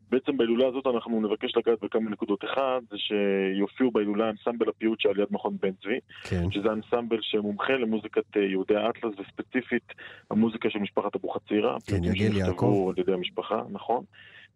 בעצם 0.09 0.37
בהילולה 0.37 0.67
הזאת 0.67 0.87
אנחנו 0.87 1.21
נבקש 1.21 1.57
לגעת 1.57 1.79
בכמה 1.81 2.09
נקודות. 2.09 2.43
אחד, 2.43 2.81
זה 2.89 2.97
שיופיעו 2.97 3.91
בהילולה 3.91 4.29
אנסמבל 4.29 4.69
הפיוט 4.69 4.99
שעל 4.99 5.19
יד 5.19 5.27
מכון 5.31 5.57
בן 5.61 5.71
צבי, 5.71 5.99
כן. 6.23 6.51
שזה 6.51 6.71
אנסמבל 6.71 7.17
שמומחה 7.21 7.73
למוזיקת 7.73 8.37
uh, 8.37 8.39
יהודי 8.39 8.75
האטלס, 8.75 9.13
וספציפית 9.19 9.93
המוזיקה 10.31 10.69
של 10.69 10.79
משפחת 10.79 11.15
אבוחצירא. 11.15 11.77
כן, 11.87 12.03
יגל 12.03 12.37
יעקב. 12.37 12.91
על 12.95 13.03
ידי 13.03 13.13
המשפחה, 13.13 13.61
נכון, 13.71 14.03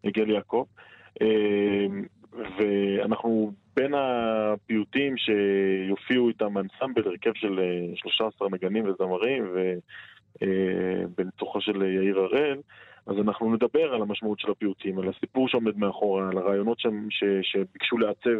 יגל 0.04 0.30
יעקב. 0.30 0.64
אה, 1.22 1.86
ואנחנו 2.32 3.52
בין 3.76 3.92
הפיוטים 3.94 5.14
שיופיעו 5.16 6.28
איתם 6.28 6.58
אנסמבל, 6.58 7.02
הרכב 7.06 7.32
של 7.34 7.58
אה, 7.58 7.96
13 7.96 8.48
נגנים 8.48 8.84
וזמרים, 8.84 9.44
ובניצוחו 10.42 11.60
של 11.60 11.82
יאיר 11.82 12.18
הראל, 12.18 12.60
אז 13.06 13.16
אנחנו 13.18 13.54
נדבר 13.54 13.94
על 13.94 14.02
המשמעות 14.02 14.40
של 14.40 14.50
הפיוטים, 14.50 14.98
על 14.98 15.08
הסיפור 15.08 15.48
שעומד 15.48 15.76
מאחורה, 15.76 16.28
על 16.28 16.38
הרעיונות 16.38 16.80
שם, 16.80 17.06
ש, 17.10 17.24
שביקשו 17.42 17.98
לעצב 17.98 18.30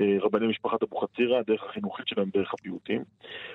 אה, 0.00 0.16
רבני 0.20 0.46
משפחת 0.46 0.82
אבוחצירא, 0.82 1.38
הדרך 1.38 1.64
החינוכית 1.64 2.08
שלהם 2.08 2.30
דרך 2.34 2.54
הפיוטים. 2.54 3.02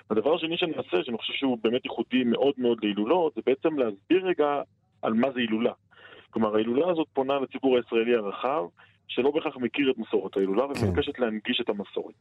הדבר 0.10 0.36
השני 0.36 0.58
שנעשה, 0.58 1.04
שאני 1.04 1.18
חושב 1.18 1.34
שהוא 1.34 1.58
באמת 1.64 1.86
ייחודי 1.86 2.24
מאוד 2.24 2.54
מאוד 2.58 2.78
להילולות, 2.84 3.34
זה 3.36 3.42
בעצם 3.46 3.80
להסביר 3.80 4.26
רגע 4.26 4.62
על 5.02 5.14
מה 5.14 5.32
זה 5.32 5.40
הילולה. 5.40 5.74
כלומר, 6.30 6.56
ההילולה 6.56 6.92
הזאת 6.92 7.08
פונה 7.14 7.40
לציבור 7.40 7.78
הישראלי 7.78 8.16
הרחב, 8.16 8.64
שלא 9.08 9.32
בהכרח 9.32 9.58
מכיר 9.58 9.92
את 9.92 9.98
מסורת 9.98 10.38
ההילולה, 10.38 10.64
כן. 10.74 10.86
ומבקשת 10.86 11.20
להנגיש 11.20 11.62
את 11.62 11.70
המסורת. 11.70 12.16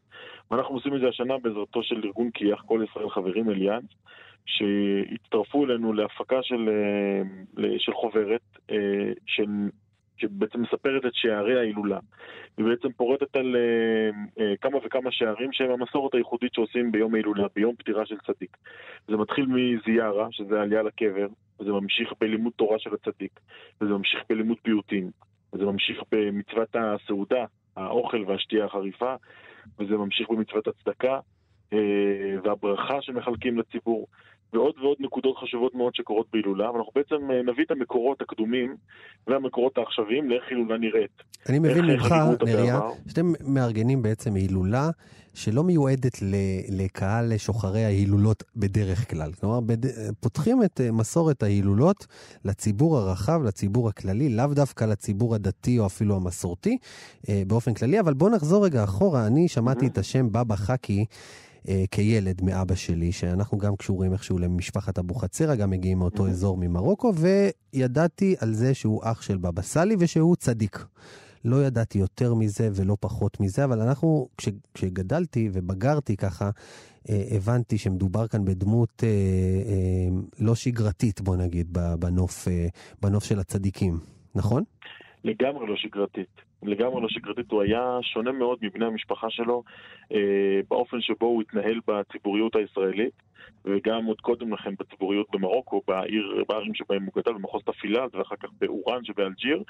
ואנחנו 0.50 0.74
עושים 0.74 0.94
את 0.94 1.00
זה 1.00 1.09
השנה 1.09 1.38
בעזרתו 1.38 1.82
של 1.82 2.00
ארגון 2.04 2.30
כיח, 2.30 2.62
כל 2.66 2.84
ישראל 2.90 3.11
חברים 3.11 3.50
אליאנס, 3.50 3.90
שהצטרפו 4.47 5.64
אלינו 5.64 5.92
להפקה 5.92 6.42
של, 6.42 6.68
אה, 7.59 7.78
של 7.78 7.92
חוברת, 7.92 8.40
אה, 8.70 9.12
של, 9.26 9.49
שבעצם 10.16 10.62
מספרת 10.62 11.07
את 11.07 11.14
שערי 11.14 11.59
ההילולה. 11.59 11.99
היא 12.57 12.66
בעצם 12.66 12.92
פורטת 12.92 13.36
על 13.36 13.57
אה, 14.38 14.57
כמה 14.61 14.78
וכמה 14.84 15.12
שערים 15.12 15.53
שהם 15.53 15.70
המסורת 15.70 16.14
הייחודית 16.14 16.55
שעושים 16.55 16.92
ביום 16.92 17.14
ההילולה, 17.14 17.47
ביום 17.55 17.74
פטירה 17.76 18.07
של 18.07 18.16
צדיק. 18.26 18.57
זה 19.09 19.16
מתחיל 19.16 19.47
מזיארה, 19.47 20.28
שזה 20.30 20.61
עלייה 20.61 20.82
לקבר, 20.82 21.26
וזה 21.61 21.72
ממשיך 21.72 22.12
בלימוד 22.20 22.53
תורה 22.57 22.78
של 22.78 22.90
הצדיק, 22.94 23.40
וזה 23.80 23.92
ממשיך 23.92 24.20
בלימוד 24.28 24.57
פיוטים, 24.62 25.11
וזה 25.53 25.64
ממשיך 25.64 26.03
במצוות 26.12 26.76
הסעודה, 26.76 27.44
האוכל 27.76 28.24
והשתייה 28.26 28.64
החריפה, 28.64 29.14
וזה 29.78 29.97
ממשיך 29.97 30.30
במצוות 30.30 30.68
הצדקה, 30.68 31.18
והברכה 32.44 33.03
שמחלקים 33.03 33.59
לציבור, 33.59 34.07
ועוד 34.57 34.74
ועוד 34.82 34.96
נקודות 35.00 35.36
חשובות 35.36 35.74
מאוד 35.74 35.94
שקורות 35.94 36.26
בהילולה, 36.32 36.70
ואנחנו 36.70 36.92
בעצם 36.94 37.30
אה, 37.30 37.42
נביא 37.42 37.64
את 37.64 37.70
המקורות 37.70 38.22
הקדומים 38.22 38.76
והמקורות 39.26 39.78
העכשוויים 39.78 40.30
לאיך 40.30 40.44
הילולה 40.50 40.78
נראית. 40.78 41.11
אני 41.48 41.59
מבין 41.59 41.84
ממך, 41.84 42.14
נריה? 42.46 42.80
שאתם 43.09 43.32
מארגנים 43.46 44.02
בעצם 44.02 44.34
הילולה 44.34 44.90
שלא 45.34 45.64
מיועדת 45.64 46.12
לקהל 46.68 47.36
שוחרי 47.36 47.84
ההילולות 47.84 48.44
בדרך 48.57 49.11
כלל. 49.11 49.32
כלומר, 49.32 49.61
בד... 49.61 49.86
פותחים 50.20 50.62
את 50.62 50.80
אה, 50.80 50.92
מסורת 50.92 51.42
ההילולות 51.42 52.07
לציבור 52.44 52.98
הרחב, 52.98 53.40
לציבור 53.44 53.88
הכללי, 53.88 54.28
לאו 54.28 54.46
דווקא 54.46 54.84
לציבור 54.84 55.34
הדתי 55.34 55.78
או 55.78 55.86
אפילו 55.86 56.16
המסורתי 56.16 56.78
אה, 57.28 57.42
באופן 57.46 57.74
כללי, 57.74 58.00
אבל 58.00 58.14
בואו 58.14 58.30
נחזור 58.30 58.64
רגע 58.64 58.84
אחורה. 58.84 59.26
אני 59.26 59.48
שמעתי 59.48 59.86
Mhm. 59.86 59.88
את 59.88 59.98
השם 59.98 60.32
בבא 60.32 60.57
חכי. 60.57 61.04
אה, 61.69 61.85
כילד 61.91 62.43
מאבא 62.45 62.75
שלי, 62.75 63.12
שאנחנו 63.12 63.59
גם 63.59 63.77
קשורים 63.77 64.12
איכשהו 64.12 64.39
למשפחת 64.39 64.99
אבוחצירא, 64.99 65.55
גם 65.55 65.71
מגיעים 65.71 65.99
מאותו 65.99 66.29
אזור 66.29 66.57
ממרוקו, 66.57 67.12
וידעתי 67.14 68.35
על 68.41 68.53
זה 68.53 68.75
שהוא 68.75 69.01
אח 69.05 69.23
של 69.23 69.37
בבא 69.37 69.62
סאלי 69.62 69.97
ושהוא 69.99 70.37
צדיק. 70.37 70.87
לא 71.45 71.64
ידעתי 71.64 71.99
יותר 71.99 72.35
מזה 72.35 72.69
ולא 72.75 72.97
פחות 73.01 73.41
מזה, 73.41 73.64
אבל 73.64 73.81
אנחנו, 73.81 74.29
כש, 74.37 74.49
כשגדלתי 74.75 75.49
ובגרתי 75.53 76.17
ככה, 76.17 76.51
אה, 77.11 77.23
הבנתי 77.37 77.79
שמדובר 77.79 78.27
כאן 78.27 78.45
בדמות 78.45 79.05
אה, 79.05 79.09
אה, 79.09 80.09
לא 80.41 80.55
שגרתית, 80.55 81.21
בוא 81.21 81.37
נגיד, 81.37 81.79
בנוף, 81.99 82.49
אה, 82.49 82.67
בנוף 83.03 83.25
של 83.25 83.39
הצדיקים, 83.39 83.99
נכון? 84.35 84.62
לגמרי 85.25 85.67
לא 85.67 85.77
שגרתית. 85.77 86.41
לגמרי 86.62 87.02
לא 87.02 87.09
שגרתית. 87.09 87.50
הוא 87.50 87.62
היה 87.62 87.98
שונה 88.02 88.32
מאוד 88.32 88.59
מבני 88.62 88.84
המשפחה 88.84 89.30
שלו 89.30 89.62
אה, 90.12 90.61
באופן 90.70 91.00
שבו 91.00 91.26
הוא 91.26 91.42
התנהל 91.42 91.80
בציבוריות 91.88 92.57
הישראלית, 92.57 93.22
וגם 93.64 94.04
עוד 94.04 94.20
קודם 94.20 94.52
לכן 94.52 94.74
בציבוריות 94.78 95.26
במרוקו, 95.32 95.82
בעיר, 95.88 96.44
בערים 96.48 96.74
שבהם 96.74 97.04
הוא 97.04 97.12
גדל, 97.16 97.32
במחוז 97.32 97.62
תפילת, 97.62 98.14
ואחר 98.14 98.36
כך 98.36 98.48
באורן 98.61 99.04
שבאלג'יר. 99.04 99.62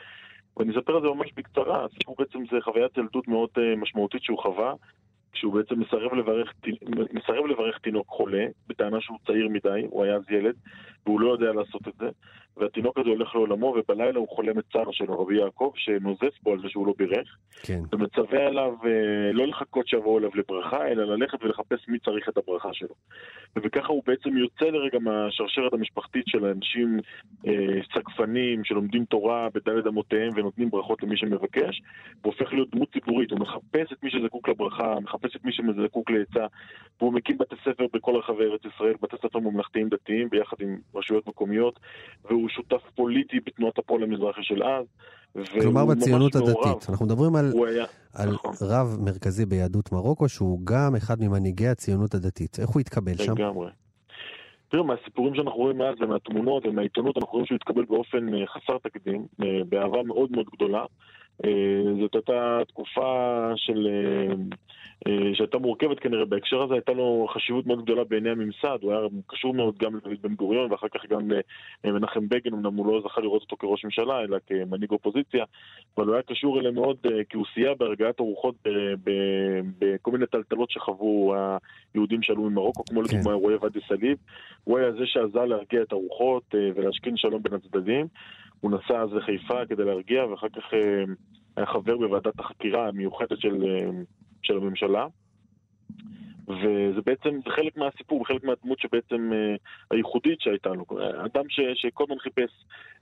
ואני 0.57 0.73
אספר 0.73 0.97
על 0.97 1.03
זה 1.03 1.09
ממש 1.09 1.33
בקצרה. 1.37 1.85
הסיפור 1.85 2.17
בעצם 2.19 2.39
זה 2.51 2.57
חוויית 2.61 2.99
ילדות 2.99 3.29
מאוד 3.29 3.51
אה, 3.59 3.77
משמעותית 3.77 4.23
שהוא 4.23 4.39
חווה. 4.39 4.75
כשהוא 5.33 5.55
בעצם 5.55 5.81
מסרב 5.81 6.15
לברך, 6.15 6.55
מסרב 7.13 7.47
לברך 7.47 7.79
תינוק 7.79 8.09
חולה, 8.09 8.45
בטענה 8.67 9.01
שהוא 9.01 9.19
צעיר 9.27 9.49
מדי, 9.49 9.87
הוא 9.91 10.05
היה 10.05 10.15
אז 10.17 10.23
ילד, 10.31 10.55
והוא 11.07 11.21
לא 11.21 11.33
יודע 11.33 11.53
לעשות 11.53 11.89
את 11.89 11.95
זה, 11.99 12.09
והתינוק 12.57 12.99
הזה 12.99 13.09
הולך 13.09 13.35
לעולמו, 13.35 13.77
ובלילה 13.79 14.19
הוא 14.19 14.29
חולם 14.29 14.59
את 14.59 14.65
צער 14.73 14.93
שלו, 14.93 15.21
רבי 15.21 15.37
יעקב, 15.37 15.71
שנוזף 15.75 16.43
בו 16.43 16.53
על 16.53 16.61
זה 16.61 16.69
שהוא 16.69 16.87
לא 16.87 16.95
בירך, 16.99 17.37
כן. 17.63 17.81
ומצווה 17.93 18.47
עליו 18.47 18.73
אה, 18.85 19.33
לא 19.33 19.47
לחכות 19.47 19.89
שיבואו 19.89 20.19
אליו 20.19 20.31
לברכה, 20.35 20.89
אלא 20.89 21.05
ללכת 21.05 21.43
ולחפש 21.43 21.89
מי 21.89 21.99
צריך 21.99 22.29
את 22.29 22.37
הברכה 22.37 22.69
שלו. 22.73 22.95
וככה 23.57 23.89
הוא 23.93 24.03
בעצם 24.07 24.37
יוצא 24.37 24.65
לרגע 24.65 24.99
מהשרשרת 24.99 25.73
המשפחתית 25.73 26.25
של 26.27 26.45
האנשים 26.45 27.01
אה, 27.47 27.53
סגפנים 27.95 28.65
שלומדים 28.65 29.05
תורה 29.05 29.49
בדלת 29.55 29.87
אמותיהם 29.87 30.33
ונותנים 30.37 30.71
ברכות 30.71 31.03
למי 31.03 31.17
שמבקש, 31.17 31.83
והופך 32.23 32.53
להיות 32.53 32.71
דמות 32.71 32.93
ציבורית, 32.93 33.31
הוא 33.31 33.41
מחפש 33.41 33.93
את 33.93 34.03
מי 34.03 34.11
שזקוק 34.11 34.49
לברכה, 34.49 35.01
מחפש 35.01 35.37
את 35.37 35.45
מי 35.45 35.53
שזקוק 35.53 36.11
לעצה, 36.11 36.47
והוא 37.01 37.13
מקים 37.13 37.39
בתי 37.39 37.55
ספר 37.65 37.87
בכל 37.93 38.17
רחבי 38.17 38.45
ארץ 38.45 38.61
ישראל, 38.75 38.95
בתי 39.03 39.17
ספר 39.17 39.39
ממלכתיים 39.39 39.89
דתיים 39.89 40.29
ביחד 40.31 40.57
עם 40.61 40.77
רשויות 40.97 41.27
מקומיות, 41.27 41.81
והוא 42.25 42.49
שותף 42.49 42.83
פוליטי 42.95 43.37
בתנועת 43.47 43.79
הפועל 43.79 44.03
המזרחי 44.03 44.41
של 44.43 44.63
אז. 44.63 44.87
כלומר 45.61 45.85
בציונות 45.85 46.37
מעורב. 46.37 46.67
הדתית. 46.67 46.91
אנחנו 46.91 47.07
מדברים 47.07 47.37
על, 47.37 47.53
היה, 47.69 47.85
על 48.15 48.31
נכון. 48.31 48.55
רב 48.63 48.97
מרכזי 49.05 49.47
ביהדות 49.47 49.93
מרוקו, 49.93 50.29
שהוא 50.29 50.61
גם 50.65 50.97
אחד 50.97 51.21
ממנהיגי 51.21 51.69
הציונות 51.69 52.15
הדתית. 52.15 52.59
איך 52.61 52.69
הוא 52.69 52.81
התקבל 52.81 53.15
שם? 53.17 53.33
לגמרי. 53.33 53.71
תראה, 54.69 54.83
מהסיפורים 54.83 55.35
שאנחנו 55.35 55.59
רואים 55.59 55.79
מאז 55.79 55.95
ומהתמונות 56.01 56.67
ומהעיתונות, 56.67 57.17
אנחנו 57.17 57.33
רואים 57.33 57.47
שהוא 57.47 57.57
התקבל 57.57 57.85
באופן 57.85 58.35
אה, 58.35 58.47
חסר 58.47 58.79
תקדים, 58.79 59.27
אה, 59.43 59.47
באהבה 59.69 60.03
מאוד 60.03 60.33
מאוד 60.33 60.47
גדולה. 60.57 60.85
אה, 61.45 61.95
זאת 62.01 62.15
הייתה 62.15 62.59
תקופה 62.69 63.51
של... 63.57 63.89
אה, 63.91 64.35
אה, 65.07 65.35
שהייתה 65.35 65.59
מורכבת 65.59 65.99
כנראה 65.99 66.25
בהקשר 66.25 66.63
הזה, 66.63 66.75
הייתה 66.75 66.93
לו 66.93 67.27
חשיבות 67.31 67.67
מאוד 67.67 67.83
גדולה 67.83 68.05
בעיני 68.05 68.31
הממסד, 68.31 68.79
הוא 68.83 68.93
היה 68.93 69.01
קשור 69.27 69.55
מאוד 69.55 69.79
גם 69.79 69.97
לדוד 69.97 70.23
בן 70.23 70.35
גוריון 70.35 70.73
ואחר 70.73 70.89
כך 70.89 71.07
גם 71.07 71.29
למנחם 71.85 72.29
בגין, 72.29 72.55
אמנם 72.55 72.75
הוא 72.75 72.87
לא 72.87 73.01
זכה 73.05 73.21
לראות 73.21 73.43
אותו 73.43 73.57
כראש 73.57 73.85
ממשלה, 73.85 74.21
אלא 74.21 74.37
כמנהיג 74.47 74.91
אופוזיציה, 74.91 75.45
אבל 75.97 76.07
הוא 76.07 76.15
היה 76.15 76.23
קשור 76.23 76.61
אליהם 76.61 76.75
מאוד 76.75 76.97
כי 77.29 77.37
הוא 77.37 77.45
סייע 77.55 77.75
בהרגעת 77.75 78.21
הרוחות 78.21 78.55
בכל 79.79 80.11
מיני 80.11 80.27
טלטלות 80.27 80.71
שחוו 80.71 81.35
היהודים 81.95 82.23
שעלו 82.23 82.43
ממרוקו, 82.43 82.85
כמו 82.85 83.01
כן. 83.01 83.15
לדוגמה 83.15 83.31
אירועי 83.31 83.57
ואדי 83.57 83.81
סאליב. 83.89 84.19
הוא 84.65 84.79
היה 84.79 84.93
זה 84.93 85.07
שעזר 85.07 85.45
להרגיע 85.45 85.83
את 85.83 85.93
הרוחות 85.93 86.55
ולהשכין 86.77 87.17
שלום 87.17 87.43
בין 87.43 87.55
הצדדים. 87.55 88.07
הוא 88.61 88.71
נסע 88.71 89.03
אז 89.03 89.13
לחיפה 89.13 89.67
כדי 89.67 89.85
להרגיע, 89.85 90.27
ואחר 90.27 90.49
כך 90.49 90.75
אה, 90.75 91.05
היה 91.57 91.67
חבר 91.67 91.97
בוועדת 91.97 92.41
החקירה 92.41 92.89
המיוחדת 92.89 93.41
של, 93.41 93.65
אה, 93.65 93.91
של 94.43 94.57
הממשלה. 94.57 95.07
וזה 96.49 97.01
בעצם, 97.07 97.41
זה 97.45 97.51
חלק 97.51 97.77
מהסיפור, 97.77 98.27
חלק 98.27 98.45
מהדמות 98.45 98.79
שבעצם 98.79 99.31
אה, 99.33 99.57
הייחודית 99.91 100.41
שהייתה 100.41 100.69
לו. 100.69 100.85
אדם 101.25 101.45
ש, 101.49 101.61
שכל 101.75 102.05
הזמן 102.05 102.19
חיפש 102.19 102.51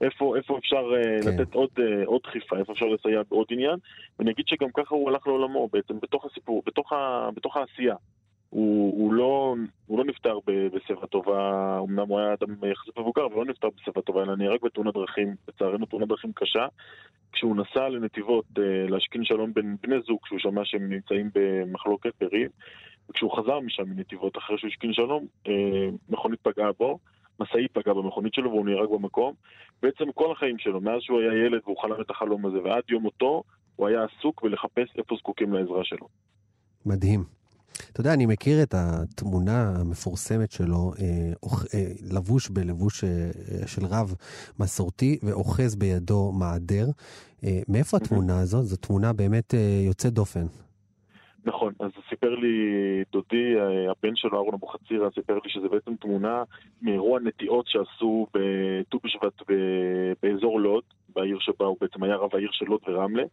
איפה, 0.01 0.37
איפה 0.37 0.57
אפשר 0.57 0.93
אה, 0.95 1.21
כן. 1.23 1.41
לתת 1.41 1.53
עוד, 1.53 1.69
אה, 1.79 2.05
עוד 2.05 2.21
דחיפה, 2.23 2.57
איפה 2.57 2.73
אפשר 2.73 2.85
לסייע 2.85 3.21
בעוד 3.29 3.47
עניין, 3.49 3.75
ואני 4.19 4.31
אגיד 4.31 4.47
שגם 4.47 4.69
ככה 4.73 4.95
הוא 4.95 5.09
הלך 5.09 5.27
לעולמו 5.27 5.69
בעצם, 5.73 5.99
בתוך 6.01 6.25
הסיפור, 6.25 6.63
בתוך, 6.65 6.93
ה, 6.93 7.29
בתוך 7.35 7.57
העשייה. 7.57 7.95
הוא, 8.55 8.93
הוא, 8.97 9.13
לא, 9.13 9.55
הוא 9.85 9.97
לא 9.97 10.05
נפטר 10.05 10.39
בשיבה 10.73 11.07
טובה, 11.07 11.79
אמנם 11.83 12.07
הוא 12.07 12.19
היה 12.19 12.33
אדם 12.33 12.71
יחסית 12.71 12.97
מבוגר, 12.97 13.25
אבל 13.25 13.35
לא 13.35 13.45
נפטר 13.45 13.67
בשיבה 13.77 14.01
טובה, 14.01 14.23
אלא 14.23 14.35
נהרג 14.35 14.59
בתאונת 14.63 14.93
דרכים, 14.93 15.35
לצערנו 15.47 15.85
תאונת 15.85 16.07
דרכים 16.07 16.31
קשה, 16.35 16.65
כשהוא 17.31 17.55
נסע 17.55 17.89
לנתיבות 17.89 18.45
אה, 18.57 18.63
להשכין 18.89 19.23
שלום 19.23 19.53
בין 19.53 19.75
בני 19.81 19.95
זוג, 20.07 20.19
כשהוא 20.23 20.39
שמע 20.39 20.61
שהם 20.65 20.89
נמצאים 20.89 21.29
במחלוקת 21.35 22.11
בריב, 22.21 22.51
וכשהוא 23.09 23.37
חזר 23.37 23.59
משם 23.59 23.83
מנתיבות 23.89 24.37
אחרי 24.37 24.57
שהוא 24.57 24.67
השכין 24.67 24.93
שלום, 24.93 25.25
אה, 25.47 25.89
מכונית 26.09 26.39
פגעה 26.41 26.71
בו, 26.79 26.99
משאית 27.39 27.71
פגעה 27.71 27.93
במכונית 27.93 28.33
שלו 28.33 28.51
והוא 28.51 28.65
נהרג 28.65 28.89
במקום. 28.89 29.33
בעצם 29.81 30.11
כל 30.11 30.31
החיים 30.31 30.57
שלו, 30.57 30.81
מאז 30.81 31.01
שהוא 31.01 31.19
היה 31.19 31.45
ילד 31.45 31.61
והוא 31.65 31.81
חלם 31.81 32.01
את 32.01 32.09
החלום 32.09 32.45
הזה 32.45 32.57
ועד 32.63 32.83
יום 32.89 33.03
מותו, 33.03 33.43
הוא 33.75 33.87
היה 33.87 34.03
עסוק 34.03 34.43
בלחפש 34.43 34.97
איפה 34.97 35.15
זקוקים 35.15 35.53
לעזרה 35.53 35.83
שלו. 35.83 36.07
מדהים. 36.85 37.44
אתה 37.91 38.01
יודע, 38.01 38.13
אני 38.13 38.25
מכיר 38.25 38.63
את 38.63 38.73
התמונה 38.77 39.73
המפורסמת 39.79 40.51
שלו, 40.51 40.91
אה, 40.99 41.33
אה, 41.73 41.91
לבוש 42.13 42.49
בלבוש 42.49 43.03
אה, 43.03 43.09
אה, 43.09 43.67
של 43.67 43.85
רב 43.85 44.15
מסורתי 44.59 45.19
ואוחז 45.23 45.75
בידו 45.75 46.31
מעדר. 46.31 46.85
אה, 47.43 47.59
מאיפה 47.67 47.97
התמונה 47.97 48.39
הזאת? 48.39 48.65
זו 48.65 48.77
תמונה 48.77 49.13
באמת 49.13 49.53
אה, 49.53 49.81
יוצאת 49.87 50.13
דופן. 50.13 50.45
נכון, 51.45 51.73
אז 51.79 51.91
סיפר 52.09 52.35
לי 52.35 52.57
דודי, 53.11 53.53
הבן 53.89 54.15
שלו, 54.15 54.37
אהרון 54.37 54.53
אבוחצירא, 54.53 55.09
סיפר 55.15 55.33
לי 55.33 55.49
שזה 55.49 55.69
בעצם 55.69 55.95
תמונה 55.95 56.43
מאירוע 56.81 57.19
נטיעות 57.19 57.67
שעשו 57.67 58.27
בט"ו 58.33 58.99
בשבט 59.03 59.41
באזור 60.23 60.59
לוד, 60.59 60.83
בעיר 61.15 61.37
שבה 61.39 61.65
הוא 61.65 61.77
בעצם 61.81 62.03
היה 62.03 62.15
רב 62.15 62.29
העיר 62.33 62.49
של 62.51 62.65
לוד 62.65 62.79
ורמלה, 62.87 63.23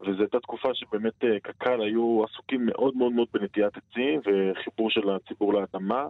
וזו 0.00 0.20
הייתה 0.20 0.40
תקופה 0.40 0.68
שבאמת 0.74 1.24
אה, 1.24 1.40
קק"ל 1.40 1.80
היו 1.80 2.24
עסוקים 2.24 2.66
מאוד 2.66 2.96
מאוד 2.96 3.12
מאוד 3.12 3.28
בנטיית 3.32 3.72
עצים 3.76 4.20
וחיבור 4.20 4.90
של 4.90 5.10
הציבור 5.10 5.54
לאדמה. 5.54 6.06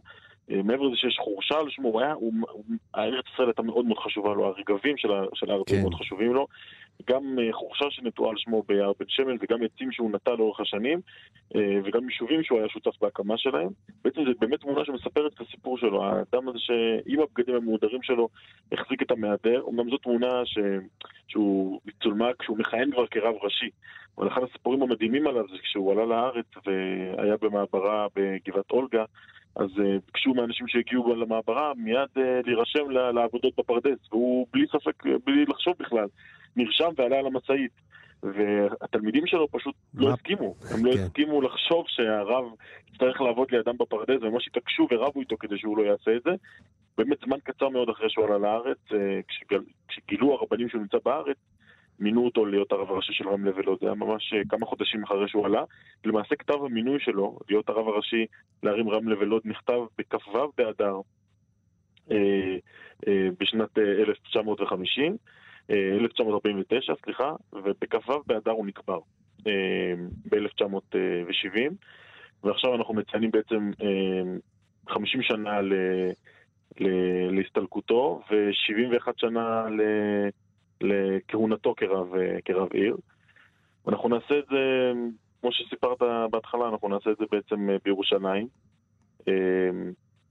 אה, 0.51 0.63
מעבר 0.63 0.83
לזה 0.83 0.97
שיש 0.97 1.17
חורשה 1.19 1.59
על 1.59 1.71
שמו, 1.71 1.89
הוא 1.89 2.01
היה, 2.01 2.13
הוא, 2.13 2.33
הארץ 2.95 3.25
ישראל 3.33 3.49
הייתה 3.49 3.63
מאוד 3.63 3.85
מאוד 3.85 3.99
חשובה 3.99 4.35
לו, 4.35 4.47
הרגבים 4.47 4.97
של, 4.97 5.09
של 5.35 5.51
הארץ 5.51 5.69
כן. 5.69 5.81
מאוד 5.81 5.95
חשובים 5.95 6.35
לו. 6.35 6.47
גם 7.07 7.39
אה, 7.39 7.53
חורשה 7.53 7.85
שנטועה 7.91 8.31
על 8.31 8.37
שמו 8.39 8.63
ביער 8.69 8.93
בן 9.01 9.07
שמן 9.09 9.37
וגם 9.41 9.59
עצים 9.63 9.93
שהוא 9.93 10.11
נטע 10.11 10.35
לאורך 10.35 10.61
השנים 10.61 11.01
אה, 11.57 11.79
וגם 11.85 12.09
יישובים 12.09 12.43
שהוא 12.43 12.59
היה 12.59 12.69
שותף 12.69 13.01
בהקמה 13.01 13.39
שלהם. 13.39 13.69
בעצם 14.05 14.25
זו 14.25 14.31
באמת 14.41 14.61
תמונה 14.61 14.85
שמספרת 14.85 15.33
את 15.35 15.41
הסיפור 15.41 15.79
שלו. 15.79 16.05
האדם 16.05 16.49
הזה 16.49 16.59
שעם 16.59 17.21
הבגדים 17.21 17.55
המהודרים 17.55 18.03
שלו 18.03 18.29
החזיק 18.73 19.03
את 19.03 19.11
המהדר. 19.11 19.63
אמנם 19.69 19.91
זו 19.91 19.97
תמונה 19.97 20.43
ש... 20.45 20.59
שהוא 21.29 21.81
צולמה 22.03 22.29
כשהוא 22.39 22.59
מכהן 22.59 22.91
כבר 22.91 23.07
כרב 23.07 23.35
ראשי. 23.43 23.71
אבל 24.19 24.29
אחד 24.29 24.43
הסיפורים 24.43 24.83
המדהימים 24.83 25.27
עליו 25.27 25.45
זה 25.51 25.59
כשהוא 25.63 25.93
עלה 25.93 26.05
לארץ 26.05 26.47
והיה 26.67 27.37
במעברה 27.41 28.07
בגבעת 28.17 28.71
אולגה, 28.71 29.05
אז 29.59 29.71
uh, 29.77 29.83
ביקשו 30.07 30.35
מהאנשים 30.35 30.69
שהגיעו 30.69 31.15
למעברה 31.15 31.73
מיד 31.77 32.09
uh, 32.17 32.21
להירשם 32.47 32.91
לעבודות 32.91 33.53
בפרדס, 33.59 33.99
והוא 34.13 34.47
בלי 34.51 34.67
ספק, 34.67 35.03
בלי 35.27 35.45
לחשוב 35.45 35.75
בכלל, 35.79 36.07
נרשם 36.57 36.89
ועלה 36.97 37.19
על 37.19 37.27
המשאית. 37.27 37.89
והתלמידים 38.23 39.27
שלו 39.27 39.49
פשוט 39.51 39.75
לא? 39.95 40.11
הסכימו, 40.13 40.55
הם 40.71 40.85
לא 40.85 40.93
כן. 40.93 40.99
הסכימו 40.99 41.43
לחשוב 41.43 41.85
שהרב 41.89 42.45
יצטרך 42.93 43.21
לעבוד 43.21 43.51
לידם 43.51 43.79
בפרדס, 43.79 44.23
וממש 44.23 44.49
התעקשו 44.49 44.89
ורבו 44.91 45.21
איתו 45.21 45.37
כדי 45.37 45.59
שהוא 45.59 45.79
לא 45.79 45.83
יעשה 45.83 46.17
את 46.17 46.23
זה. 46.25 46.31
באמת 46.99 47.19
זמן 47.25 47.37
קצר 47.45 47.69
מאוד 47.69 47.89
אחרי 47.89 48.11
שהוא 48.11 48.25
עלה 48.25 48.39
לארץ, 48.39 48.79
אה, 48.93 49.21
כשגילו 49.89 50.35
הרבנים 50.35 50.69
שהוא 50.69 50.81
נמצא 50.81 50.99
בארץ, 51.05 51.37
מינו 52.01 52.25
אותו 52.25 52.47
להיות 52.47 52.73
הרב 52.73 52.91
הראשי 52.91 53.13
של 53.13 53.29
רמלה 53.29 53.53
זה 53.81 53.87
היה 53.87 53.95
ממש 53.95 54.33
אה, 54.33 54.41
כמה 54.49 54.67
חודשים 54.67 55.03
אחרי 55.05 55.29
שהוא 55.29 55.47
עלה. 55.47 55.65
למעשה 56.05 56.37
כתב 56.37 56.55
המינוי 56.65 57.01
שלו, 57.01 57.39
להיות 57.49 57.69
הרב 57.69 57.89
הראשי 57.89 58.27
לערים 58.63 58.91
רמלה 58.91 59.19
ולוד, 59.19 59.43
נכתב 59.45 59.81
בכ"ו 59.99 60.53
באדר 60.59 60.97
אה, 62.11 62.57
אה, 63.09 63.29
בשנת 63.41 63.79
אה, 63.79 63.83
1950, 64.09 65.17
אה, 65.71 65.77
1949, 66.01 66.93
סליחה, 67.05 67.33
ובכ"ו 67.53 68.23
באדר 68.27 68.51
הוא 68.51 68.67
נקבר 68.67 68.99
אה, 69.47 69.95
ב-1970, 70.31 71.61
ועכשיו 72.45 72.75
אנחנו 72.75 72.95
מציינים 72.95 73.31
בעצם 73.31 73.71
אה, 73.83 74.37
50 74.89 75.23
שנה. 75.23 75.61
ל- 75.61 76.11
להסתלקותו 77.31 78.21
ו-71 78.31 79.13
שנה 79.17 79.67
ל- 79.71 80.29
לכהונתו 80.81 81.75
כרב, 81.77 82.13
כרב 82.45 82.69
עיר. 82.73 82.97
ואנחנו 83.87 84.09
נעשה 84.09 84.39
את 84.39 84.45
זה, 84.51 84.93
כמו 85.41 85.53
שסיפרת 85.53 85.99
בהתחלה, 86.31 86.69
אנחנו 86.69 86.89
נעשה 86.89 87.11
את 87.11 87.17
זה 87.19 87.25
בעצם 87.31 87.69
בירושלים. 87.85 88.49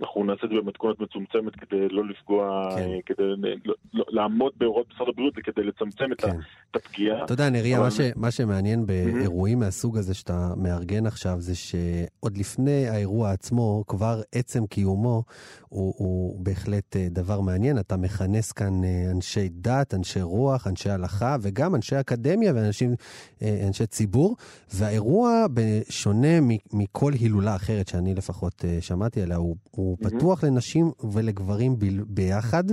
אנחנו 0.02 0.24
נעשה 0.24 0.42
את 0.44 0.50
זה 0.50 0.56
במתכונת 0.56 1.00
מצומצמת 1.00 1.56
כדי 1.56 1.88
לא 1.90 2.06
לפגוע, 2.08 2.70
כן. 2.76 2.90
כדי 3.06 3.24
לא- 3.66 3.76
לא- 3.94 4.06
לעמוד 4.10 4.54
בהוראות 4.58 4.88
משרד 4.96 5.08
הבריאות 5.10 5.34
וכדי 5.38 5.64
לצמצם 5.64 6.06
כן. 6.18 6.30
את 6.72 6.76
הפגיעה. 6.76 7.24
אתה 7.26 7.34
יודע, 7.34 7.50
נריה, 7.50 7.78
אבל- 7.78 7.86
מה, 7.86 7.92
ש, 7.92 8.00
מה 8.16 8.32
שמעניין 8.32 8.86
באירועים 8.86 9.60
מהסוג 9.60 9.98
הזה 9.98 10.14
שאתה 10.14 10.54
מארגן 10.58 11.06
עכשיו, 11.06 11.36
זה 11.42 11.56
שעוד 11.56 12.38
לפני 12.38 12.88
האירוע 12.88 13.32
עצמו, 13.32 13.84
כבר 13.88 14.22
עצם 14.36 14.66
קיומו 14.66 15.24
הוא, 15.70 15.94
הוא 15.98 16.40
בהחלט 16.46 16.96
אה, 16.96 17.08
דבר 17.12 17.42
מעניין. 17.42 17.80
אתה 17.80 17.98
מכנס 17.98 18.52
כאן 18.52 18.84
אה, 18.84 19.12
אנשי 19.12 19.50
דת, 19.52 19.94
אנשי 19.94 20.22
רוח, 20.22 20.68
אנשי 20.68 20.90
הלכה, 20.90 21.36
וגם 21.42 21.76
אנשי 21.76 22.00
אקדמיה 22.00 22.54
ואנשים, 22.56 22.96
אה, 23.42 23.64
אנשי 23.68 23.86
ציבור. 23.86 24.36
והאירוע, 24.74 25.46
בשונה 25.54 26.40
מכל 26.74 27.14
הילולה 27.14 27.56
אחרת 27.56 27.88
שאני 27.88 28.14
לפחות 28.16 28.66
שמעתי 28.82 29.22
עליה, 29.22 29.38
הוא, 29.38 29.56
הוא 29.72 29.87
מהמם. 30.02 30.18
פתוח 30.18 30.44
לנשים 30.44 30.92
ולגברים 31.14 31.80
ב, 31.80 31.86
ביחד, 32.08 32.64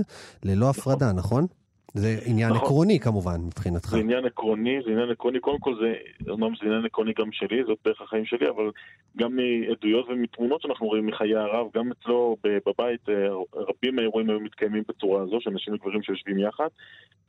ללא 0.43 0.69
הפרדה, 0.69 1.13
נכון? 1.13 1.47
זה 1.95 2.17
עניין 2.25 2.49
נכון. 2.49 2.61
עקרוני 2.61 2.99
כמובן 2.99 3.41
מבחינתך. 3.47 3.89
זה 3.89 3.97
עניין 3.97 4.25
עקרוני, 4.25 4.79
זה 4.85 4.91
עניין 4.91 5.09
עקרוני, 5.09 5.39
קודם 5.39 5.59
כל 5.59 5.75
זה, 5.81 5.93
אמנם 6.33 6.55
זה 6.55 6.65
עניין 6.65 6.85
עקרוני 6.85 7.13
גם 7.19 7.31
שלי, 7.31 7.63
זאת 7.67 7.77
דרך 7.85 8.01
החיים 8.01 8.25
שלי, 8.25 8.49
אבל 8.49 8.71
גם 9.17 9.35
מעדויות 9.35 10.09
ומתמונות 10.09 10.61
שאנחנו 10.61 10.87
רואים 10.87 11.05
מחיי 11.05 11.35
הרב, 11.35 11.67
גם 11.73 11.91
אצלו 11.91 12.37
בבית, 12.43 13.09
אה, 13.09 13.27
רבים 13.55 13.95
מהאירועים 13.95 14.29
היו 14.29 14.39
מתקיימים 14.39 14.83
בצורה 14.87 15.21
הזו, 15.21 15.37
של 15.41 15.49
נשים 15.49 15.73
וגברים 15.73 16.03
שיושבים 16.03 16.39
יחד. 16.39 16.67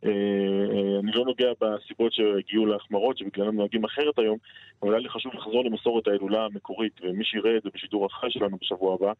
אה, 0.05 0.11
אה, 0.11 0.99
אני 1.01 1.12
לא 1.12 1.25
נוגע 1.25 1.53
בסיבות 1.61 2.12
שהגיעו 2.12 2.67
להחמרות, 2.67 3.19
שבגללם 3.19 3.57
נוהגים 3.57 3.85
אחרת 3.85 4.19
היום, 4.19 4.39
אבל 4.83 4.91
היה 4.91 5.01
לי 5.01 5.09
חשוב 5.09 5.33
לחזור 5.35 5.64
למסורת 5.64 6.09
ההילולה 6.09 6.45
המקורית, 6.45 7.01
ומי 7.03 7.25
שיראה 7.25 7.57
את 7.57 7.62
זה 7.62 7.69
בשידור 7.75 8.07
החי 8.07 8.31
שלנו 8.31 8.57
בשבוע 8.61 8.95
הבא, 8.95 9.12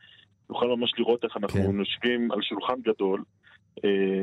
יוכל 0.51 0.69
ממש 0.69 0.93
לראות 0.99 1.25
איך 1.25 1.37
אנחנו 1.37 1.61
כן. 1.61 1.79
יושבים 1.79 2.33
על 2.33 2.43
שולחן 2.43 2.81
גדול, 2.85 3.23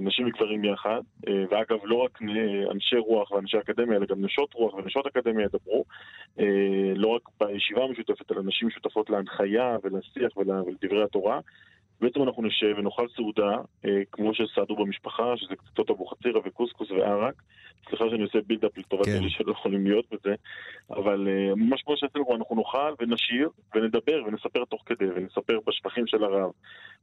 נשים 0.02 0.28
וגברים 0.28 0.64
יחד, 0.64 1.02
אה, 1.28 1.44
ואגב, 1.50 1.80
לא 1.84 1.96
רק 1.96 2.22
אה, 2.22 2.72
אנשי 2.72 2.98
רוח 2.98 3.32
ואנשי 3.32 3.58
אקדמיה, 3.58 3.98
אלא 3.98 4.06
גם 4.06 4.26
נשות 4.26 4.54
רוח 4.54 4.74
ונשות 4.74 5.08
אקדמיה 5.08 5.46
ידברו, 5.46 5.86
אה, 6.40 6.94
לא 6.96 7.08
רק 7.08 7.22
בישיבה 7.40 7.84
המשותפת, 7.84 8.32
אלא 8.32 8.42
נשים 8.44 8.70
שותפות 8.70 9.10
להנחיה 9.10 9.78
ולשיח 9.84 10.38
ול- 10.38 10.52
ולדברי 10.52 11.04
התורה. 11.04 11.40
בעצם 12.04 12.24
אנחנו 12.24 12.44
נשב 12.44 12.74
ונאכל 12.78 13.08
סעודה, 13.16 13.52
אה, 13.86 14.02
כמו 14.12 14.32
שסעדו 14.34 14.76
במשפחה, 14.76 15.24
שזה 15.38 15.56
קצצות 15.56 15.90
אבוחצירא 15.90 16.40
וקוסקוס 16.46 16.92
וערק. 16.92 17.34
סליחה 17.90 18.06
שאני 18.10 18.24
עושה 18.24 18.40
בילדאפ 18.48 18.78
לטובת 18.78 19.06
כן. 19.06 19.12
אלה 19.12 19.30
שלא 19.30 19.52
יכולים 19.52 19.88
להיות 19.88 20.06
בזה, 20.12 20.36
אבל 20.90 21.28
אה, 21.28 21.56
ממש 21.56 21.82
כמו 21.82 21.98
שעשינו, 21.98 22.26
אנחנו 22.36 22.56
נאכל 22.56 22.94
ונשיר 23.00 23.50
ונדבר 23.76 24.24
ונספר 24.28 24.66
תוך 24.70 24.82
כדי, 24.86 25.06
ונספר 25.16 25.58
בשבחים 25.68 26.08
של 26.08 26.24
הרב, 26.24 26.52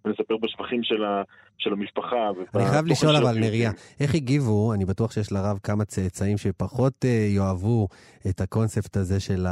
ונספר 0.05 0.37
בשבחים 0.37 0.83
של, 0.83 1.05
ה, 1.05 1.23
של 1.59 1.73
המשפחה. 1.73 2.31
אני 2.55 2.65
חייב 2.71 2.87
לשאול 2.87 3.17
אבל. 3.17 3.39
נריה, 3.39 3.71
איך 4.01 4.15
הגיבו, 4.15 4.75
אני 4.75 4.85
בטוח 4.85 5.13
שיש 5.13 5.33
לרב 5.33 5.59
כמה 5.63 5.85
צאצאים 5.85 6.39
שפחות 6.39 7.05
אה, 7.05 7.27
יאהבו 7.37 7.89
את 8.31 8.41
הקונספט 8.41 8.97
הזה 8.97 9.21
של 9.21 9.47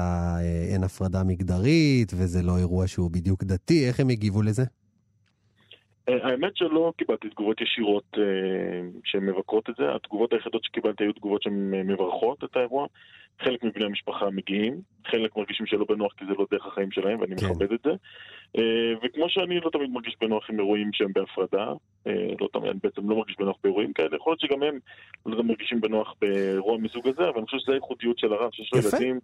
אין 0.73 0.85
הפרדה 0.85 1.25
מגדרית, 1.25 2.13
וזה 2.15 2.43
לא 2.43 2.59
אירוע 2.59 2.87
שהוא 2.87 3.11
בדיוק 3.11 3.45
דתי, 3.45 3.89
איך 3.89 4.01
הם 4.01 4.09
הגיבו 4.09 4.43
לזה? 4.43 4.65
אה, 6.09 6.29
האמת 6.29 6.57
שלא 6.57 6.93
קיבלתי 6.97 7.29
תגובות 7.29 7.61
ישירות 7.61 8.05
אה, 8.19 8.23
שהן 9.05 9.27
מבקרות 9.27 9.71
את 9.71 9.75
זה, 9.79 9.95
התגובות 9.95 10.33
היחידות 10.33 10.65
שקיבלתי 10.65 11.05
היו 11.05 11.13
תגובות 11.13 11.43
שהן 11.43 11.75
אה, 11.75 11.83
את 12.45 12.57
האירוע. 12.57 12.87
חלק 13.43 13.65
מבני 13.65 13.85
המשפחה 13.85 14.31
מגיעים, 14.31 14.81
חלק 15.07 15.37
מרגישים 15.37 15.67
שלא 15.67 15.85
בנוח 15.89 16.13
כי 16.13 16.25
זה 16.25 16.33
לא 16.39 16.47
דרך 16.51 16.67
החיים 16.67 16.91
שלהם 16.91 17.21
ואני 17.21 17.37
כן. 17.37 17.47
מכבד 17.47 17.73
את 17.73 17.81
זה. 17.85 17.91
אה, 18.59 18.93
וכמו 19.03 19.29
שאני 19.29 19.61
לא 19.61 19.71
תמיד 19.71 19.91
מרגיש 19.91 20.17
בנוח 20.21 20.51
עם 20.51 20.59
אירועים 20.59 20.91
שהם 20.93 21.13
בהפרדה, 21.13 21.73
לא 22.41 22.49
תמיד, 22.53 22.67
אני 22.71 22.79
בעצם 22.83 23.11
לא 23.11 23.17
מרגיש 23.17 23.37
בנוח 23.39 23.57
באירועים 23.65 23.93
כאלה, 23.93 24.17
יכול 24.17 24.31
להיות 24.31 24.41
שגם 24.41 24.63
הם 24.63 24.79
לא 25.27 25.43
מרגישים 25.43 25.81
בנוח 25.81 26.15
באירוע 26.21 26.79
מסוג 26.79 27.09
הזה, 27.09 27.23
אבל 27.29 27.39
אני 27.39 27.47
חושב 27.47 27.59
שזו 27.59 27.73
הייחודיות 27.73 28.19
של 28.19 28.33
הרב, 28.33 28.51
שיש 28.53 28.71
לו. 28.73 28.79
ילדים 28.79 29.19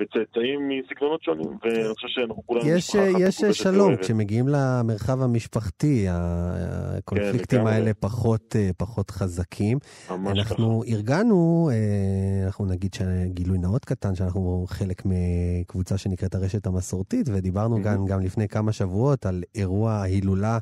וצאצאים 0.00 0.68
מסגנונות 0.68 1.22
שונים, 1.22 1.58
ואני 1.62 1.94
חושב 1.94 2.08
שאנחנו 2.08 2.42
כולנו 2.46 2.68
יש, 2.68 2.94
יש 3.20 3.42
שלום. 3.62 3.96
כשמגיעים 3.96 4.48
למרחב 4.48 5.22
המשפחתי, 5.22 6.06
הקונפליקטים 6.10 7.58
לגמרי. 7.58 7.74
האלה 7.74 7.94
פחות, 7.94 8.56
אה, 8.56 8.70
פחות 8.76 9.10
חזקים. 9.10 9.78
ככה. 9.78 10.14
אנחנו 10.14 10.82
ארגנו, 10.88 11.70
אה, 11.72 12.46
אנחנו 12.46 12.66
נגיד 12.66 12.94
שגילוי 12.94 13.58
נאות 13.58 13.84
קטן, 13.84 14.14
שאנחנו 14.14 14.64
חלק 14.68 15.02
מקבוצה 15.04 15.98
שנקראת 15.98 16.34
הרשת 16.34 16.66
המסורתית, 16.66 17.28
ודיברנו 17.28 17.76
Mhm. 17.76 17.80
גם, 17.80 18.06
גם 18.06 18.20
לפני 18.20 18.48
כמה 18.48 18.72
שבועות 18.72 19.26
על 19.26 19.42
אירוע 19.54 19.92
ההילולה 19.92 20.58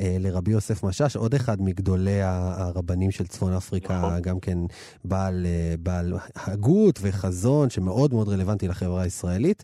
אה, 0.00 0.16
לרבי 0.20 0.50
יוסף 0.50 0.84
משאש, 0.84 1.13
עוד 1.16 1.34
אחד 1.34 1.62
מגדולי 1.62 2.22
הרבנים 2.22 3.10
של 3.10 3.26
צפון 3.26 3.52
אפריקה, 3.52 3.98
נכון. 3.98 4.22
גם 4.22 4.40
כן 4.40 4.58
בעל, 5.04 5.46
אה, 5.46 5.74
בעל 5.78 6.12
הגות 6.36 6.98
וחזון 7.02 7.70
שמאוד 7.70 8.14
מאוד 8.14 8.28
רלוונטי 8.28 8.68
לחברה 8.68 9.02
הישראלית. 9.02 9.62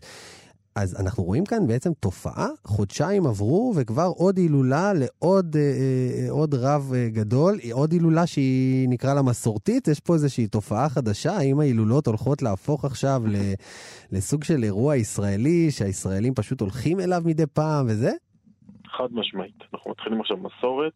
אז 0.75 1.01
אנחנו 1.01 1.23
רואים 1.23 1.45
כאן 1.45 1.67
בעצם 1.67 1.93
תופעה, 1.99 2.47
חודשיים 2.63 3.27
עברו 3.27 3.73
וכבר 3.75 4.11
עוד 4.17 4.37
הילולה 4.37 4.91
לעוד 4.93 5.55
אה, 5.55 5.61
אה, 5.61 6.31
עוד 6.31 6.53
רב 6.53 6.91
אה, 6.95 7.09
גדול, 7.09 7.57
עוד 7.71 7.91
הילולה 7.91 8.27
שהיא 8.27 8.89
נקרא 8.89 9.13
לה 9.13 9.21
מסורתית, 9.21 9.87
יש 9.87 9.99
פה 9.99 10.13
איזושהי 10.13 10.47
תופעה 10.47 10.89
חדשה, 10.89 11.31
האם 11.31 11.59
ההילולות 11.59 12.07
הולכות 12.07 12.41
להפוך 12.41 12.85
עכשיו 12.85 13.21
ל, 13.27 13.35
לסוג 14.15 14.43
של 14.43 14.63
אירוע 14.63 14.95
ישראלי, 14.95 15.71
שהישראלים 15.71 16.33
פשוט 16.33 16.61
הולכים 16.61 16.99
אליו 16.99 17.21
מדי 17.25 17.47
פעם 17.53 17.85
וזה? 17.89 18.11
חד 18.97 19.07
משמעית. 19.11 19.63
אנחנו 19.73 19.91
מתחילים 19.91 20.21
עכשיו 20.21 20.37
מסורת 20.37 20.93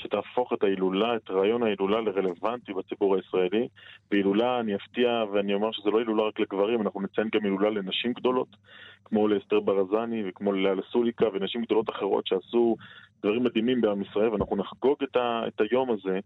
שתהפוך 0.00 0.52
את 0.52 0.62
ההילולה, 0.62 1.16
את 1.16 1.30
רעיון 1.30 1.62
ההילולה 1.62 2.00
לרלוונטי 2.00 2.72
בציבור 2.72 3.16
הישראלי. 3.16 3.68
בהילולה 4.10 4.60
אני 4.60 4.74
אפתיע 4.74 5.24
ואני 5.32 5.54
אומר 5.54 5.72
שזה 5.72 5.90
לא 5.90 5.98
הילולה 5.98 6.22
רק 6.22 6.40
לגברים, 6.40 6.82
אנחנו 6.82 7.00
נציין 7.00 7.28
גם 7.34 7.44
הילולה 7.44 7.70
לנשים 7.70 8.12
גדולות, 8.12 8.56
כמו 9.04 9.28
לאסתר 9.28 9.60
ברזני 9.60 10.22
וכמו 10.26 10.52
ללאה 10.52 10.82
סוליקה 10.92 11.26
ונשים 11.32 11.62
גדולות 11.62 11.90
אחרות 11.90 12.26
שעשו 12.26 12.76
דברים 13.22 13.44
מדהימים 13.44 13.80
בעם 13.80 14.02
ישראל, 14.02 14.28
ואנחנו 14.28 14.56
נחגוג 14.56 14.96
את, 15.02 15.16
ה, 15.16 15.42
את 15.48 15.60
היום 15.60 15.90
הזה. 15.90 16.18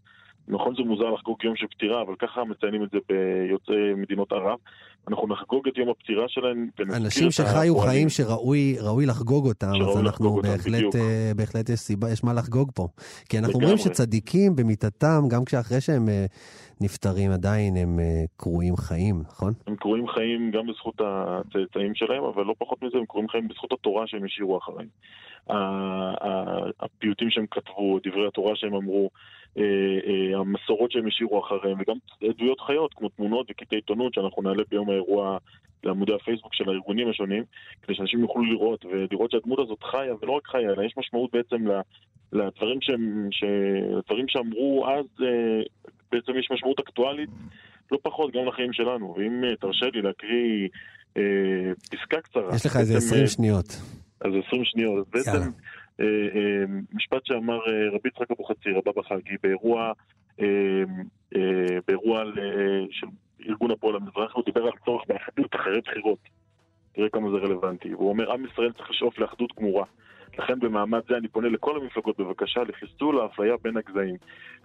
נכון 0.47 0.75
זה 0.75 0.83
מוזר 0.83 1.09
לחגוג 1.09 1.43
יום 1.43 1.55
של 1.55 1.67
פטירה, 1.67 2.01
אבל 2.01 2.15
ככה 2.15 2.43
מציינים 2.43 2.83
את 2.83 2.89
זה 2.89 2.97
ביוצאי 3.09 3.93
מדינות 3.97 4.31
ערב. 4.31 4.59
אנחנו 5.07 5.27
נחגוג 5.27 5.67
את 5.67 5.77
יום 5.77 5.89
הפטירה 5.89 6.25
שלהם 6.27 6.69
אנשים 6.95 7.31
שחיו. 7.31 7.77
חיים 7.77 8.09
שראוי 8.09 8.77
ראוי 8.79 9.05
לחגוג 9.05 9.47
אותם, 9.47 9.71
אז 9.89 9.99
אנחנו 9.99 10.35
בהחלט. 10.41 10.95
אה, 10.95 11.31
בהחלט 11.35 11.69
יש 11.69 11.79
סיבה, 11.79 12.11
יש 12.11 12.23
מה 12.23 12.33
לחגוג 12.33 12.71
פה. 12.75 12.87
כי 13.29 13.39
אנחנו. 13.39 13.53
אומרים 13.53 13.77
שצדיקים 13.77 14.55
במיתתם, 14.55 15.21
גם 15.29 15.45
כשאחרי 15.45 15.81
שהם 15.81 16.09
אה, 16.09 16.25
נפטרים 16.81 17.31
עדיין 17.31 17.77
הם 17.77 17.99
אה, 17.99 18.23
קרויים 18.37 18.75
חיים, 18.77 19.15
נכון? 19.27 19.53
הם 19.67 19.75
קרויים 19.75 20.07
חיים 20.07 20.51
גם 20.51 20.67
בזכות 20.67 21.01
הצאצאים 21.01 21.95
שלהם, 21.95 22.23
אבל 22.23 22.43
לא 22.43 22.53
פחות 22.57 22.83
מזה, 22.83 22.97
הם 22.97 23.05
קרויים 23.05 23.29
חיים 23.29 23.47
בזכות 23.47 23.71
התורה 23.71 24.07
שהם 24.07 24.25
השאירו 24.25 24.57
אחריהם. 24.57 24.89
הפיוטים 26.79 27.29
שהם 27.29 27.45
כתבו, 27.51 27.99
דברי 28.07 28.27
התורה 28.27 28.55
שהם 28.55 28.75
אמרו, 28.75 29.09
המסורות 30.35 30.91
שהם 30.91 31.07
השאירו 31.07 31.45
אחריהם, 31.45 31.77
וגם 31.79 31.95
עדויות 32.29 32.59
חיות, 32.61 32.93
כמו 32.93 33.09
תמונות 33.09 33.47
וקטעי 33.51 33.77
עיתונות 33.77 34.13
שאנחנו 34.13 34.41
נעלה 34.41 34.63
ביום 34.69 34.89
האירוע 34.89 35.37
לעמודי 35.83 36.13
הפייסבוק 36.13 36.53
של 36.53 36.69
הארגונים 36.69 37.09
השונים, 37.09 37.43
כדי 37.81 37.95
שאנשים 37.95 38.19
יוכלו 38.19 38.43
לראות, 38.45 38.85
ולראות 38.85 39.31
שהדמות 39.31 39.59
הזאת 39.59 39.83
חיה, 39.83 40.13
ולא 40.21 40.31
רק 40.31 40.47
חיה, 40.47 40.69
אלא 40.71 40.83
יש 40.83 40.93
משמעות 40.97 41.31
בעצם 41.33 41.65
לדברים 42.33 42.81
שהם, 42.81 43.27
ש... 43.31 43.43
לדברים 43.97 44.25
שאמרו 44.27 44.87
אז, 44.87 45.05
אה, 45.21 45.61
בעצם 46.11 46.31
יש 46.39 46.47
משמעות 46.51 46.79
אקטואלית 46.79 47.29
לא 47.91 47.97
פחות, 48.01 48.33
גם 48.33 48.45
לחיים 48.45 48.73
שלנו. 48.73 49.15
ואם 49.17 49.43
אה, 49.43 49.55
תרשה 49.55 49.85
לי 49.93 50.01
להקריא 50.01 50.67
אה, 51.17 51.71
פסקה 51.91 52.21
קצרה. 52.21 52.55
יש 52.55 52.65
לך 52.65 52.77
איזה 52.77 52.93
בעצם, 52.93 53.05
20 53.07 53.21
אה, 53.21 53.27
שניות. 53.27 53.65
אז 54.21 54.31
20 54.47 54.65
שניות. 54.65 55.07
אז. 55.07 55.13
בעצם 55.13 55.31
אה, 55.31 55.37
אה, 55.37 55.49
משפט 56.93 57.25
שאמר 57.25 57.59
אה, 57.67 57.89
רבי 57.91 58.09
יצחק 58.09 58.31
אבוחצירא, 58.31 58.77
הבבא 58.77 59.01
חגי, 59.01 59.35
באירוע, 59.43 59.91
אה, 60.39 60.45
אה, 61.35 61.77
באירוע 61.87 62.19
אה, 62.21 62.85
של 62.91 63.07
ארגון 63.49 63.71
הפועל 63.71 63.95
המזרחי, 63.95 64.33
הוא 64.33 64.43
דיבר 64.45 64.63
על 64.63 64.71
צורך 64.85 65.03
באחדות 65.07 65.55
אחרי 65.55 65.81
בחירות. 65.81 66.19
תראה 66.93 67.09
כמה 67.09 67.29
זה 67.31 67.37
רלוונטי. 67.37 67.93
והוא 67.93 68.09
אומר, 68.09 68.31
עם 68.31 68.45
ישראל 68.45 68.71
צריך 68.71 68.89
לשאוף 68.89 69.19
לאחדות 69.19 69.53
גמורה. 69.59 69.85
לכן 70.39 70.59
במעמד 70.59 71.01
זה 71.09 71.17
אני 71.17 71.27
פונה 71.27 71.49
לכל 71.49 71.81
המפלגות 71.81 72.19
בבקשה 72.19 72.63
לחיסול 72.63 73.19
האפליה 73.19 73.55
בין 73.61 73.77
הגזעים. 73.77 74.15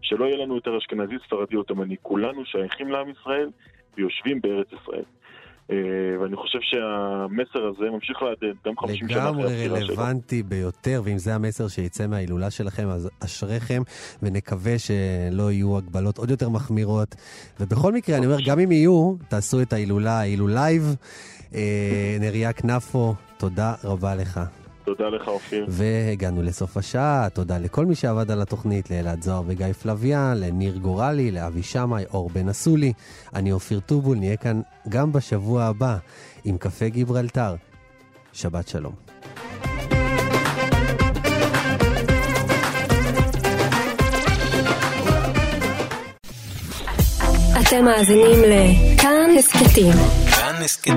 שלא 0.02 0.24
יהיה 0.24 0.36
לנו 0.36 0.54
יותר 0.54 0.78
אשכנזי, 0.78 1.14
ספרדי 1.26 1.56
או 1.56 1.62
תימני. 1.62 1.96
כולנו 2.02 2.44
שייכים 2.44 2.88
לעם 2.88 3.08
ישראל 3.08 3.50
ויושבים 3.96 4.40
בארץ 4.40 4.66
ישראל. 4.72 5.04
אה, 5.70 5.76
ואני 6.20 6.36
חושב 6.36 6.58
שהמסר 6.62 7.66
הזה 7.66 7.90
ממשיך 7.90 8.22
להדהד 8.22 8.56
גם 8.66 8.72
50 8.78 9.08
שנה 9.08 9.18
אחרי 9.18 9.28
לגמרי 9.30 9.44
הפטירה 9.44 9.80
שלו. 9.80 9.88
רלוונטי 9.88 10.42
ביותר, 10.42 11.02
ואם 11.04 11.18
זה 11.18 11.34
המסר 11.34 11.68
שיצא 11.68 12.06
מההילולה 12.06 12.50
שלכם, 12.50 12.88
אז 12.88 13.10
אשריכם, 13.24 13.82
ונקווה 14.22 14.74
שלא 14.78 15.52
יהיו 15.52 15.76
הגבלות 15.76 16.18
עוד 16.18 16.30
יותר 16.30 16.48
מחמירות. 16.48 17.14
ובכל 17.60 17.92
מקרה, 17.92 18.16
אני 18.16 18.26
אומר, 18.26 18.38
גם 18.46 18.58
אם 18.58 18.72
יהיו, 18.72 19.14
תעשו 19.28 19.62
את 19.62 19.72
ההילולה, 19.72 20.18
ההילולייב. 20.20 20.96
אה, 21.54 22.16
נריה 22.20 22.52
כנפו, 22.52 23.14
תודה 23.38 23.74
רבה 23.84 24.14
לך. 24.14 24.40
תודה 24.96 25.08
לך, 25.08 25.28
אופיר. 25.28 25.66
והגענו 25.68 26.42
לסוף 26.42 26.76
השעה, 26.76 27.28
תודה 27.32 27.58
לכל 27.58 27.86
מי 27.86 27.94
שעבד 27.94 28.30
על 28.30 28.42
התוכנית, 28.42 28.90
לאלעד 28.90 29.22
זוהר 29.22 29.42
וגיא 29.46 29.72
פלוויאן, 29.72 30.34
לניר 30.36 30.76
גורלי, 30.76 31.30
לאבי 31.30 31.62
שמאי, 31.62 32.04
אור 32.12 32.30
בן 32.30 32.48
אסולי. 32.48 32.92
אני 33.34 33.52
אופיר 33.52 33.80
טובול, 33.80 34.18
נהיה 34.18 34.36
כאן 34.36 34.60
גם 34.88 35.12
בשבוע 35.12 35.64
הבא 35.64 35.96
עם 36.44 36.58
קפה 36.58 36.88
גיברלטר. 36.88 37.54
שבת 38.32 38.68
שלום. 38.68 38.92
אתם 47.60 47.84
מאזינים 47.84 48.38
לכאן 48.46 49.30
הסכתים. 49.38 49.92
כאן 50.30 50.54
הסכתים. 50.64 50.96